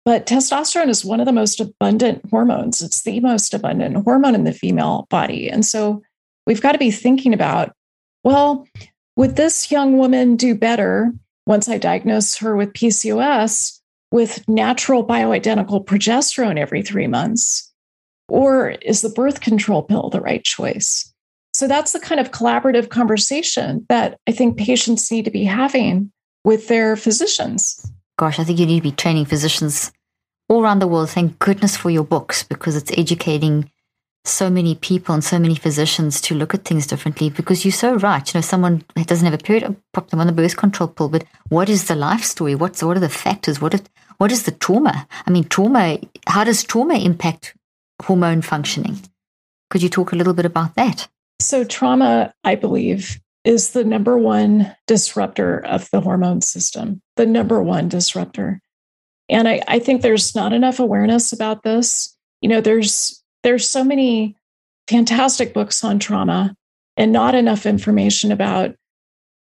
But 0.06 0.26
testosterone 0.26 0.90
is 0.90 1.06
one 1.06 1.20
of 1.20 1.26
the 1.26 1.34
most 1.34 1.60
abundant 1.60 2.24
hormones. 2.32 2.82
It's 2.82 3.04
the 3.04 3.20
most 3.20 3.54
abundant 3.54 3.98
hormone 4.04 4.34
in 4.34 4.46
the 4.46 4.54
female 4.54 5.08
body. 5.10 5.50
And 5.50 5.66
so 5.66 6.02
we've 6.48 6.62
got 6.62 6.72
to 6.72 6.80
be 6.80 6.90
thinking 6.90 7.34
about 7.34 7.74
well, 8.24 8.68
would 9.16 9.36
this 9.36 9.72
young 9.72 9.98
woman 9.98 10.36
do 10.36 10.54
better 10.54 11.12
once 11.48 11.68
I 11.68 11.80
diagnose 11.80 12.38
her 12.38 12.56
with 12.56 12.74
PCOS 12.74 13.80
with 14.12 14.48
natural 14.48 15.06
bioidentical 15.06 15.84
progesterone 15.84 16.60
every 16.60 16.84
three 16.84 17.08
months? 17.08 17.72
Or 18.28 18.70
is 18.70 19.02
the 19.02 19.10
birth 19.10 19.42
control 19.42 19.82
pill 19.82 20.10
the 20.10 20.22
right 20.22 20.44
choice? 20.44 21.11
So 21.54 21.68
that's 21.68 21.92
the 21.92 22.00
kind 22.00 22.20
of 22.20 22.32
collaborative 22.32 22.90
conversation 22.90 23.86
that 23.90 24.18
I 24.28 24.32
think 24.32 24.58
patients 24.58 25.12
need 25.12 25.26
to 25.26 25.32
be 25.32 25.44
having 25.44 26.12
with 26.44 26.68
their 26.68 26.96
physicians. 26.96 27.92
Gosh, 28.18 28.40
I 28.40 28.44
think 28.44 28.60
you 28.60 28.66
need 28.66 28.80
to 28.80 28.84
be 28.84 28.92
training 28.92 29.26
physicians 29.26 29.92
all 30.48 30.64
around 30.64 30.80
the 30.80 30.88
world. 30.88 31.10
Thank 31.10 31.40
goodness 31.40 31.76
for 31.76 31.90
your 31.90 32.04
books 32.04 32.44
because 32.44 32.76
it's 32.76 32.92
educating 32.98 33.70
so 34.24 34.50
many 34.50 34.76
people 34.76 35.14
and 35.16 35.24
so 35.24 35.40
many 35.40 35.56
physicians 35.56 36.22
to 36.22 36.36
look 36.36 36.54
at 36.54 36.64
things 36.64 36.86
differently 36.86 37.30
because 37.30 37.66
you're 37.66 37.72
so 37.72 37.96
right. 37.96 38.34
You 38.34 38.38
know, 38.38 38.42
someone 38.42 38.84
doesn't 38.96 39.26
have 39.26 39.40
a 39.40 39.44
period, 39.44 39.76
pop 39.94 40.10
them 40.10 40.20
on 40.20 40.28
the 40.28 40.34
birth 40.34 40.58
control 40.58 40.90
pill, 40.90 41.10
but 41.10 41.24
what 41.50 41.70
is 41.70 41.88
the 41.88 41.96
life 41.96 42.24
story? 42.24 42.54
What's 42.54 42.84
what 42.84 42.98
are 42.98 43.02
the 43.02 43.10
factors? 43.10 43.60
What 43.60 43.74
is 43.74 43.82
what 44.18 44.32
is 44.32 44.44
the 44.44 44.52
trauma? 44.52 45.08
I 45.26 45.32
mean, 45.32 45.46
trauma. 45.46 45.98
How 46.28 46.44
does 46.44 46.64
trauma 46.64 47.00
impact 47.00 47.56
hormone 48.04 48.44
functioning? 48.44 49.00
Could 49.72 49.82
you 49.82 49.90
talk 49.90 50.12
a 50.12 50.16
little 50.16 50.34
bit 50.34 50.46
about 50.46 50.76
that? 50.76 51.08
So, 51.42 51.64
trauma, 51.64 52.34
I 52.44 52.56
believe, 52.56 53.20
is 53.44 53.72
the 53.72 53.84
number 53.84 54.18
one 54.18 54.76
disruptor 54.86 55.66
of 55.66 55.90
the 55.92 56.00
hormone 56.00 56.42
system. 56.42 57.02
The 57.16 57.26
number 57.26 57.62
one 57.62 57.90
disruptor, 57.90 58.62
and 59.28 59.48
I, 59.48 59.62
I 59.68 59.80
think 59.80 60.02
there's 60.02 60.36
not 60.36 60.54
enough 60.54 60.80
awareness 60.80 61.34
about 61.34 61.64
this. 61.64 62.16
You 62.42 62.50
know, 62.50 62.62
there's 62.62 63.24
there's 63.44 63.68
so 63.68 63.84
many 63.84 64.36
fantastic 64.88 65.54
books 65.54 65.84
on 65.84 65.98
trauma 65.98 66.56
and 66.96 67.12
not 67.12 67.34
enough 67.34 67.66
information 67.66 68.32
about 68.32 68.76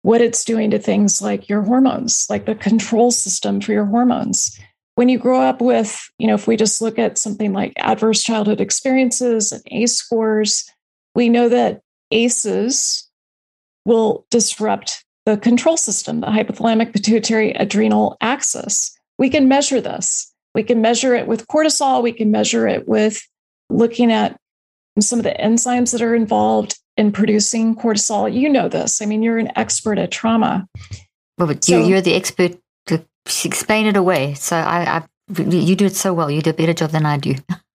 what 0.03 0.23
it's 0.23 0.45
doing 0.45 0.71
to 0.71 0.79
things 0.79 1.21
like 1.21 1.49
your 1.49 1.63
hormones, 1.63 2.27
like 2.31 2.47
the 2.47 2.55
control 2.55 3.11
system 3.11 3.61
for 3.61 3.73
your 3.73 3.85
hormones. 3.85 4.59
When 4.95 5.11
you 5.11 5.19
grow 5.19 5.43
up 5.43 5.61
with, 5.61 6.11
you 6.19 6.27
know, 6.27 6.35
if 6.35 6.47
we 6.47 6.57
just 6.57 6.81
look 6.81 6.99
at 6.99 7.19
something 7.19 7.53
like 7.53 7.75
adverse 7.77 8.23
childhood 8.23 8.61
experiences 8.61 9.53
and 9.53 9.63
ACE 9.71 9.95
scores, 9.95 10.71
we 11.15 11.29
know 11.29 11.49
that 11.51 11.83
ACEs 12.11 13.09
will 13.85 14.27
disrupt 14.31 15.05
the 15.27 15.37
control 15.37 15.77
system, 15.77 16.21
the 16.21 16.29
hypothalamic 16.29 16.93
pituitary 16.93 17.53
adrenal 17.53 18.17
axis. 18.21 18.97
We 19.19 19.31
can 19.31 19.49
measure 19.49 19.81
this. 19.81 20.33
We 20.55 20.63
can 20.63 20.81
measure 20.81 21.15
it 21.15 21.27
with 21.27 21.47
cortisol. 21.47 22.03
We 22.03 22.13
can 22.13 22.31
measure 22.31 22.67
it 22.67 22.89
with 22.89 23.23
looking 23.69 24.11
at 24.11 24.37
some 24.99 25.19
of 25.19 25.25
the 25.25 25.37
enzymes 25.39 25.93
that 25.93 26.03
are 26.03 26.15
involved 26.15 26.79
in 26.97 27.13
producing 27.13 27.77
cortisol. 27.77 28.33
You 28.33 28.49
know 28.49 28.69
this. 28.69 29.01
I 29.01 29.07
mean, 29.07 29.23
you're 29.23 29.39
an 29.39 29.53
expert 29.57 29.99
at 29.99 30.11
trauma. 30.11 30.67
Well, 31.39 31.49
but 31.49 31.65
so, 31.65 31.83
you, 31.85 31.97
are 31.97 32.01
the 32.01 32.15
expert 32.15 32.59
to 32.87 33.05
explain 33.45 33.87
it 33.87 33.97
away. 33.97 34.35
So 34.35 34.57
I, 34.57 34.99
I, 34.99 35.41
you 35.41 35.77
do 35.77 35.87
it 35.87 35.97
so 35.97 36.13
well. 36.13 36.31
You 36.31 36.43
do 36.43 36.51
a 36.51 36.55
better 36.55 36.75
job 36.75 36.91
than 36.91 37.07
I 37.07 37.19
do. 37.19 37.35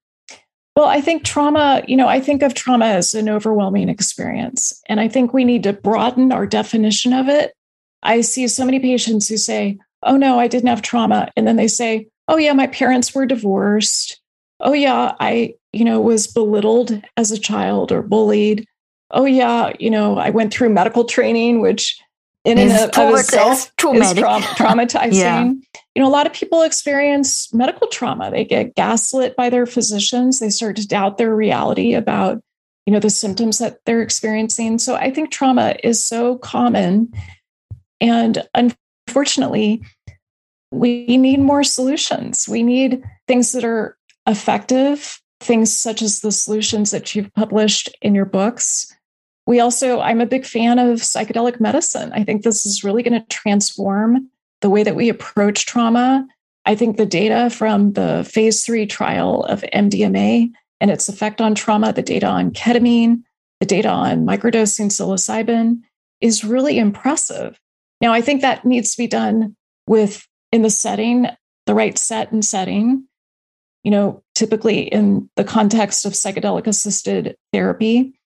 Well, 0.76 0.86
I 0.86 1.01
think 1.01 1.23
trauma, 1.23 1.84
you 1.88 1.95
know, 1.95 2.07
I 2.07 2.19
think 2.19 2.41
of 2.41 2.53
trauma 2.53 2.86
as 2.86 3.13
an 3.15 3.30
overwhelming 3.30 3.88
experience. 3.88 4.82
And 4.88 4.99
I 4.99 5.07
think 5.07 5.34
we 5.34 5.45
need 5.45 5.63
to 5.63 5.73
broaden 5.73 6.32
our 6.32 6.45
definition 6.45 7.13
of 7.13 7.30
it. 7.30 7.53
I 8.03 8.21
see 8.21 8.47
so 8.47 8.65
many 8.65 8.80
patients 8.80 9.30
who 9.30 9.38
say, 9.38 9.78
oh, 10.03 10.17
no, 10.17 10.39
I 10.39 10.47
didn't 10.47 10.67
have 10.67 10.82
trauma. 10.82 11.32
And 11.38 11.47
then 11.47 11.55
they 11.55 11.69
say, 11.69 12.07
oh, 12.28 12.38
yeah, 12.38 12.53
my 12.53 12.67
parents 12.67 13.15
were 13.15 13.26
divorced. 13.26 14.19
Oh, 14.59 14.73
yeah, 14.73 15.15
I 15.19 15.55
you 15.76 15.84
know, 15.84 15.99
was 15.99 16.26
belittled 16.26 17.01
as 17.17 17.34
a 17.34 17.38
child 17.38 17.91
or 17.91 18.01
bullied. 18.01 18.65
Oh, 19.11 19.26
yeah, 19.26 19.73
you 19.78 19.89
know, 19.89 20.17
I 20.17 20.30
went 20.30 20.53
through 20.53 20.69
medical 20.69 21.03
training, 21.03 21.59
which 21.59 22.01
in 22.45 22.57
and 22.57 22.71
of, 22.71 22.97
of 22.97 23.19
itself 23.19 23.76
traumatic. 23.76 24.17
is 24.17 24.23
tra- 24.23 24.39
traumatizing. 24.55 25.13
yeah. 25.13 25.51
You 25.95 26.01
know, 26.01 26.09
a 26.09 26.11
lot 26.11 26.27
of 26.27 26.33
people 26.33 26.61
experience 26.61 27.53
medical 27.53 27.87
trauma. 27.87 28.29
They 28.29 28.43
get 28.43 28.75
gaslit 28.75 29.35
by 29.35 29.49
their 29.49 29.65
physicians. 29.65 30.39
They 30.39 30.49
start 30.49 30.75
to 30.75 30.87
doubt 30.87 31.17
their 31.17 31.33
reality 31.33 31.93
about, 31.93 32.41
you 32.85 32.91
know, 32.93 32.99
the 32.99 33.09
symptoms 33.09 33.59
that 33.59 33.79
they're 33.85 34.01
experiencing. 34.01 34.77
So 34.77 34.95
I 34.95 35.09
think 35.09 35.31
trauma 35.31 35.75
is 35.83 36.03
so 36.03 36.37
common. 36.37 37.13
And 38.01 38.45
unfortunately, 38.53 39.81
we 40.71 41.17
need 41.17 41.39
more 41.39 41.63
solutions. 41.63 42.47
We 42.49 42.61
need 42.61 43.01
things 43.27 43.53
that 43.53 43.63
are 43.63 43.97
effective 44.27 45.21
things 45.39 45.73
such 45.73 46.01
as 46.01 46.21
the 46.21 46.31
solutions 46.31 46.91
that 46.91 47.15
you've 47.15 47.33
published 47.33 47.95
in 48.01 48.15
your 48.15 48.25
books. 48.25 48.93
We 49.47 49.59
also, 49.59 49.99
I'm 49.99 50.21
a 50.21 50.25
big 50.25 50.45
fan 50.45 50.79
of 50.79 50.99
psychedelic 50.99 51.59
medicine. 51.59 52.11
I 52.13 52.23
think 52.23 52.41
this 52.41 52.65
is 52.65 52.83
really 52.83 53.03
going 53.03 53.21
to 53.21 53.27
transform 53.27 54.29
the 54.62 54.70
way 54.70 54.84
that 54.84 54.95
we 54.95 55.10
approach 55.10 55.66
trauma. 55.66 56.26
I 56.66 56.76
think 56.76 56.97
the 56.97 57.06
data 57.06 57.49
from 57.49 57.93
the 57.93 58.28
phase 58.30 58.66
three 58.66 58.86
trial 58.86 59.43
of 59.43 59.62
MDMA 59.74 60.49
and 60.82 60.91
its 60.91 61.10
effect 61.10 61.41
on 61.41 61.56
trauma, 61.56 61.93
the 61.93 62.01
data 62.01 62.28
on 62.28 62.51
ketamine, 62.51 63.22
the 63.60 63.66
data 63.66 63.89
on 63.89 64.26
microdosing 64.26 64.88
psilocybin 64.88 65.82
is 66.22 66.43
really 66.43 66.80
impressive. 66.80 67.60
Now, 68.01 68.14
I 68.14 68.22
think 68.22 68.41
that 68.41 68.66
needs 68.66 68.91
to 68.91 68.97
be 68.97 69.08
done 69.08 69.56
with 69.88 70.28
in 70.51 70.64
the 70.64 70.70
setting, 70.70 71.28
the 71.66 71.76
right 71.76 71.97
set 71.97 72.32
and 72.32 72.43
setting 72.43 73.08
you 73.86 73.91
know, 73.91 74.24
typically 74.34 74.82
in 74.82 75.30
the 75.36 75.43
context 75.43 76.06
of 76.06 76.14
psychedelic 76.14 76.66
assisted 76.66 77.38
therapy. 77.53 78.20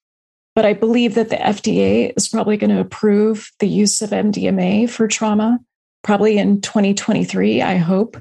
But 0.56 0.66
I 0.66 0.72
believe 0.72 1.16
that 1.16 1.30
the 1.30 1.36
FDA 1.36 2.14
is 2.16 2.30
probably 2.30 2.56
going 2.56 2.70
to 2.70 2.80
approve 2.80 3.52
the 3.60 3.68
use 3.68 4.02
of 4.02 4.12
MDMA 4.12 4.90
for 4.90 5.08
trauma, 5.08 5.60
probably 6.04 6.38
in 6.38 6.62
2023, 6.62 7.62
I 7.62 7.78
hope. 7.78 8.18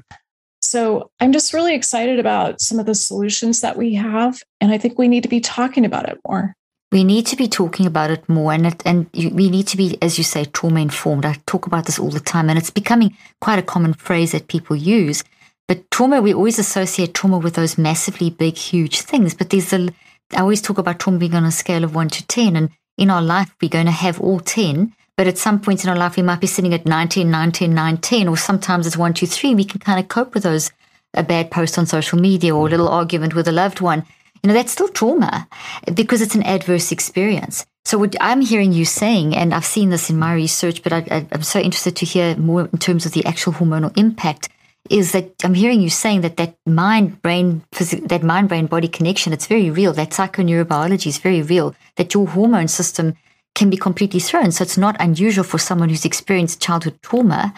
So 0.61 1.09
I'm 1.19 1.31
just 1.31 1.53
really 1.53 1.73
excited 1.73 2.19
about 2.19 2.61
some 2.61 2.79
of 2.79 2.85
the 2.85 2.95
solutions 2.95 3.61
that 3.61 3.77
we 3.77 3.93
have. 3.93 4.41
And 4.59 4.71
I 4.71 4.77
think 4.77 4.97
we 4.97 5.07
need 5.07 5.23
to 5.23 5.29
be 5.29 5.39
talking 5.39 5.85
about 5.85 6.09
it 6.09 6.19
more. 6.27 6.53
We 6.91 7.03
need 7.03 7.27
to 7.27 7.35
be 7.35 7.47
talking 7.47 7.85
about 7.85 8.09
it 8.09 8.27
more, 8.27 8.51
and 8.51 8.65
it, 8.65 8.81
and 8.83 9.07
we 9.13 9.51
need 9.51 9.67
to 9.67 9.77
be, 9.77 9.95
as 10.01 10.17
you 10.17 10.23
say, 10.23 10.45
trauma 10.45 10.79
informed. 10.79 11.23
I 11.23 11.35
talk 11.45 11.67
about 11.67 11.85
this 11.85 11.99
all 11.99 12.09
the 12.09 12.19
time, 12.19 12.49
and 12.49 12.57
it's 12.57 12.71
becoming 12.71 13.15
quite 13.41 13.59
a 13.59 13.63
common 13.63 13.93
phrase 13.93 14.31
that 14.31 14.47
people 14.47 14.75
use. 14.75 15.23
But 15.67 15.91
trauma, 15.91 16.19
we 16.19 16.33
always 16.33 16.57
associate 16.57 17.13
trauma 17.13 17.37
with 17.37 17.53
those 17.53 17.77
massively 17.77 18.31
big, 18.31 18.57
huge 18.57 19.01
things. 19.01 19.35
But 19.35 19.51
there's 19.51 19.71
a, 19.71 19.89
I 20.35 20.39
always 20.39 20.63
talk 20.63 20.79
about 20.79 20.99
trauma 20.99 21.19
being 21.19 21.35
on 21.35 21.45
a 21.45 21.51
scale 21.51 21.83
of 21.83 21.93
one 21.93 22.09
to 22.09 22.25
10. 22.25 22.55
And 22.55 22.71
in 22.97 23.11
our 23.11 23.21
life, 23.21 23.53
we're 23.61 23.69
going 23.69 23.85
to 23.85 23.91
have 23.91 24.19
all 24.19 24.39
10. 24.39 24.95
But 25.19 25.27
at 25.27 25.37
some 25.37 25.59
point 25.59 25.83
in 25.83 25.89
our 25.89 25.97
life, 25.97 26.15
we 26.15 26.23
might 26.23 26.39
be 26.39 26.47
sitting 26.47 26.73
at 26.73 26.85
19, 26.85 27.29
19, 27.29 27.73
19, 27.73 28.29
or 28.29 28.37
sometimes 28.37 28.87
it's 28.87 28.95
one, 28.95 29.13
two, 29.13 29.27
three. 29.27 29.53
We 29.53 29.65
can 29.65 29.81
kind 29.81 29.99
of 29.99 30.07
cope 30.07 30.33
with 30.33 30.43
those, 30.43 30.71
a 31.13 31.23
bad 31.23 31.51
post 31.51 31.77
on 31.77 31.87
social 31.87 32.17
media 32.17 32.55
or 32.55 32.67
a 32.67 32.69
little 32.69 32.87
argument 32.87 33.35
with 33.35 33.45
a 33.49 33.51
loved 33.51 33.81
one. 33.81 34.05
You 34.41 34.47
know, 34.47 34.53
that's 34.53 34.71
still 34.71 34.87
trauma 34.87 35.45
because 35.93 36.21
it's 36.21 36.35
an 36.35 36.43
adverse 36.43 36.93
experience. 36.93 37.65
So 37.83 37.97
what 37.97 38.15
I'm 38.21 38.39
hearing 38.39 38.71
you 38.71 38.85
saying, 38.85 39.35
and 39.35 39.53
I've 39.53 39.65
seen 39.65 39.89
this 39.89 40.09
in 40.09 40.17
my 40.17 40.33
research, 40.33 40.83
but 40.83 40.93
I, 40.93 41.27
am 41.33 41.43
so 41.43 41.59
interested 41.59 41.97
to 41.97 42.05
hear 42.05 42.37
more 42.37 42.69
in 42.71 42.77
terms 42.77 43.05
of 43.05 43.11
the 43.11 43.25
actual 43.25 43.51
hormonal 43.51 43.91
impact 43.97 44.47
is 44.89 45.11
that 45.11 45.33
I'm 45.43 45.53
hearing 45.53 45.81
you 45.81 45.89
saying 45.89 46.21
that 46.21 46.37
that 46.37 46.55
mind 46.65 47.21
brain 47.21 47.61
that 47.73 48.23
mind 48.23 48.47
brain 48.47 48.67
body 48.67 48.87
connection 48.87 49.33
it's 49.33 49.45
very 49.45 49.69
real 49.69 49.91
that 49.93 50.11
psychoneurobiology 50.11 51.07
is 51.07 51.17
very 51.17 51.41
real 51.41 51.75
that 51.97 52.13
your 52.13 52.25
hormone 52.25 52.69
system 52.69 53.15
can 53.55 53.69
be 53.69 53.77
completely 53.77 54.19
thrown 54.19 54.51
so 54.51 54.61
it's 54.61 54.77
not 54.77 54.95
unusual 54.99 55.43
for 55.43 55.57
someone 55.57 55.89
who's 55.89 56.05
experienced 56.05 56.61
childhood 56.61 56.97
trauma 57.01 57.53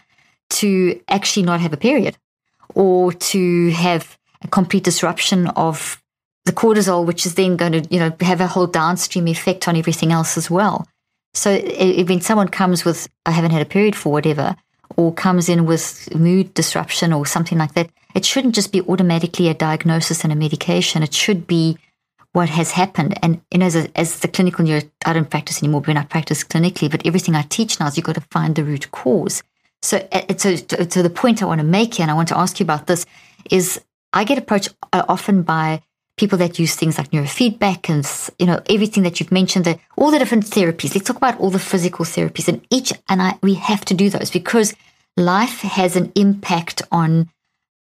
to 0.50 1.00
actually 1.08 1.46
not 1.46 1.60
have 1.60 1.74
a 1.74 1.78
period 1.78 2.18
or 2.74 3.12
to 3.14 3.70
have 3.72 4.18
a 4.44 4.48
complete 4.48 4.84
disruption 4.84 5.48
of 5.50 6.02
the 6.46 6.52
cortisol 6.52 7.06
which 7.06 7.26
is 7.26 7.36
then 7.36 7.56
going 7.56 7.72
to 7.72 7.82
you 7.90 8.00
know 8.00 8.12
have 8.22 8.42
a 8.42 8.48
whole 8.48 8.68
downstream 8.68 9.28
effect 9.28 9.68
on 9.68 9.76
everything 9.76 10.12
else 10.12 10.38
as 10.38 10.50
well 10.50 10.88
so 11.34 11.52
if 11.52 12.10
when 12.10 12.22
someone 12.22 12.48
comes 12.48 12.84
with 12.84 13.08
I 13.26 13.32
haven't 13.32 13.52
had 13.52 13.62
a 13.62 13.66
period 13.66 13.96
for 13.96 14.12
whatever 14.12 14.56
or 14.98 15.14
comes 15.14 15.48
in 15.48 15.66
with 15.66 16.14
mood 16.14 16.54
disruption 16.54 17.14
or 17.14 17.26
something 17.26 17.58
like 17.58 17.74
that, 17.74 17.90
it 18.14 18.26
shouldn't 18.26 18.56
just 18.56 18.72
be 18.72 18.82
automatically 18.82 19.48
a 19.48 19.54
diagnosis 19.54 20.24
and 20.24 20.34
a 20.34 20.36
medication. 20.36 21.04
It 21.04 21.14
should 21.14 21.48
be 21.48 21.78
what 22.34 22.50
has 22.50 22.72
happened. 22.72 23.18
And 23.22 23.42
you 23.52 23.60
know, 23.60 23.66
as, 23.66 23.76
a, 23.76 23.98
as 23.98 24.20
the 24.20 24.28
clinical 24.28 24.66
neuro, 24.66 24.82
I 25.06 25.14
don't 25.14 25.30
practice 25.30 25.62
anymore 25.62 25.82
but 25.82 25.88
when 25.88 25.98
I 25.98 26.04
practice 26.04 26.44
clinically, 26.44 26.90
but 26.90 27.06
everything 27.06 27.36
I 27.36 27.44
teach 27.44 27.80
now 27.80 27.88
is 27.88 27.98
you've 27.98 28.06
got 28.06 28.16
to 28.16 28.22
find 28.32 28.56
the 28.56 28.64
root 28.64 28.92
cause. 28.92 29.44
So, 29.82 30.08
so, 30.38 30.56
to 30.56 31.04
the 31.04 31.10
point 31.10 31.42
I 31.42 31.46
want 31.46 31.60
to 31.60 31.66
make 31.66 31.96
here, 31.96 32.04
and 32.04 32.12
I 32.12 32.14
want 32.14 32.28
to 32.28 32.38
ask 32.38 32.60
you 32.60 32.64
about 32.64 32.86
this, 32.86 33.06
is 33.50 33.82
I 34.14 34.24
get 34.24 34.38
approached 34.38 34.76
uh, 34.94 35.04
often 35.10 35.42
by 35.42 35.82
people 36.18 36.38
that 36.38 36.60
use 36.60 36.76
things 36.76 37.00
like 37.00 37.10
neurofeedback 37.10 37.90
and 37.90 38.06
you 38.38 38.46
know 38.46 38.62
everything 38.70 39.02
that 39.04 39.20
you've 39.20 39.32
mentioned, 39.32 39.66
that 39.66 39.80
all 39.98 40.12
the 40.12 40.20
different 40.20 40.46
therapies. 40.46 40.94
Let's 40.94 41.08
talk 41.08 41.18
about 41.18 41.40
all 41.40 41.50
the 41.50 41.60
physical 41.60 42.06
therapies, 42.06 42.48
and 42.48 42.66
each 42.70 42.94
and 43.10 43.22
I 43.22 43.40
we 43.42 43.56
have 43.56 43.84
to 43.86 43.96
do 43.96 44.10
those 44.10 44.30
because 44.30 44.76
life 45.18 45.62
has 45.62 45.96
an 45.96 46.12
impact 46.16 46.84
on 46.92 47.30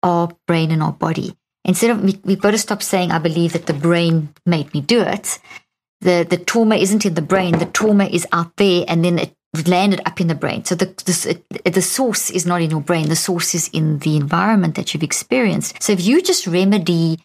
our 0.04 0.28
brain 0.46 0.70
and 0.70 0.82
our 0.82 0.92
body. 0.92 1.36
Instead 1.64 1.90
of 1.90 2.02
we, 2.02 2.18
we've 2.24 2.40
got 2.40 2.50
to 2.52 2.58
stop 2.58 2.82
saying 2.82 3.12
I 3.12 3.18
believe 3.18 3.52
that 3.52 3.66
the 3.66 3.74
brain 3.74 4.34
made 4.44 4.72
me 4.74 4.80
do 4.80 5.00
it. 5.00 5.38
The 6.00 6.26
the 6.28 6.38
trauma 6.38 6.76
isn't 6.76 7.06
in 7.06 7.14
the 7.14 7.22
brain. 7.22 7.58
The 7.58 7.66
trauma 7.66 8.06
is 8.06 8.26
out 8.32 8.56
there, 8.56 8.84
and 8.88 9.04
then 9.04 9.18
it 9.18 9.34
landed 9.66 10.00
up 10.06 10.20
in 10.20 10.28
the 10.28 10.34
brain. 10.34 10.64
So 10.64 10.74
the, 10.74 10.86
the, 10.86 11.70
the 11.70 11.82
source 11.82 12.30
is 12.30 12.46
not 12.46 12.62
in 12.62 12.70
your 12.70 12.80
brain. 12.80 13.08
The 13.08 13.16
source 13.16 13.54
is 13.54 13.68
in 13.68 13.98
the 13.98 14.16
environment 14.16 14.76
that 14.76 14.92
you've 14.94 15.02
experienced. 15.02 15.82
So 15.82 15.92
if 15.92 16.04
you 16.04 16.22
just 16.22 16.46
remedy 16.46 17.18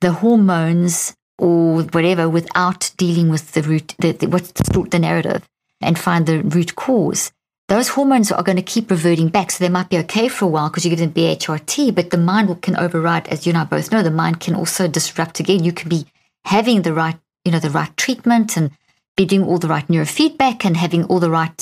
the 0.00 0.12
hormones 0.12 1.14
or 1.38 1.82
whatever 1.82 2.28
without 2.28 2.90
dealing 2.96 3.28
with 3.28 3.52
the 3.52 3.62
root, 3.62 3.94
the, 3.98 4.12
the, 4.12 4.26
what's 4.26 4.50
the, 4.52 4.86
the 4.90 4.98
narrative 4.98 5.48
and 5.80 5.98
find 5.98 6.26
the 6.26 6.42
root 6.42 6.74
cause, 6.74 7.32
those 7.68 7.88
hormones 7.88 8.30
are 8.30 8.42
going 8.42 8.56
to 8.56 8.62
keep 8.62 8.90
reverting 8.90 9.28
back. 9.28 9.50
So 9.50 9.64
they 9.64 9.70
might 9.70 9.88
be 9.88 9.98
okay 9.98 10.28
for 10.28 10.44
a 10.44 10.48
while 10.48 10.68
because 10.68 10.84
you 10.84 10.90
give 10.90 10.98
them 10.98 11.12
BHRT, 11.12 11.94
but 11.94 12.10
the 12.10 12.18
mind 12.18 12.62
can 12.62 12.76
override, 12.76 13.28
as 13.28 13.46
you 13.46 13.50
and 13.50 13.58
I 13.58 13.64
both 13.64 13.90
know, 13.90 14.02
the 14.02 14.10
mind 14.10 14.40
can 14.40 14.54
also 14.54 14.88
disrupt 14.88 15.40
again. 15.40 15.64
You 15.64 15.72
could 15.72 15.88
be 15.88 16.06
having 16.44 16.82
the 16.82 16.92
right, 16.92 17.18
you 17.44 17.52
know, 17.52 17.60
the 17.60 17.70
right 17.70 17.96
treatment 17.96 18.56
and 18.56 18.70
be 19.16 19.24
doing 19.24 19.44
all 19.44 19.58
the 19.58 19.68
right 19.68 19.86
neurofeedback 19.88 20.64
and 20.64 20.76
having 20.76 21.04
all 21.04 21.20
the 21.20 21.30
right 21.30 21.52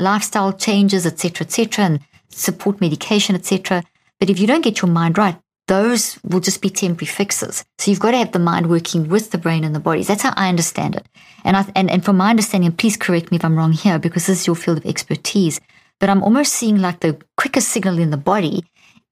lifestyle 0.00 0.52
changes, 0.52 1.06
etc., 1.06 1.46
etc., 1.46 1.84
and 1.84 2.00
support 2.28 2.80
medication, 2.80 3.34
etc. 3.34 3.82
But 4.20 4.30
if 4.30 4.38
you 4.38 4.46
don't 4.46 4.64
get 4.64 4.80
your 4.80 4.90
mind 4.90 5.18
right, 5.18 5.38
those 5.68 6.18
will 6.24 6.40
just 6.40 6.60
be 6.60 6.70
temporary 6.70 7.06
fixes. 7.06 7.64
So 7.78 7.90
you've 7.90 8.00
got 8.00 8.12
to 8.12 8.18
have 8.18 8.32
the 8.32 8.38
mind 8.38 8.68
working 8.68 9.08
with 9.08 9.30
the 9.30 9.38
brain 9.38 9.64
and 9.64 9.74
the 9.74 9.80
bodies. 9.80 10.08
That's 10.08 10.22
how 10.22 10.32
I 10.36 10.48
understand 10.48 10.96
it. 10.96 11.06
And 11.44 11.56
I, 11.56 11.66
and, 11.74 11.90
and 11.90 12.04
from 12.04 12.16
my 12.16 12.30
understanding, 12.30 12.72
please 12.72 12.96
correct 12.96 13.30
me 13.30 13.36
if 13.36 13.44
I'm 13.44 13.56
wrong 13.56 13.72
here 13.72 13.98
because 13.98 14.26
this 14.26 14.40
is 14.40 14.46
your 14.46 14.56
field 14.56 14.78
of 14.78 14.86
expertise. 14.86 15.60
But 16.00 16.10
I'm 16.10 16.22
almost 16.22 16.52
seeing 16.54 16.78
like 16.78 17.00
the 17.00 17.20
quickest 17.36 17.68
signal 17.68 17.98
in 17.98 18.10
the 18.10 18.16
body 18.16 18.64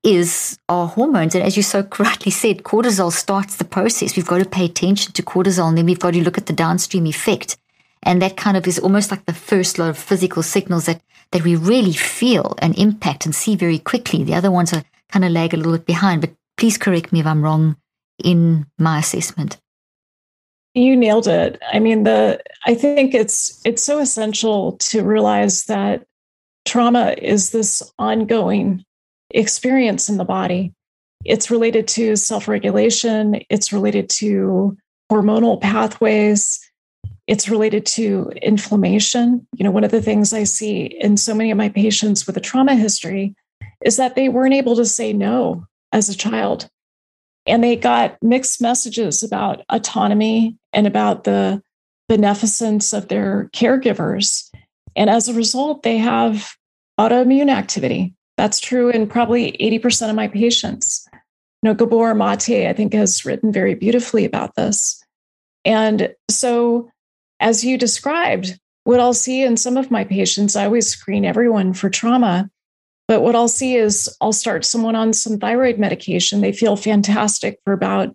is 0.02 0.58
our 0.68 0.88
hormones. 0.88 1.34
And 1.34 1.44
as 1.44 1.56
you 1.56 1.62
so 1.62 1.82
correctly 1.96 2.32
said, 2.32 2.64
cortisol 2.64 3.12
starts 3.12 3.56
the 3.56 3.64
process. 3.64 4.16
We've 4.16 4.26
got 4.26 4.38
to 4.38 4.48
pay 4.48 4.64
attention 4.64 5.12
to 5.12 5.22
cortisol 5.22 5.68
and 5.68 5.78
then 5.78 5.86
we've 5.86 6.00
got 6.00 6.12
to 6.12 6.22
look 6.22 6.38
at 6.38 6.46
the 6.46 6.52
downstream 6.52 7.06
effect. 7.06 7.56
And 8.02 8.20
that 8.22 8.36
kind 8.36 8.56
of 8.56 8.66
is 8.66 8.78
almost 8.78 9.10
like 9.10 9.26
the 9.26 9.34
first 9.34 9.78
lot 9.78 9.90
of 9.90 9.98
physical 9.98 10.42
signals 10.42 10.86
that, 10.86 11.02
that 11.32 11.44
we 11.44 11.54
really 11.54 11.92
feel 11.92 12.54
and 12.58 12.76
impact 12.78 13.26
and 13.26 13.34
see 13.34 13.56
very 13.56 13.78
quickly. 13.78 14.24
The 14.24 14.34
other 14.34 14.50
ones 14.50 14.72
are 14.72 14.82
kind 15.10 15.24
of 15.24 15.32
lag 15.32 15.52
a 15.52 15.56
little 15.56 15.72
bit 15.72 15.86
behind, 15.86 16.22
but 16.22 16.30
please 16.60 16.76
correct 16.76 17.10
me 17.10 17.20
if 17.20 17.26
I'm 17.26 17.42
wrong 17.42 17.76
in 18.22 18.66
my 18.78 18.98
assessment. 18.98 19.58
You 20.74 20.94
nailed 20.94 21.26
it. 21.26 21.60
I 21.72 21.80
mean, 21.80 22.04
the 22.04 22.40
I 22.64 22.74
think 22.74 23.14
it's 23.14 23.60
it's 23.64 23.82
so 23.82 23.98
essential 23.98 24.76
to 24.90 25.02
realize 25.02 25.64
that 25.64 26.04
trauma 26.64 27.16
is 27.18 27.50
this 27.50 27.82
ongoing 27.98 28.84
experience 29.30 30.08
in 30.08 30.18
the 30.18 30.24
body. 30.24 30.72
It's 31.24 31.50
related 31.50 31.88
to 31.88 32.14
self-regulation, 32.14 33.42
it's 33.50 33.72
related 33.72 34.08
to 34.20 34.76
hormonal 35.10 35.60
pathways, 35.60 36.60
it's 37.26 37.48
related 37.48 37.84
to 37.86 38.30
inflammation. 38.42 39.46
You 39.56 39.64
know, 39.64 39.70
one 39.70 39.84
of 39.84 39.90
the 39.90 40.02
things 40.02 40.32
I 40.32 40.44
see 40.44 40.84
in 40.84 41.16
so 41.16 41.34
many 41.34 41.50
of 41.50 41.58
my 41.58 41.68
patients 41.68 42.26
with 42.26 42.36
a 42.36 42.40
trauma 42.40 42.76
history 42.76 43.34
is 43.84 43.96
that 43.96 44.14
they 44.14 44.28
weren't 44.28 44.54
able 44.54 44.76
to 44.76 44.86
say 44.86 45.12
no 45.12 45.66
as 45.92 46.08
a 46.08 46.16
child. 46.16 46.68
And 47.46 47.64
they 47.64 47.76
got 47.76 48.16
mixed 48.22 48.60
messages 48.60 49.22
about 49.22 49.64
autonomy 49.70 50.56
and 50.72 50.86
about 50.86 51.24
the 51.24 51.62
beneficence 52.08 52.92
of 52.92 53.08
their 53.08 53.50
caregivers. 53.54 54.50
And 54.96 55.08
as 55.08 55.28
a 55.28 55.34
result, 55.34 55.82
they 55.82 55.98
have 55.98 56.54
autoimmune 56.98 57.50
activity. 57.50 58.14
That's 58.36 58.60
true 58.60 58.90
in 58.90 59.06
probably 59.06 59.52
80% 59.52 60.10
of 60.10 60.16
my 60.16 60.28
patients. 60.28 61.08
You 61.62 61.70
know, 61.70 61.74
Gabor 61.74 62.14
Mate, 62.14 62.68
I 62.68 62.72
think, 62.72 62.92
has 62.94 63.24
written 63.24 63.52
very 63.52 63.74
beautifully 63.74 64.24
about 64.24 64.54
this. 64.54 65.02
And 65.64 66.14
so 66.30 66.90
as 67.38 67.64
you 67.64 67.78
described, 67.78 68.58
what 68.84 69.00
I'll 69.00 69.14
see 69.14 69.42
in 69.42 69.56
some 69.56 69.76
of 69.76 69.90
my 69.90 70.04
patients, 70.04 70.56
I 70.56 70.64
always 70.64 70.88
screen 70.88 71.24
everyone 71.24 71.74
for 71.74 71.90
trauma. 71.90 72.50
But 73.10 73.22
what 73.22 73.34
I'll 73.34 73.48
see 73.48 73.74
is 73.74 74.08
I'll 74.20 74.32
start 74.32 74.64
someone 74.64 74.94
on 74.94 75.12
some 75.12 75.40
thyroid 75.40 75.80
medication. 75.80 76.42
They 76.42 76.52
feel 76.52 76.76
fantastic 76.76 77.58
for 77.64 77.72
about 77.72 78.14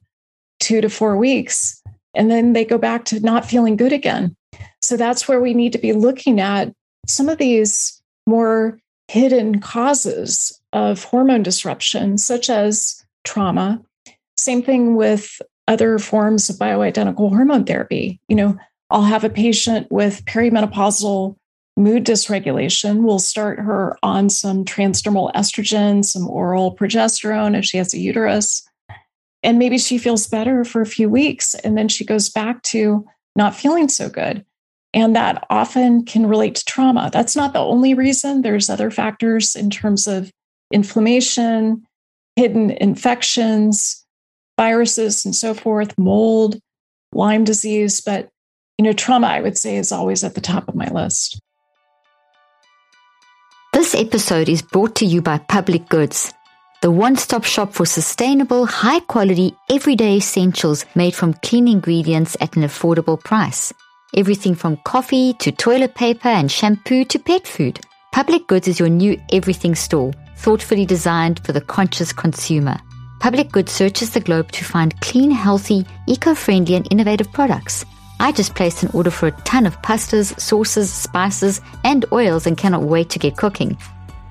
two 0.62 0.80
to 0.80 0.88
four 0.88 1.18
weeks. 1.18 1.84
And 2.14 2.32
then 2.32 2.54
they 2.54 2.64
go 2.64 2.78
back 2.78 3.04
to 3.06 3.20
not 3.20 3.44
feeling 3.44 3.76
good 3.76 3.92
again. 3.92 4.38
So 4.82 4.96
that's 4.96 5.28
where 5.28 5.42
we 5.42 5.54
need 5.54 5.74
to 5.74 5.80
be 5.80 5.92
looking 5.92 6.40
at 6.40 6.72
some 7.08 7.28
of 7.28 7.40
these 7.40 8.02
more 8.26 8.80
hidden 9.10 9.60
causes 9.60 10.58
of 10.72 11.04
hormone 11.04 11.44
disruption, 11.44 12.18
such 12.18 12.50
as 12.50 13.06
trauma. 13.26 13.82
Same 14.38 14.64
thing 14.64 14.96
with 14.96 15.42
other 15.68 16.00
forms 16.00 16.50
of 16.50 16.56
bioidentical 16.56 17.28
hormone 17.28 17.66
therapy. 17.66 18.22
You 18.30 18.38
know, 18.38 18.58
I'll 18.90 19.04
have 19.04 19.26
a 19.26 19.30
patient 19.30 19.92
with 19.92 20.24
perimenopausal 20.24 21.36
mood 21.78 22.06
dysregulation. 22.06 23.04
We'll 23.04 23.20
start 23.20 23.60
her 23.60 23.98
on 24.02 24.30
some 24.30 24.64
transdermal 24.64 25.34
estrogen, 25.34 26.06
some 26.06 26.28
oral 26.28 26.76
progesterone 26.76 27.58
if 27.58 27.66
she 27.66 27.78
has 27.78 27.94
a 27.94 28.00
uterus. 28.00 28.68
And 29.44 29.60
maybe 29.60 29.78
she 29.78 29.98
feels 29.98 30.28
better 30.28 30.64
for 30.64 30.82
a 30.82 30.88
few 30.88 31.10
weeks 31.10 31.54
and 31.56 31.78
then 31.78 31.88
she 31.88 32.06
goes 32.06 32.30
back 32.30 32.64
to 32.64 33.06
not 33.36 33.56
feeling 33.56 33.90
so 33.90 34.10
good. 34.10 34.46
And 34.94 35.16
that 35.16 35.46
often 35.50 36.06
can 36.06 36.26
relate 36.26 36.56
to 36.56 36.66
trauma. 36.66 37.10
That's 37.12 37.36
not 37.36 37.52
the 37.52 37.60
only 37.60 37.94
reason. 37.94 38.42
There's 38.42 38.70
other 38.70 38.90
factors 38.90 39.56
in 39.56 39.70
terms 39.70 40.08
of 40.08 40.32
inflammation, 40.72 41.86
hidden 42.38 42.72
infections, 42.72 44.06
viruses, 44.58 45.26
and 45.26 45.36
so 45.36 45.54
forth, 45.54 45.98
mold, 45.98 46.60
Lyme 47.14 47.44
disease. 47.44 48.02
But 48.02 48.30
you 48.78 48.84
know, 48.84 48.94
trauma, 48.94 49.28
I 49.28 49.42
would 49.42 49.58
say, 49.58 49.78
is 49.78 49.92
always 49.92 50.24
at 50.24 50.36
the 50.36 50.42
top 50.42 50.68
of 50.68 50.76
my 50.76 50.90
list. 50.90 51.40
This 53.86 54.02
episode 54.02 54.50
is 54.50 54.64
brought 54.64 54.96
to 54.96 55.06
you 55.06 55.22
by 55.22 55.38
Public 55.38 55.88
Goods, 55.90 56.34
the 56.82 56.90
one 56.90 57.16
stop 57.18 57.44
shop 57.44 57.72
for 57.72 57.86
sustainable, 57.86 58.66
high 58.66 59.02
quality, 59.02 59.56
everyday 59.70 60.18
essentials 60.18 60.88
made 60.96 61.14
from 61.14 61.36
clean 61.36 61.68
ingredients 61.68 62.36
at 62.42 62.56
an 62.56 62.64
affordable 62.64 63.24
price. 63.24 63.72
Everything 64.18 64.56
from 64.56 64.78
coffee 64.78 65.34
to 65.34 65.52
toilet 65.52 65.94
paper 65.94 66.30
and 66.30 66.52
shampoo 66.52 67.06
to 67.06 67.20
pet 67.20 67.46
food. 67.46 67.80
Public 68.12 68.48
Goods 68.48 68.68
is 68.68 68.80
your 68.80 68.90
new 68.90 69.22
everything 69.32 69.76
store, 69.76 70.14
thoughtfully 70.36 70.88
designed 70.88 71.46
for 71.46 71.52
the 71.52 71.62
conscious 71.62 72.12
consumer. 72.12 72.78
Public 73.20 73.52
Goods 73.52 73.72
searches 73.72 74.10
the 74.10 74.20
globe 74.20 74.52
to 74.54 74.66
find 74.66 75.00
clean, 75.02 75.30
healthy, 75.30 75.86
eco 76.08 76.34
friendly, 76.34 76.74
and 76.74 76.88
innovative 76.92 77.32
products. 77.32 77.86
I 78.20 78.32
just 78.32 78.56
placed 78.56 78.84
an 78.84 78.92
order 78.94 79.12
for 79.12 79.28
a 79.28 79.32
ton 79.44 79.66
of 79.66 79.82
pastas, 79.82 80.40
sauces, 80.40 80.92
spices, 80.92 81.62
and 81.84 82.06
oils 82.12 82.48
and 82.48 82.58
cannot 82.58 82.84
wait 82.84 83.10
to 83.12 83.20
get 83.20 83.38
cooking. 83.38 83.78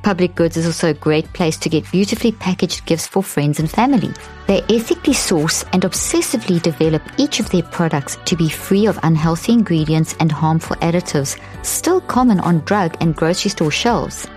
Public 0.03 0.35
Goods 0.35 0.59
is 0.59 0.67
also 0.67 0.91
a 0.91 0.95
great 0.95 1.33
place 1.33 1.57
to 1.57 1.71
get 1.71 1.91
beautifully 1.91 2.33
packaged 2.33 2.85
gifts 2.85 3.07
for 3.07 3.23
friends 3.23 3.59
and 3.59 3.71
family. 3.71 4.13
They 4.47 4.63
ethically 4.69 5.15
source 5.15 5.65
and 5.73 5.83
obsessively 5.83 6.61
develop 6.61 7.03
each 7.17 7.41
of 7.41 7.49
their 7.51 7.63
products 7.63 8.19
to 8.27 8.37
be 8.37 8.51
free 8.51 8.87
of 8.87 8.99
unhealthy 9.03 9.53
ingredients 9.53 10.15
and 10.21 10.31
harmful 10.31 10.77
additives, 10.77 11.41
still 11.63 12.03
common 12.03 12.39
on 12.41 12.61
drug 12.61 12.97
and 13.01 13.17
grocery 13.17 13.51
store 13.51 13.71
shelves. 13.71 14.29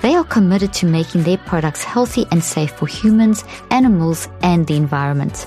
They 0.00 0.14
are 0.14 0.24
committed 0.24 0.72
to 0.74 0.86
making 0.86 1.24
their 1.24 1.38
products 1.38 1.82
healthy 1.82 2.26
and 2.30 2.42
safe 2.42 2.72
for 2.72 2.86
humans, 2.86 3.44
animals, 3.72 4.28
and 4.42 4.64
the 4.66 4.76
environment. 4.76 5.46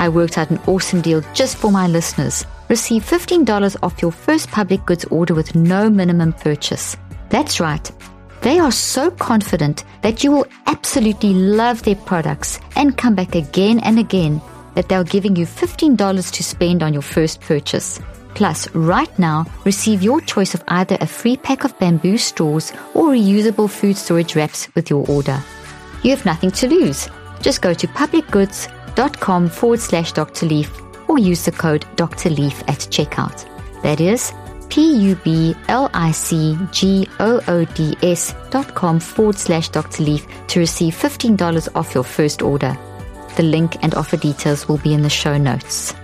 I 0.00 0.08
worked 0.08 0.38
out 0.38 0.50
an 0.50 0.58
awesome 0.66 1.02
deal 1.02 1.22
just 1.34 1.56
for 1.56 1.70
my 1.70 1.86
listeners. 1.86 2.44
Receive 2.68 3.04
$15 3.04 3.76
off 3.82 4.00
your 4.00 4.12
first 4.12 4.50
public 4.50 4.84
goods 4.86 5.04
order 5.06 5.34
with 5.34 5.54
no 5.54 5.90
minimum 5.90 6.32
purchase. 6.32 6.96
That's 7.28 7.60
right. 7.60 7.90
They 8.40 8.58
are 8.58 8.72
so 8.72 9.10
confident 9.10 9.84
that 10.02 10.24
you 10.24 10.30
will 10.30 10.46
absolutely 10.66 11.34
love 11.34 11.82
their 11.82 11.96
products 11.96 12.60
and 12.76 12.96
come 12.96 13.14
back 13.14 13.34
again 13.34 13.80
and 13.80 13.98
again 13.98 14.40
that 14.74 14.88
they're 14.88 15.04
giving 15.04 15.36
you 15.36 15.46
$15 15.46 16.32
to 16.32 16.42
spend 16.42 16.82
on 16.82 16.92
your 16.92 17.02
first 17.02 17.40
purchase. 17.40 18.00
Plus, 18.34 18.68
right 18.74 19.16
now, 19.18 19.46
receive 19.64 20.02
your 20.02 20.20
choice 20.20 20.54
of 20.54 20.64
either 20.68 20.98
a 21.00 21.06
free 21.06 21.36
pack 21.36 21.64
of 21.64 21.78
bamboo 21.78 22.18
straws 22.18 22.72
or 22.92 23.12
reusable 23.12 23.70
food 23.70 23.96
storage 23.96 24.34
wraps 24.34 24.68
with 24.74 24.90
your 24.90 25.06
order. 25.08 25.42
You 26.02 26.10
have 26.10 26.26
nothing 26.26 26.50
to 26.52 26.68
lose. 26.68 27.08
Just 27.40 27.62
go 27.62 27.72
to 27.72 27.86
publicgoods.com 27.86 29.48
forward 29.48 29.80
slash 29.80 30.12
Dr. 30.12 30.46
Leaf 30.46 30.83
or 31.08 31.18
use 31.18 31.44
the 31.44 31.52
code 31.52 31.86
Dr. 31.96 32.30
Leaf 32.30 32.62
at 32.62 32.78
checkout. 32.90 33.44
That 33.82 34.00
is 34.00 34.32
P-U-B-L-I-C-G-O-O-D-S 34.70 35.54
dot 38.50 38.74
com 38.74 38.98
forward 38.98 39.38
slash 39.38 39.68
Dr. 39.68 40.02
Leaf 40.02 40.26
to 40.48 40.58
receive 40.60 40.94
$15 40.94 41.76
off 41.76 41.94
your 41.94 42.04
first 42.04 42.42
order. 42.42 42.76
The 43.36 43.42
link 43.42 43.76
and 43.82 43.94
offer 43.94 44.16
details 44.16 44.66
will 44.68 44.78
be 44.78 44.94
in 44.94 45.02
the 45.02 45.10
show 45.10 45.36
notes. 45.36 45.94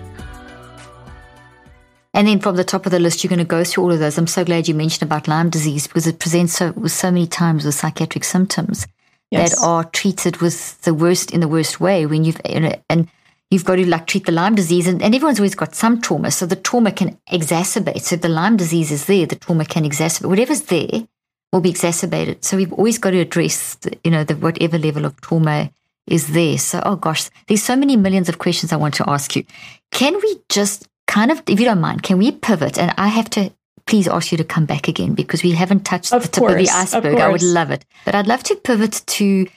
And 2.12 2.26
then 2.26 2.40
from 2.40 2.56
the 2.56 2.64
top 2.64 2.86
of 2.86 2.92
the 2.92 2.98
list, 2.98 3.22
you're 3.22 3.28
going 3.28 3.38
to 3.38 3.44
go 3.44 3.64
through 3.64 3.84
all 3.84 3.92
of 3.92 3.98
those. 3.98 4.18
I'm 4.18 4.26
so 4.26 4.44
glad 4.44 4.68
you 4.68 4.74
mentioned 4.74 5.08
about 5.08 5.28
Lyme 5.28 5.48
disease 5.48 5.86
because 5.86 6.06
it 6.06 6.18
presents 6.18 6.54
so, 6.54 6.72
with 6.72 6.92
so 6.92 7.10
many 7.10 7.26
times 7.26 7.64
with 7.64 7.74
psychiatric 7.74 8.24
symptoms 8.24 8.86
yes. 9.30 9.50
that 9.50 9.64
are 9.64 9.84
treated 9.84 10.38
with 10.38 10.80
the 10.82 10.92
worst 10.92 11.30
in 11.30 11.40
the 11.40 11.48
worst 11.48 11.80
way 11.80 12.06
when 12.06 12.24
you've, 12.24 12.40
you 12.48 12.60
know, 12.60 12.74
and 12.88 13.08
you've 13.50 13.64
got 13.64 13.76
to 13.76 13.86
like 13.86 14.06
treat 14.06 14.26
the 14.26 14.32
Lyme 14.32 14.54
disease 14.54 14.86
and, 14.86 15.02
and 15.02 15.14
everyone's 15.14 15.40
always 15.40 15.54
got 15.54 15.74
some 15.74 16.00
trauma. 16.00 16.30
So 16.30 16.46
the 16.46 16.56
trauma 16.56 16.92
can 16.92 17.18
exacerbate. 17.30 18.00
So 18.02 18.14
if 18.14 18.22
the 18.22 18.28
Lyme 18.28 18.56
disease 18.56 18.90
is 18.92 19.06
there, 19.06 19.26
the 19.26 19.36
trauma 19.36 19.64
can 19.64 19.84
exacerbate. 19.84 20.28
Whatever's 20.28 20.62
there 20.62 21.08
will 21.52 21.60
be 21.60 21.70
exacerbated. 21.70 22.44
So 22.44 22.56
we've 22.56 22.72
always 22.72 22.98
got 22.98 23.10
to 23.10 23.18
address, 23.18 23.74
the, 23.76 23.98
you 24.04 24.10
know, 24.10 24.24
the 24.24 24.36
whatever 24.36 24.78
level 24.78 25.04
of 25.04 25.20
trauma 25.20 25.70
is 26.06 26.28
there. 26.28 26.58
So, 26.58 26.80
oh 26.84 26.96
gosh, 26.96 27.28
there's 27.48 27.62
so 27.62 27.76
many 27.76 27.96
millions 27.96 28.28
of 28.28 28.38
questions 28.38 28.72
I 28.72 28.76
want 28.76 28.94
to 28.94 29.10
ask 29.10 29.34
you. 29.34 29.44
Can 29.90 30.14
we 30.14 30.40
just 30.48 30.88
kind 31.06 31.30
of, 31.30 31.42
if 31.48 31.58
you 31.58 31.66
don't 31.66 31.80
mind, 31.80 32.04
can 32.04 32.18
we 32.18 32.30
pivot? 32.30 32.78
And 32.78 32.94
I 32.96 33.08
have 33.08 33.28
to 33.30 33.52
please 33.86 34.06
ask 34.06 34.30
you 34.30 34.38
to 34.38 34.44
come 34.44 34.66
back 34.66 34.86
again 34.86 35.14
because 35.14 35.42
we 35.42 35.50
haven't 35.50 35.84
touched 35.84 36.12
of 36.12 36.22
the 36.22 36.28
tip 36.28 36.44
of 36.44 36.56
the 36.56 36.68
iceberg. 36.68 37.14
Of 37.14 37.20
I 37.20 37.28
would 37.28 37.42
love 37.42 37.72
it. 37.72 37.84
But 38.04 38.14
I'd 38.14 38.28
love 38.28 38.44
to 38.44 38.54
pivot 38.54 39.02
to 39.06 39.48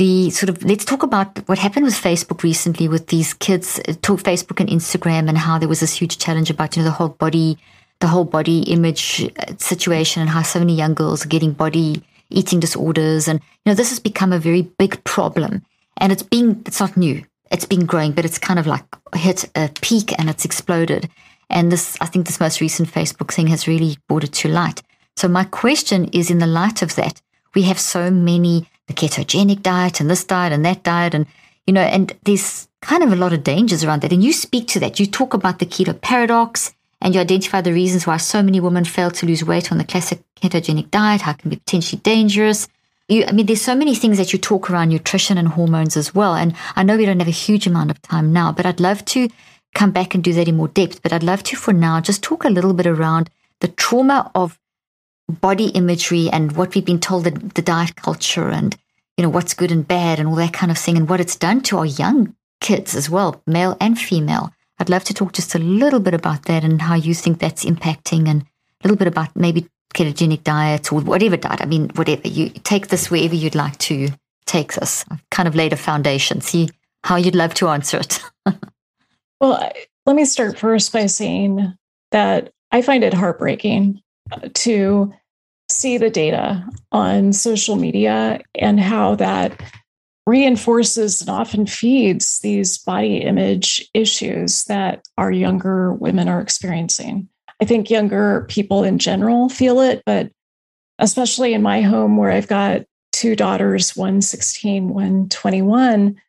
the 0.00 0.30
sort 0.30 0.48
of 0.48 0.64
let's 0.64 0.86
talk 0.86 1.02
about 1.02 1.46
what 1.46 1.58
happened 1.58 1.84
with 1.84 1.94
Facebook 1.94 2.42
recently 2.42 2.88
with 2.88 3.08
these 3.08 3.34
kids 3.34 3.78
uh, 3.86 3.92
talk 4.00 4.20
Facebook 4.20 4.58
and 4.58 4.70
Instagram 4.70 5.28
and 5.28 5.36
how 5.36 5.58
there 5.58 5.68
was 5.68 5.80
this 5.80 5.92
huge 5.92 6.16
challenge 6.16 6.48
about 6.48 6.74
you 6.74 6.82
know 6.82 6.88
the 6.88 6.94
whole 6.98 7.10
body 7.10 7.58
the 7.98 8.06
whole 8.06 8.24
body 8.24 8.60
image 8.60 9.30
uh, 9.38 9.52
situation 9.58 10.22
and 10.22 10.30
how 10.30 10.40
so 10.40 10.58
many 10.58 10.74
young 10.74 10.94
girls 10.94 11.22
are 11.22 11.28
getting 11.28 11.52
body 11.52 12.02
eating 12.30 12.60
disorders. 12.60 13.28
And 13.28 13.40
you 13.40 13.66
know 13.70 13.74
this 13.74 13.90
has 13.90 14.00
become 14.00 14.32
a 14.32 14.38
very 14.38 14.62
big 14.62 15.04
problem 15.04 15.62
and 15.98 16.10
it's 16.12 16.22
being 16.22 16.62
it's 16.64 16.80
not 16.80 16.96
new. 16.96 17.22
It's 17.50 17.66
been 17.66 17.84
growing 17.84 18.12
but 18.12 18.24
it's 18.24 18.38
kind 18.38 18.58
of 18.58 18.66
like 18.66 18.86
hit 19.14 19.50
a 19.54 19.68
peak 19.82 20.18
and 20.18 20.30
it's 20.30 20.46
exploded. 20.46 21.10
And 21.50 21.70
this 21.70 21.98
I 22.00 22.06
think 22.06 22.24
this 22.24 22.40
most 22.40 22.62
recent 22.62 22.88
Facebook 22.88 23.34
thing 23.34 23.48
has 23.48 23.68
really 23.68 23.98
brought 24.08 24.24
it 24.24 24.32
to 24.40 24.48
light. 24.48 24.80
So 25.16 25.28
my 25.28 25.44
question 25.44 26.06
is 26.06 26.30
in 26.30 26.38
the 26.38 26.46
light 26.46 26.80
of 26.80 26.94
that 26.94 27.20
we 27.54 27.62
have 27.62 27.78
so 27.78 28.10
many 28.10 28.66
the 28.90 28.94
ketogenic 28.94 29.62
diet 29.62 30.00
and 30.00 30.10
this 30.10 30.24
diet 30.24 30.52
and 30.52 30.64
that 30.64 30.82
diet 30.82 31.14
and 31.14 31.26
you 31.66 31.72
know 31.72 31.80
and 31.80 32.12
there's 32.24 32.68
kind 32.82 33.02
of 33.02 33.12
a 33.12 33.16
lot 33.16 33.32
of 33.32 33.44
dangers 33.44 33.84
around 33.84 34.02
that 34.02 34.12
and 34.12 34.24
you 34.24 34.32
speak 34.32 34.66
to 34.66 34.80
that 34.80 34.98
you 34.98 35.06
talk 35.06 35.32
about 35.32 35.58
the 35.58 35.66
keto 35.66 35.98
paradox 36.00 36.74
and 37.00 37.14
you 37.14 37.20
identify 37.20 37.60
the 37.60 37.72
reasons 37.72 38.06
why 38.06 38.16
so 38.16 38.42
many 38.42 38.58
women 38.58 38.84
fail 38.84 39.10
to 39.10 39.26
lose 39.26 39.44
weight 39.44 39.70
on 39.70 39.78
the 39.78 39.84
classic 39.84 40.20
ketogenic 40.40 40.90
diet 40.90 41.20
how 41.20 41.30
it 41.30 41.38
can 41.38 41.50
be 41.50 41.56
potentially 41.56 42.00
dangerous 42.02 42.68
you, 43.08 43.24
I 43.26 43.32
mean, 43.32 43.46
there's 43.46 43.60
so 43.60 43.74
many 43.74 43.96
things 43.96 44.18
that 44.18 44.32
you 44.32 44.38
talk 44.38 44.70
around 44.70 44.90
nutrition 44.90 45.36
and 45.36 45.48
hormones 45.48 45.96
as 45.96 46.14
well. 46.14 46.36
And 46.36 46.54
I 46.76 46.84
know 46.84 46.96
we 46.96 47.06
don't 47.06 47.18
have 47.18 47.26
a 47.26 47.32
huge 47.32 47.66
amount 47.66 47.90
of 47.90 48.00
time 48.02 48.32
now, 48.32 48.52
but 48.52 48.66
I'd 48.66 48.78
love 48.78 49.04
to 49.06 49.28
come 49.74 49.90
back 49.90 50.14
and 50.14 50.22
do 50.22 50.32
that 50.34 50.46
in 50.46 50.56
more 50.56 50.68
depth. 50.68 51.02
But 51.02 51.12
I'd 51.12 51.24
love 51.24 51.42
to, 51.42 51.56
for 51.56 51.72
now, 51.72 52.00
just 52.00 52.22
talk 52.22 52.44
a 52.44 52.50
little 52.50 52.72
bit 52.72 52.86
around 52.86 53.28
the 53.58 53.66
trauma 53.66 54.30
of 54.36 54.59
body 55.30 55.68
imagery 55.68 56.28
and 56.30 56.52
what 56.52 56.74
we've 56.74 56.84
been 56.84 57.00
told 57.00 57.24
that 57.24 57.54
the 57.54 57.62
diet 57.62 57.96
culture 57.96 58.48
and 58.48 58.76
you 59.16 59.22
know 59.22 59.30
what's 59.30 59.54
good 59.54 59.70
and 59.70 59.86
bad 59.86 60.18
and 60.18 60.28
all 60.28 60.34
that 60.36 60.52
kind 60.52 60.70
of 60.70 60.78
thing 60.78 60.96
and 60.96 61.08
what 61.08 61.20
it's 61.20 61.36
done 61.36 61.60
to 61.62 61.78
our 61.78 61.86
young 61.86 62.34
kids 62.60 62.94
as 62.94 63.08
well 63.08 63.42
male 63.46 63.76
and 63.80 63.98
female. 63.98 64.52
I'd 64.78 64.88
love 64.88 65.04
to 65.04 65.14
talk 65.14 65.32
just 65.32 65.54
a 65.54 65.58
little 65.58 66.00
bit 66.00 66.14
about 66.14 66.44
that 66.44 66.64
and 66.64 66.80
how 66.80 66.94
you 66.94 67.14
think 67.14 67.38
that's 67.38 67.64
impacting 67.64 68.26
and 68.28 68.42
a 68.42 68.46
little 68.84 68.96
bit 68.96 69.08
about 69.08 69.36
maybe 69.36 69.68
ketogenic 69.94 70.42
diets 70.42 70.90
or 70.90 71.00
whatever 71.00 71.36
diet 71.36 71.60
i 71.60 71.66
mean 71.66 71.90
whatever. 71.96 72.26
You 72.28 72.50
take 72.50 72.88
this 72.88 73.10
wherever 73.10 73.34
you'd 73.34 73.54
like 73.54 73.76
to 73.78 74.08
take 74.46 74.74
this. 74.74 75.04
I've 75.10 75.22
kind 75.30 75.46
of 75.46 75.54
laid 75.54 75.72
a 75.72 75.76
foundation. 75.76 76.40
See 76.40 76.70
how 77.04 77.16
you'd 77.16 77.34
love 77.34 77.54
to 77.54 77.68
answer 77.68 77.98
it. 77.98 78.22
Well 79.40 79.72
let 80.06 80.16
me 80.16 80.24
start 80.24 80.58
first 80.58 80.92
by 80.92 81.06
saying 81.06 81.74
that 82.10 82.52
i 82.72 82.82
find 82.82 83.04
it 83.04 83.14
heartbreaking 83.14 84.02
uh, 84.32 84.48
to 84.54 85.12
see 85.70 85.98
the 85.98 86.10
data 86.10 86.64
on 86.92 87.32
social 87.32 87.76
media 87.76 88.40
and 88.54 88.80
how 88.80 89.14
that 89.16 89.60
reinforces 90.26 91.20
and 91.20 91.30
often 91.30 91.66
feeds 91.66 92.40
these 92.40 92.78
body 92.78 93.18
image 93.18 93.88
issues 93.94 94.64
that 94.64 95.06
our 95.18 95.30
younger 95.30 95.92
women 95.94 96.28
are 96.28 96.40
experiencing. 96.40 97.28
I 97.60 97.64
think 97.64 97.90
younger 97.90 98.46
people 98.48 98.84
in 98.84 98.98
general 98.98 99.48
feel 99.48 99.80
it, 99.80 100.02
but 100.06 100.30
especially 100.98 101.54
in 101.54 101.62
my 101.62 101.82
home 101.82 102.16
where 102.16 102.30
I've 102.30 102.48
got 102.48 102.82
two 103.12 103.34
daughters, 103.34 103.96
one 103.96 104.22
16, 104.22 104.88
one 104.88 105.28
21, 105.28 106.20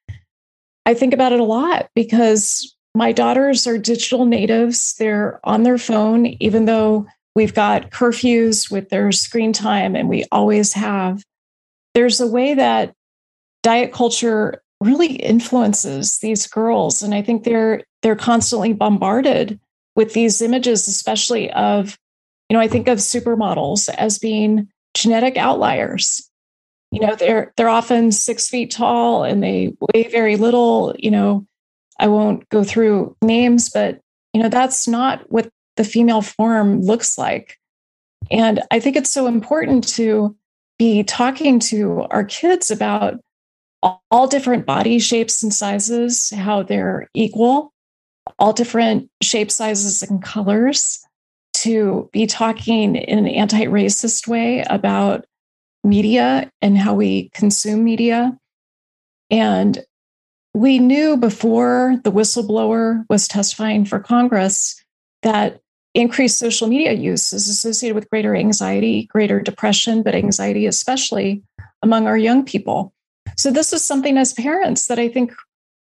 I 0.85 0.93
think 0.93 1.13
about 1.13 1.31
it 1.31 1.39
a 1.39 1.45
lot 1.45 1.89
because 1.93 2.75
my 2.95 3.11
daughters 3.11 3.67
are 3.67 3.77
digital 3.77 4.25
natives. 4.25 4.95
They're 4.95 5.39
on 5.43 5.63
their 5.63 5.77
phone, 5.77 6.25
even 6.39 6.65
though 6.65 7.07
We've 7.35 7.53
got 7.53 7.91
curfews 7.91 8.71
with 8.71 8.89
their 8.89 9.11
screen 9.11 9.53
time, 9.53 9.95
and 9.95 10.09
we 10.09 10.25
always 10.31 10.73
have. 10.73 11.23
There's 11.93 12.19
a 12.19 12.27
way 12.27 12.53
that 12.53 12.93
diet 13.63 13.93
culture 13.93 14.61
really 14.81 15.13
influences 15.15 16.19
these 16.19 16.47
girls, 16.47 17.01
and 17.01 17.13
I 17.13 17.21
think 17.21 17.43
they're 17.43 17.83
they're 18.01 18.15
constantly 18.15 18.73
bombarded 18.73 19.59
with 19.95 20.13
these 20.13 20.41
images, 20.41 20.87
especially 20.87 21.51
of, 21.51 21.97
you 22.49 22.55
know, 22.55 22.61
I 22.61 22.67
think 22.67 22.87
of 22.87 22.97
supermodels 22.97 23.89
as 23.89 24.17
being 24.17 24.67
genetic 24.93 25.37
outliers. 25.37 26.27
You 26.91 27.01
know, 27.01 27.15
they're 27.15 27.53
they're 27.55 27.69
often 27.69 28.11
six 28.11 28.49
feet 28.49 28.71
tall 28.71 29.23
and 29.23 29.41
they 29.41 29.73
weigh 29.79 30.09
very 30.09 30.35
little. 30.35 30.93
You 30.97 31.11
know, 31.11 31.45
I 31.99 32.07
won't 32.07 32.47
go 32.49 32.63
through 32.63 33.15
names, 33.21 33.69
but 33.69 34.01
you 34.33 34.41
know 34.41 34.49
that's 34.49 34.87
not 34.87 35.31
what 35.31 35.49
the 35.77 35.83
female 35.83 36.21
form 36.21 36.81
looks 36.81 37.17
like. 37.17 37.57
And 38.29 38.61
I 38.71 38.79
think 38.79 38.95
it's 38.95 39.09
so 39.09 39.27
important 39.27 39.87
to 39.95 40.35
be 40.77 41.03
talking 41.03 41.59
to 41.59 42.07
our 42.11 42.23
kids 42.23 42.71
about 42.71 43.19
all 44.11 44.27
different 44.27 44.65
body 44.65 44.99
shapes 44.99 45.41
and 45.41 45.53
sizes, 45.53 46.31
how 46.31 46.63
they're 46.63 47.09
equal, 47.13 47.73
all 48.37 48.53
different 48.53 49.09
shape 49.21 49.51
sizes 49.51 50.03
and 50.03 50.21
colors, 50.21 51.03
to 51.53 52.09
be 52.11 52.25
talking 52.25 52.95
in 52.95 53.19
an 53.19 53.27
anti 53.27 53.65
racist 53.65 54.27
way 54.27 54.63
about 54.69 55.25
media 55.83 56.49
and 56.61 56.77
how 56.77 56.93
we 56.93 57.29
consume 57.33 57.83
media. 57.83 58.37
And 59.29 59.83
we 60.53 60.79
knew 60.79 61.17
before 61.17 61.99
the 62.03 62.11
whistleblower 62.11 63.05
was 63.09 63.27
testifying 63.27 63.85
for 63.85 63.99
Congress 63.99 64.83
that 65.21 65.60
increased 65.93 66.39
social 66.39 66.67
media 66.67 66.93
use 66.93 67.33
is 67.33 67.47
associated 67.47 67.95
with 67.95 68.09
greater 68.09 68.35
anxiety, 68.35 69.05
greater 69.07 69.39
depression, 69.39 70.03
but 70.03 70.15
anxiety 70.15 70.65
especially 70.65 71.43
among 71.81 72.07
our 72.07 72.17
young 72.17 72.45
people. 72.45 72.93
So, 73.37 73.51
this 73.51 73.73
is 73.73 73.83
something 73.83 74.17
as 74.17 74.33
parents 74.33 74.87
that 74.87 74.99
I 74.99 75.07
think 75.07 75.33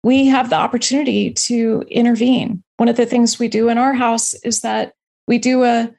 we 0.03 0.27
have 0.27 0.49
the 0.49 0.55
opportunity 0.57 1.31
to 1.31 1.83
intervene. 1.89 2.63
One 2.77 2.89
of 2.89 2.97
the 2.97 3.05
things 3.05 3.39
we 3.39 3.47
do 3.47 3.69
in 3.69 3.77
our 3.77 3.93
house 3.93 4.33
is 4.43 4.61
that 4.61 4.93
we 5.27 5.37
do 5.37 5.63
a 5.63 5.89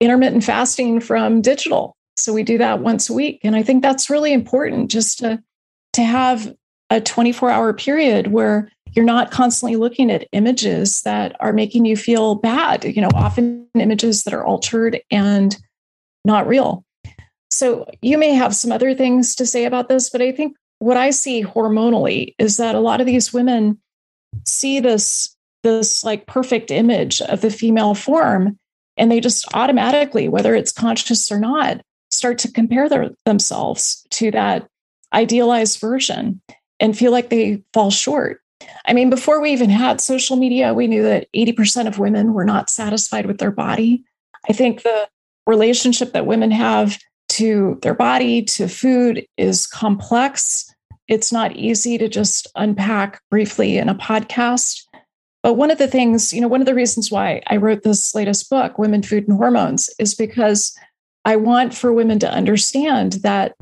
intermittent 0.00 0.42
fasting 0.42 0.98
from 0.98 1.40
digital. 1.40 1.96
So 2.16 2.32
we 2.32 2.42
do 2.42 2.58
that 2.58 2.80
once 2.80 3.08
a 3.08 3.12
week. 3.12 3.40
And 3.44 3.54
I 3.54 3.62
think 3.62 3.82
that's 3.82 4.10
really 4.10 4.32
important 4.32 4.90
just 4.90 5.20
to, 5.20 5.40
to 5.92 6.02
have 6.02 6.52
a 6.90 7.00
24 7.00 7.50
hour 7.50 7.72
period 7.72 8.26
where 8.26 8.70
you're 8.94 9.04
not 9.04 9.30
constantly 9.30 9.76
looking 9.76 10.10
at 10.10 10.28
images 10.32 11.02
that 11.02 11.34
are 11.40 11.52
making 11.52 11.84
you 11.84 11.96
feel 11.96 12.34
bad, 12.34 12.84
you 12.84 13.00
know, 13.00 13.10
often 13.14 13.66
images 13.74 14.24
that 14.24 14.34
are 14.34 14.44
altered 14.44 15.00
and 15.10 15.56
not 16.24 16.46
real. 16.46 16.84
So 17.50 17.86
you 18.00 18.18
may 18.18 18.34
have 18.34 18.54
some 18.54 18.72
other 18.72 18.94
things 18.94 19.34
to 19.36 19.46
say 19.46 19.64
about 19.64 19.88
this, 19.88 20.10
but 20.10 20.22
I 20.22 20.32
think 20.32 20.56
what 20.78 20.96
I 20.96 21.10
see 21.10 21.42
hormonally 21.42 22.34
is 22.38 22.56
that 22.56 22.74
a 22.74 22.80
lot 22.80 23.00
of 23.00 23.06
these 23.06 23.32
women 23.32 23.80
see 24.44 24.80
this 24.80 25.36
this 25.62 26.02
like 26.02 26.26
perfect 26.26 26.72
image 26.72 27.20
of 27.22 27.40
the 27.40 27.50
female 27.50 27.94
form 27.94 28.58
and 28.96 29.12
they 29.12 29.20
just 29.20 29.46
automatically 29.54 30.28
whether 30.28 30.56
it's 30.56 30.72
conscious 30.72 31.30
or 31.30 31.38
not 31.38 31.80
start 32.10 32.38
to 32.38 32.50
compare 32.50 32.88
their, 32.88 33.10
themselves 33.24 34.04
to 34.10 34.30
that 34.32 34.66
idealized 35.12 35.78
version 35.78 36.40
and 36.80 36.98
feel 36.98 37.12
like 37.12 37.30
they 37.30 37.62
fall 37.72 37.90
short. 37.90 38.41
I 38.86 38.92
mean, 38.92 39.10
before 39.10 39.40
we 39.40 39.52
even 39.52 39.70
had 39.70 40.00
social 40.00 40.36
media, 40.36 40.74
we 40.74 40.86
knew 40.86 41.02
that 41.02 41.28
80% 41.34 41.86
of 41.86 41.98
women 41.98 42.32
were 42.32 42.44
not 42.44 42.70
satisfied 42.70 43.26
with 43.26 43.38
their 43.38 43.50
body. 43.50 44.04
I 44.48 44.52
think 44.52 44.82
the 44.82 45.08
relationship 45.46 46.12
that 46.12 46.26
women 46.26 46.50
have 46.50 46.98
to 47.30 47.78
their 47.82 47.94
body, 47.94 48.42
to 48.42 48.68
food, 48.68 49.26
is 49.36 49.66
complex. 49.66 50.72
It's 51.08 51.32
not 51.32 51.56
easy 51.56 51.98
to 51.98 52.08
just 52.08 52.46
unpack 52.54 53.20
briefly 53.30 53.78
in 53.78 53.88
a 53.88 53.94
podcast. 53.94 54.82
But 55.42 55.54
one 55.54 55.70
of 55.70 55.78
the 55.78 55.88
things, 55.88 56.32
you 56.32 56.40
know, 56.40 56.48
one 56.48 56.60
of 56.60 56.66
the 56.66 56.74
reasons 56.74 57.10
why 57.10 57.42
I 57.48 57.56
wrote 57.56 57.82
this 57.82 58.14
latest 58.14 58.48
book, 58.48 58.78
Women, 58.78 59.02
Food, 59.02 59.26
and 59.26 59.36
Hormones, 59.36 59.90
is 59.98 60.14
because 60.14 60.76
I 61.24 61.36
want 61.36 61.74
for 61.74 61.92
women 61.92 62.18
to 62.20 62.30
understand 62.30 63.14
that 63.22 63.56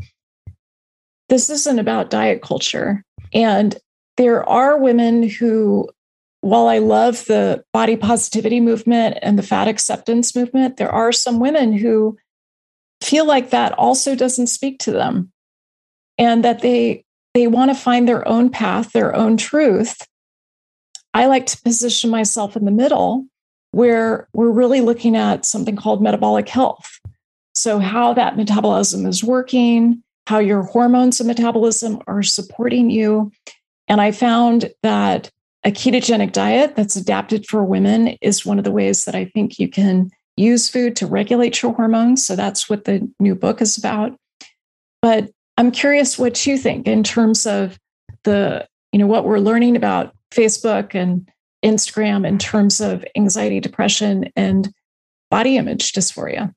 this 1.29 1.49
isn't 1.49 1.79
about 1.79 2.11
diet 2.11 2.43
culture. 2.43 3.05
And 3.33 3.79
there 4.21 4.47
are 4.47 4.79
women 4.79 5.27
who, 5.27 5.89
while 6.43 6.69
I 6.69 6.77
love 6.77 7.25
the 7.25 7.65
body 7.73 7.97
positivity 7.97 8.61
movement 8.61 9.17
and 9.23 9.39
the 9.39 9.43
fat 9.43 9.67
acceptance 9.67 10.37
movement, 10.37 10.77
there 10.77 10.93
are 10.93 11.11
some 11.11 11.41
women 11.41 11.73
who 11.73 12.19
feel 13.03 13.25
like 13.25 13.49
that 13.49 13.73
also 13.73 14.15
doesn't 14.15 14.49
speak 14.49 14.79
to 14.81 14.93
them 14.93 15.33
and 16.19 16.45
that 16.45 16.61
they 16.61 17.03
they 17.33 17.47
want 17.47 17.71
to 17.71 17.75
find 17.75 18.07
their 18.07 18.27
own 18.29 18.51
path, 18.51 18.93
their 18.93 19.17
own 19.17 19.39
truth. 19.39 20.07
I 21.15 21.25
like 21.25 21.47
to 21.47 21.63
position 21.63 22.11
myself 22.11 22.57
in 22.57 22.67
the 22.67 22.71
middle 22.71 23.25
where 23.71 24.29
we're 24.35 24.51
really 24.51 24.83
looking 24.83 25.17
at 25.17 25.47
something 25.47 25.77
called 25.77 26.03
metabolic 26.03 26.49
health. 26.49 27.01
So, 27.55 27.79
how 27.79 28.13
that 28.13 28.37
metabolism 28.37 29.07
is 29.07 29.25
working, 29.25 30.03
how 30.27 30.41
your 30.41 30.63
hormones 30.63 31.21
and 31.21 31.27
metabolism 31.27 32.03
are 32.07 32.23
supporting 32.23 32.91
you. 32.91 33.33
And 33.91 34.01
I 34.01 34.13
found 34.13 34.71
that 34.85 35.31
a 35.65 35.73
ketogenic 35.73 36.33
diet 36.33 36.77
that's 36.77 36.95
adapted 36.95 37.45
for 37.47 37.65
women 37.65 38.17
is 38.23 38.47
one 38.47 38.57
of 38.57 38.65
the 38.65 38.71
ways 38.71 39.05
that 39.05 39.17
I 39.17 39.25
think 39.25 39.59
you 39.59 39.69
can 39.69 40.11
use 40.37 40.69
food 40.69 40.95
to 40.97 41.07
regulate 41.07 41.61
your 41.61 41.75
hormones. 41.75 42.25
So 42.25 42.37
that's 42.37 42.71
what 42.71 42.85
the 42.85 43.11
new 43.19 43.35
book 43.35 43.61
is 43.61 43.77
about. 43.77 44.17
But 45.03 45.31
I'm 45.59 45.73
curious 45.73 46.19
what 46.19 46.47
you 46.47 46.57
think 46.57 46.87
in 46.87 47.03
terms 47.03 47.47
of 47.47 47.79
the, 48.23 48.67
you 48.93 48.99
know, 49.01 49.09
what 49.09 49.25
we're 49.25 49.41
learning 49.41 49.75
about 49.75 50.15
Facebook 50.31 50.95
and 50.95 51.29
Instagram 51.65 52.27
in 52.27 52.39
terms 52.39 52.81
of 52.81 53.05
anxiety, 53.17 53.59
depression, 53.59 54.31
and 54.37 54.73
body 55.33 55.57
image 55.57 55.93
dysphoria. 55.93 56.55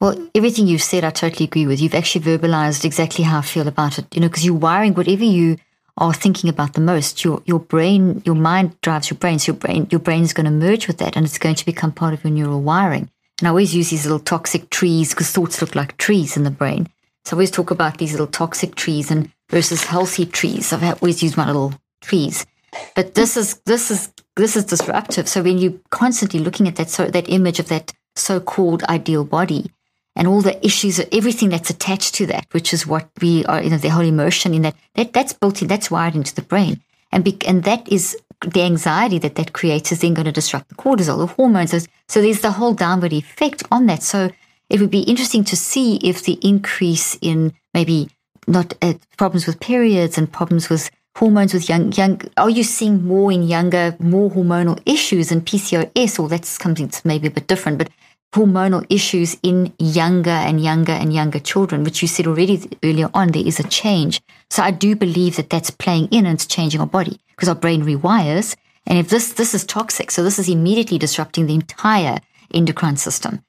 Well, 0.00 0.30
everything 0.32 0.68
you've 0.68 0.80
said, 0.80 1.02
I 1.02 1.10
totally 1.10 1.46
agree 1.46 1.66
with. 1.66 1.80
You've 1.80 1.94
actually 1.94 2.24
verbalized 2.24 2.84
exactly 2.84 3.24
how 3.24 3.38
I 3.38 3.42
feel 3.42 3.66
about 3.66 3.98
it, 3.98 4.06
you 4.14 4.20
know, 4.20 4.28
because 4.28 4.46
you're 4.46 4.54
wiring 4.54 4.94
whatever 4.94 5.24
you 5.24 5.56
are 5.98 6.14
thinking 6.14 6.48
about 6.48 6.74
the 6.74 6.80
most. 6.80 7.24
Your 7.24 7.42
your 7.44 7.60
brain, 7.60 8.22
your 8.24 8.34
mind 8.34 8.80
drives 8.80 9.10
your 9.10 9.18
brain. 9.18 9.38
So 9.38 9.52
your 9.52 9.58
brain, 9.58 9.86
your 9.90 10.00
brain 10.00 10.22
is 10.22 10.32
going 10.32 10.46
to 10.46 10.50
merge 10.50 10.86
with 10.86 10.98
that 10.98 11.16
and 11.16 11.26
it's 11.26 11.38
going 11.38 11.56
to 11.56 11.66
become 11.66 11.92
part 11.92 12.14
of 12.14 12.24
your 12.24 12.32
neural 12.32 12.62
wiring. 12.62 13.10
And 13.40 13.46
I 13.46 13.50
always 13.50 13.74
use 13.74 13.90
these 13.90 14.04
little 14.04 14.18
toxic 14.18 14.70
trees 14.70 15.10
because 15.10 15.30
thoughts 15.30 15.60
look 15.60 15.74
like 15.74 15.96
trees 15.96 16.36
in 16.36 16.44
the 16.44 16.50
brain. 16.50 16.88
So 17.24 17.34
I 17.34 17.36
always 17.36 17.50
talk 17.50 17.70
about 17.70 17.98
these 17.98 18.12
little 18.12 18.26
toxic 18.26 18.74
trees 18.74 19.10
and 19.10 19.30
versus 19.50 19.84
healthy 19.84 20.26
trees. 20.26 20.72
I've 20.72 21.02
always 21.02 21.22
used 21.22 21.36
my 21.36 21.46
little 21.46 21.74
trees. 22.00 22.46
But 22.94 23.14
this 23.14 23.36
is 23.36 23.54
this 23.66 23.90
is 23.90 24.12
this 24.36 24.56
is 24.56 24.64
disruptive. 24.64 25.28
So 25.28 25.42
when 25.42 25.58
you're 25.58 25.80
constantly 25.90 26.40
looking 26.40 26.68
at 26.68 26.76
that 26.76 26.90
so 26.90 27.06
that 27.06 27.28
image 27.28 27.60
of 27.60 27.68
that 27.68 27.92
so-called 28.16 28.82
ideal 28.84 29.24
body 29.24 29.70
and 30.18 30.26
all 30.26 30.42
the 30.42 30.62
issues, 30.66 31.00
everything 31.12 31.48
that's 31.48 31.70
attached 31.70 32.14
to 32.16 32.26
that, 32.26 32.46
which 32.50 32.74
is 32.74 32.86
what 32.86 33.08
we 33.22 33.44
are, 33.46 33.62
you 33.62 33.70
know, 33.70 33.78
the 33.78 33.88
whole 33.88 34.04
emotion 34.04 34.52
in 34.52 34.62
that, 34.62 34.74
that 34.94 35.12
that's 35.12 35.32
built 35.32 35.62
in, 35.62 35.68
that's 35.68 35.92
wired 35.92 36.16
into 36.16 36.34
the 36.34 36.42
brain. 36.42 36.82
And, 37.12 37.24
be, 37.24 37.38
and 37.46 37.62
that 37.62 37.90
is 37.90 38.16
the 38.44 38.62
anxiety 38.62 39.18
that 39.20 39.36
that 39.36 39.52
creates 39.52 39.92
is 39.92 40.00
then 40.00 40.14
going 40.14 40.26
to 40.26 40.32
disrupt 40.32 40.68
the 40.68 40.74
cortisol, 40.74 41.18
the 41.18 41.26
hormones. 41.26 41.88
So 42.08 42.20
there's 42.20 42.40
the 42.40 42.50
whole 42.50 42.74
downward 42.74 43.12
effect 43.12 43.62
on 43.70 43.86
that. 43.86 44.02
So 44.02 44.30
it 44.68 44.80
would 44.80 44.90
be 44.90 45.02
interesting 45.02 45.44
to 45.44 45.56
see 45.56 45.96
if 46.02 46.24
the 46.24 46.38
increase 46.42 47.16
in 47.22 47.52
maybe 47.72 48.10
not 48.48 48.74
uh, 48.82 48.94
problems 49.16 49.46
with 49.46 49.60
periods 49.60 50.18
and 50.18 50.30
problems 50.30 50.68
with 50.68 50.90
hormones 51.16 51.52
with 51.52 51.68
young 51.68 51.90
young 51.92 52.20
are 52.36 52.48
you 52.48 52.62
seeing 52.62 53.04
more 53.04 53.32
in 53.32 53.42
younger 53.42 53.96
more 53.98 54.30
hormonal 54.30 54.80
issues 54.86 55.32
and 55.32 55.44
PCOS 55.44 56.18
or 56.18 56.28
that's 56.28 56.48
something 56.48 56.86
that's 56.86 57.04
maybe 57.04 57.26
a 57.26 57.30
bit 57.30 57.48
different 57.48 57.76
but 57.76 57.90
hormonal 58.34 58.84
issues 58.90 59.36
in 59.42 59.72
younger 59.78 60.30
and 60.30 60.62
younger 60.62 60.92
and 60.92 61.12
younger 61.12 61.38
children 61.38 61.82
which 61.82 62.02
you 62.02 62.08
said 62.08 62.26
already 62.26 62.68
earlier 62.84 63.10
on 63.14 63.28
there 63.28 63.46
is 63.46 63.58
a 63.58 63.68
change 63.68 64.20
so 64.50 64.62
I 64.62 64.70
do 64.70 64.94
believe 64.94 65.36
that 65.36 65.50
that's 65.50 65.70
playing 65.70 66.08
in 66.08 66.26
and 66.26 66.34
it's 66.34 66.46
changing 66.46 66.80
our 66.80 66.86
body 66.86 67.18
because 67.30 67.48
our 67.48 67.54
brain 67.54 67.82
rewires 67.82 68.54
and 68.86 68.98
if 68.98 69.08
this 69.08 69.32
this 69.32 69.54
is 69.54 69.64
toxic 69.64 70.10
so 70.10 70.22
this 70.22 70.38
is 70.38 70.48
immediately 70.48 70.98
disrupting 70.98 71.46
the 71.46 71.54
entire 71.54 72.18
endocrine 72.52 72.96
system 72.96 73.42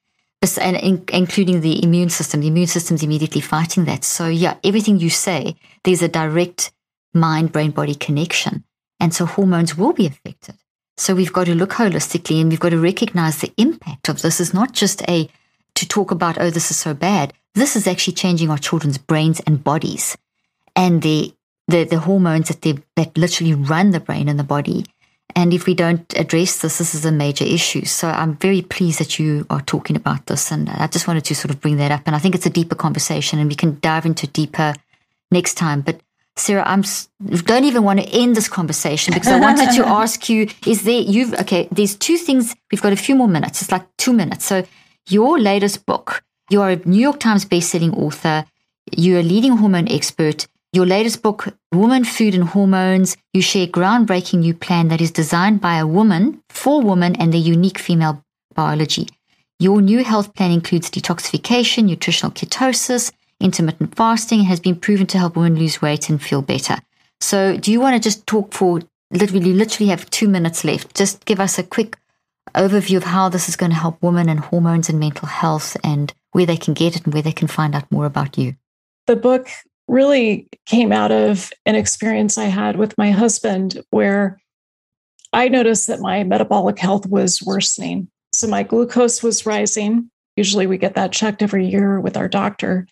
and 0.58 0.78
in, 0.78 1.04
including 1.12 1.62
the 1.62 1.84
immune 1.84 2.10
system. 2.10 2.42
The 2.42 2.48
immune 2.48 2.68
system's 2.68 3.04
immediately 3.04 3.42
fighting 3.42 3.86
that. 3.86 4.04
So 4.04 4.28
yeah, 4.28 4.56
everything 4.64 5.00
you 5.00 5.10
say, 5.10 5.56
there's 5.84 6.02
a 6.02 6.08
direct 6.08 6.72
mind, 7.14 7.52
brain, 7.52 7.72
body 7.72 7.96
connection. 7.96 8.64
And 9.00 9.14
so 9.14 9.26
hormones 9.26 9.78
will 9.78 9.94
be 9.94 10.06
affected. 10.06 10.56
So 11.00 11.16
we've 11.16 11.34
got 11.34 11.46
to 11.46 11.56
look 11.56 11.72
holistically 11.72 12.42
and 12.42 12.50
we've 12.50 12.60
got 12.60 12.70
to 12.70 12.80
recognize 12.80 13.40
the 13.40 13.54
impact 13.58 14.10
of 14.10 14.22
this 14.22 14.40
is 14.40 14.54
not 14.54 14.74
just 14.74 15.02
a 15.10 15.30
to 15.76 15.88
talk 15.88 16.12
about, 16.12 16.38
oh, 16.40 16.50
this 16.50 16.72
is 16.72 16.78
so 16.78 16.94
bad. 16.94 17.32
This 17.56 17.78
is 17.78 17.88
actually 17.88 18.14
changing 18.14 18.50
our 18.50 18.58
children's 18.58 18.98
brains 18.98 19.40
and 19.42 19.64
bodies 19.64 20.18
and 20.76 21.02
the 21.02 21.34
the, 21.68 21.84
the 21.84 22.00
hormones 22.00 22.50
that 22.50 22.64
they 22.64 22.80
that 22.96 23.18
literally 23.18 23.54
run 23.54 23.92
the 23.92 24.00
brain 24.00 24.28
and 24.28 24.40
the 24.40 24.44
body 24.44 24.84
and 25.36 25.54
if 25.54 25.68
we 25.68 25.74
don't 25.74 26.12
address 26.18 26.58
this, 26.58 26.80
this 26.80 26.96
is 26.96 27.06
a 27.06 27.12
major 27.12 27.46
issue. 27.46 27.86
So 27.86 28.10
I'm 28.10 28.36
very 28.36 28.62
pleased 28.62 29.00
that 29.00 29.20
you 29.20 29.46
are 29.50 29.62
talking 29.62 29.96
about 29.96 30.26
this. 30.26 30.52
And 30.52 30.70
I 30.70 30.88
just 30.88 31.08
wanted 31.08 31.24
to 31.26 31.36
sort 31.36 31.52
of 31.52 31.62
bring 31.62 31.78
that 31.78 31.92
up. 31.92 32.02
And 32.08 32.16
I 32.16 32.20
think 32.20 32.36
it's 32.36 32.48
a 32.48 32.50
deeper 32.50 32.76
conversation 32.76 33.40
and 33.40 33.48
we 33.48 33.56
can 33.56 33.80
dive 33.80 34.06
into 34.06 34.28
deeper 34.28 34.74
next 35.32 35.54
time. 35.54 35.82
But 35.82 36.02
Sara, 36.40 36.64
I'm 36.66 36.84
don't 37.44 37.66
even 37.66 37.84
want 37.84 38.00
to 38.00 38.06
end 38.08 38.36
this 38.36 38.48
conversation 38.48 39.14
because 39.14 39.32
I 39.32 39.40
wanted 39.40 39.72
to 39.76 39.88
ask 40.02 40.30
you: 40.30 40.48
Is 40.66 40.84
there 40.84 41.02
you've 41.02 41.34
okay? 41.34 41.68
There's 41.72 41.96
two 41.96 42.18
things. 42.18 42.56
We've 42.72 42.82
got 42.82 42.94
a 42.94 42.98
few 42.98 43.16
more 43.16 43.28
minutes. 43.28 43.62
It's 43.62 43.72
like 43.72 43.86
two 43.98 44.14
minutes. 44.14 44.46
So 44.46 44.64
your 45.10 45.40
latest 45.40 45.86
book. 45.86 46.24
You 46.52 46.62
are 46.62 46.72
a 46.72 46.76
New 46.78 47.00
York 47.00 47.20
Times 47.20 47.46
best-selling 47.46 47.94
author. 47.94 48.44
You're 48.98 49.20
a 49.20 49.24
leading 49.24 49.58
hormone 49.58 49.88
expert. 49.88 50.48
Your 50.74 50.86
latest 50.86 51.22
book, 51.22 51.48
Woman, 51.72 52.04
Food 52.04 52.34
and 52.34 52.44
Hormones, 52.44 53.18
you 53.34 53.42
share 53.42 53.68
groundbreaking 53.68 54.40
new 54.40 54.54
plan 54.54 54.88
that 54.88 55.02
is 55.02 55.12
designed 55.12 55.62
by 55.62 55.78
a 55.78 55.86
woman 55.86 56.42
for 56.50 56.82
women 56.82 57.16
and 57.16 57.32
their 57.32 57.42
unique 57.42 57.78
female 57.78 58.24
biology. 58.56 59.08
Your 59.60 59.82
new 59.82 60.04
health 60.04 60.34
plan 60.36 60.52
includes 60.52 60.90
detoxification, 60.90 61.86
nutritional 61.86 62.32
ketosis, 62.32 63.12
intermittent 63.40 63.96
fasting, 63.96 64.42
has 64.44 64.60
been 64.60 64.76
proven 64.76 65.08
to 65.08 65.18
help 65.18 65.36
women 65.36 65.58
lose 65.58 65.82
weight 65.82 66.10
and 66.10 66.22
feel 66.22 66.42
better. 66.42 66.78
So, 67.22 67.58
do 67.58 67.72
you 67.72 67.80
want 67.80 67.96
to 67.96 68.00
just 68.00 68.26
talk 68.28 68.54
for 68.54 68.82
literally, 69.12 69.54
literally 69.54 69.90
have 69.90 70.10
two 70.10 70.28
minutes 70.28 70.64
left? 70.64 70.96
Just 70.96 71.26
give 71.26 71.40
us 71.40 71.60
a 71.60 71.64
quick 71.64 71.98
overview 72.56 72.98
of 72.98 73.04
how 73.04 73.30
this 73.30 73.50
is 73.50 73.56
going 73.56 73.72
to 73.72 73.78
help 73.78 74.02
women 74.02 74.30
and 74.30 74.40
hormones 74.40 74.90
and 74.90 75.00
mental 75.00 75.28
health 75.28 75.78
and 75.84 76.14
where 76.32 76.46
they 76.46 76.58
can 76.58 76.74
get 76.74 76.96
it 76.96 77.06
and 77.06 77.14
where 77.14 77.24
they 77.24 77.32
can 77.32 77.48
find 77.48 77.76
out 77.76 77.92
more 77.92 78.06
about 78.06 78.38
you. 78.38 78.56
The 79.08 79.16
book 79.16 79.50
really 79.88 80.48
came 80.66 80.92
out 80.92 81.12
of 81.12 81.52
an 81.66 81.76
experience 81.76 82.38
I 82.38 82.46
had 82.46 82.76
with 82.76 82.98
my 82.98 83.12
husband 83.12 83.82
where 83.90 84.40
I 85.34 85.48
noticed 85.48 85.88
that 85.88 86.00
my 86.00 86.24
metabolic 86.24 86.80
health 86.80 87.06
was 87.08 87.42
worsening. 87.42 88.08
So 88.34 88.48
my 88.48 88.64
glucose 88.64 89.24
was 89.24 89.46
rising. 89.46 90.10
Usually 90.36 90.68
we 90.68 90.78
get 90.78 90.96
that 90.96 91.12
checked 91.12 91.42
every 91.42 91.68
year 91.68 92.00
with 92.00 92.18
our 92.18 92.28
doctor. 92.28 92.88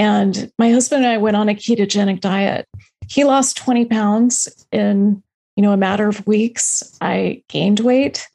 And 0.00 0.50
my 0.58 0.70
husband 0.70 1.04
and 1.04 1.12
I 1.12 1.18
went 1.18 1.36
on 1.36 1.50
a 1.50 1.54
ketogenic 1.54 2.20
diet. 2.20 2.66
He 3.06 3.24
lost 3.24 3.58
20 3.58 3.84
pounds 3.84 4.48
in, 4.72 5.22
you 5.56 5.62
know, 5.62 5.72
a 5.72 5.76
matter 5.76 6.08
of 6.08 6.26
weeks. 6.26 6.96
I 7.02 7.42
gained 7.50 7.80
weight. 7.80 8.26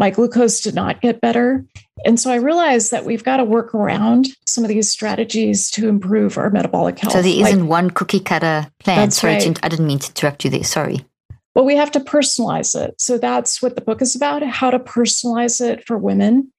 My 0.00 0.10
glucose 0.10 0.60
did 0.60 0.74
not 0.74 1.00
get 1.00 1.20
better. 1.20 1.64
And 2.04 2.18
so 2.18 2.32
I 2.32 2.36
realized 2.36 2.90
that 2.90 3.04
we've 3.04 3.22
got 3.22 3.36
to 3.36 3.44
work 3.44 3.72
around 3.72 4.26
some 4.48 4.64
of 4.64 4.68
these 4.68 4.90
strategies 4.90 5.70
to 5.70 5.88
improve 5.88 6.38
our 6.38 6.50
metabolic 6.50 6.98
health. 6.98 7.12
So 7.12 7.22
there 7.22 7.46
isn't 7.46 7.60
like, 7.60 7.70
one 7.70 7.90
cookie 7.90 8.18
cutter 8.18 8.66
plan. 8.80 8.96
That's 8.96 9.20
Sorry, 9.20 9.34
right. 9.34 9.60
I 9.62 9.68
didn't 9.68 9.86
mean 9.86 10.00
to 10.00 10.08
interrupt 10.08 10.44
you 10.44 10.50
there. 10.50 10.64
Sorry. 10.64 11.06
Well, 11.54 11.64
we 11.64 11.76
have 11.76 11.92
to 11.92 12.00
personalize 12.00 12.74
it. 12.74 13.00
So 13.00 13.16
that's 13.16 13.62
what 13.62 13.76
the 13.76 13.80
book 13.80 14.02
is 14.02 14.16
about 14.16 14.42
how 14.42 14.70
to 14.70 14.80
personalize 14.80 15.60
it 15.60 15.86
for 15.86 15.96
women. 15.96 16.52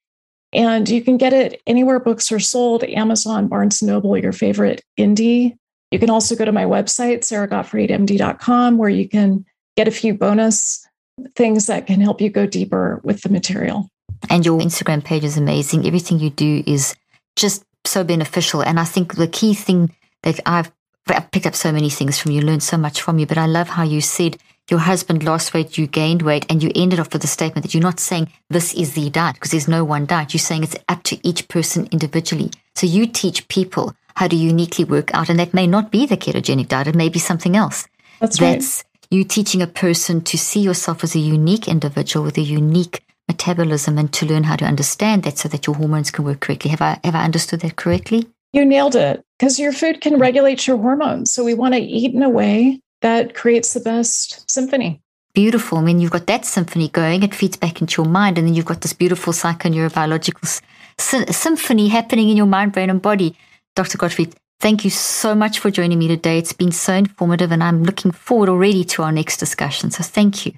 And 0.54 0.88
you 0.88 1.02
can 1.02 1.18
get 1.18 1.34
it 1.34 1.62
anywhere 1.68 2.00
books 2.00 2.32
are 2.32 2.40
sold 2.40 2.84
Amazon, 2.84 3.48
Barnes 3.48 3.84
Noble, 3.84 4.18
your 4.18 4.32
favorite 4.32 4.84
indie. 4.98 5.58
You 5.92 6.00
can 6.00 6.10
also 6.10 6.36
go 6.36 6.46
to 6.46 6.52
my 6.52 6.66
website, 6.66 7.20
saragottfriedmd.com, 7.20 8.78
where 8.78 8.90
you 8.90 9.08
can 9.08 9.46
get 9.76 9.88
a 9.88 9.92
few 9.92 10.14
bonus 10.14 10.86
things 11.36 11.68
that 11.68 11.88
can 11.88 12.00
help 12.00 12.22
you 12.22 12.30
go 12.30 12.46
deeper 12.46 13.02
with 13.04 13.22
the 13.22 13.30
material. 13.30 13.90
And 14.30 14.46
your 14.46 14.60
Instagram 14.60 15.04
page 15.04 15.24
is 15.24 15.38
amazing. 15.38 15.86
Everything 15.86 16.20
you 16.20 16.30
do 16.30 16.64
is 16.66 16.96
just 17.36 17.64
so 17.86 18.04
beneficial. 18.04 18.62
And 18.62 18.80
I 18.80 18.84
think 18.84 19.16
the 19.16 19.28
key 19.28 19.54
thing 19.54 19.96
that 20.24 20.40
I've, 20.46 20.72
I've 21.08 21.32
picked 21.32 21.46
up 21.46 21.56
so 21.56 21.72
many 21.72 21.90
things 21.90 22.20
from 22.20 22.32
you, 22.32 22.42
learned 22.42 22.64
so 22.64 22.78
much 22.78 23.02
from 23.02 23.20
you, 23.20 23.26
but 23.26 23.38
I 23.38 23.46
love 23.46 23.70
how 23.70 23.84
you 23.84 24.02
said 24.02 24.38
your 24.70 24.80
husband 24.80 25.24
lost 25.24 25.54
weight, 25.54 25.78
you 25.78 25.88
gained 25.88 26.22
weight, 26.22 26.46
and 26.50 26.62
you 26.62 26.72
ended 26.76 27.00
off 27.00 27.14
with 27.14 27.22
the 27.22 27.28
statement 27.28 27.64
that 27.64 27.74
you're 27.74 27.84
not 27.84 28.00
saying 28.00 28.32
this 28.50 28.74
is 28.74 28.94
the 28.94 29.10
diet 29.10 29.36
because 29.36 29.52
there's 29.52 29.68
no 29.68 29.84
one 29.84 30.06
diet. 30.06 30.34
You're 30.34 30.40
saying 30.40 30.64
it's 30.64 30.76
up 30.90 31.04
to 31.04 31.28
each 31.28 31.48
person 31.48 31.88
individually. 31.92 32.52
So 32.76 32.86
you 32.86 33.08
teach 33.08 33.48
people 33.48 33.96
how 34.16 34.28
to 34.28 34.36
uniquely 34.36 34.84
work 34.84 35.14
out, 35.14 35.30
and 35.30 35.40
that 35.40 35.54
may 35.54 35.68
not 35.68 35.92
be 35.92 36.06
the 36.06 36.18
ketogenic 36.18 36.68
diet, 36.68 36.88
it 36.88 36.96
may 36.96 37.10
be 37.10 37.20
something 37.20 37.56
else. 37.56 37.88
That's, 38.20 38.40
That's 38.40 38.42
right 38.42 38.84
you 39.10 39.24
teaching 39.24 39.62
a 39.62 39.68
person 39.68 40.22
to 40.22 40.38
see 40.38 40.60
yourself 40.60 41.04
as 41.04 41.16
a 41.16 41.20
unique 41.20 41.68
individual 41.68 42.26
with 42.26 42.38
a 42.38 42.42
unique 42.42 43.04
metabolism 43.28 43.98
and 43.98 44.12
to 44.14 44.26
learn 44.26 44.44
how 44.44 44.56
to 44.56 44.66
understand 44.66 45.24
that 45.24 45.38
so 45.38 45.50
that 45.50 45.68
your 45.68 45.76
hormones 45.76 46.12
can 46.12 46.26
work 46.26 46.40
correctly. 46.40 46.72
Have 46.72 46.82
I 46.82 47.00
have 47.04 47.16
I 47.16 47.24
understood 47.24 47.62
that 47.62 47.76
correctly? 47.76 48.28
You 48.54 48.66
nailed 48.66 48.96
it 48.96 49.24
because 49.38 49.60
your 49.60 49.74
food 49.74 50.02
can 50.02 50.20
regulate 50.20 50.68
your 50.68 50.78
hormones. 50.78 51.32
So 51.32 51.44
we 51.44 51.54
want 51.54 51.74
to 51.74 51.80
eat 51.80 52.14
in 52.14 52.24
a 52.24 52.30
way 52.30 52.82
that 53.02 53.34
creates 53.34 53.74
the 53.74 53.80
best 53.80 54.50
symphony. 54.50 55.02
Beautiful. 55.34 55.78
I 55.78 55.82
mean, 55.82 56.00
you've 56.00 56.12
got 56.12 56.28
that 56.28 56.46
symphony 56.46 56.90
going, 56.90 57.22
it 57.22 57.36
feeds 57.36 57.58
back 57.58 57.80
into 57.80 58.02
your 58.02 58.10
mind, 58.10 58.38
and 58.38 58.48
then 58.48 58.56
you've 58.56 58.66
got 58.66 58.82
this 58.82 58.94
beautiful 58.94 59.34
psychoneurobiological 59.34 60.62
symphony 60.98 61.90
happening 61.90 62.30
in 62.30 62.38
your 62.38 62.48
mind, 62.48 62.72
brain, 62.72 62.90
and 62.90 63.02
body. 63.02 63.36
Dr. 63.76 64.00
Gottfried, 64.00 64.34
thank 64.60 64.84
you 64.84 64.90
so 64.90 65.36
much 65.36 65.60
for 65.60 65.70
joining 65.70 66.00
me 66.00 66.08
today. 66.08 66.40
It's 66.40 66.54
been 66.54 66.72
so 66.72 66.94
informative, 66.94 67.52
and 67.52 67.64
I'm 67.64 67.84
looking 67.84 68.12
forward 68.12 68.50
already 68.50 68.84
to 68.86 69.04
our 69.04 69.12
next 69.12 69.38
discussion. 69.38 69.92
So 69.92 70.02
thank 70.04 70.48
you. 70.48 70.54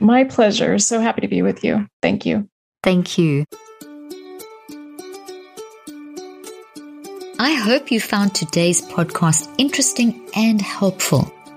My 0.00 0.24
pleasure. 0.24 0.78
So 0.78 1.00
happy 1.00 1.20
to 1.20 1.28
be 1.28 1.42
with 1.42 1.62
you. 1.62 1.86
Thank 2.00 2.24
you. 2.24 2.48
Thank 2.82 3.18
you. 3.18 3.44
I 7.38 7.52
hope 7.54 7.90
you 7.90 8.00
found 8.00 8.34
today's 8.34 8.80
podcast 8.80 9.52
interesting 9.58 10.30
and 10.34 10.62
helpful. 10.62 11.33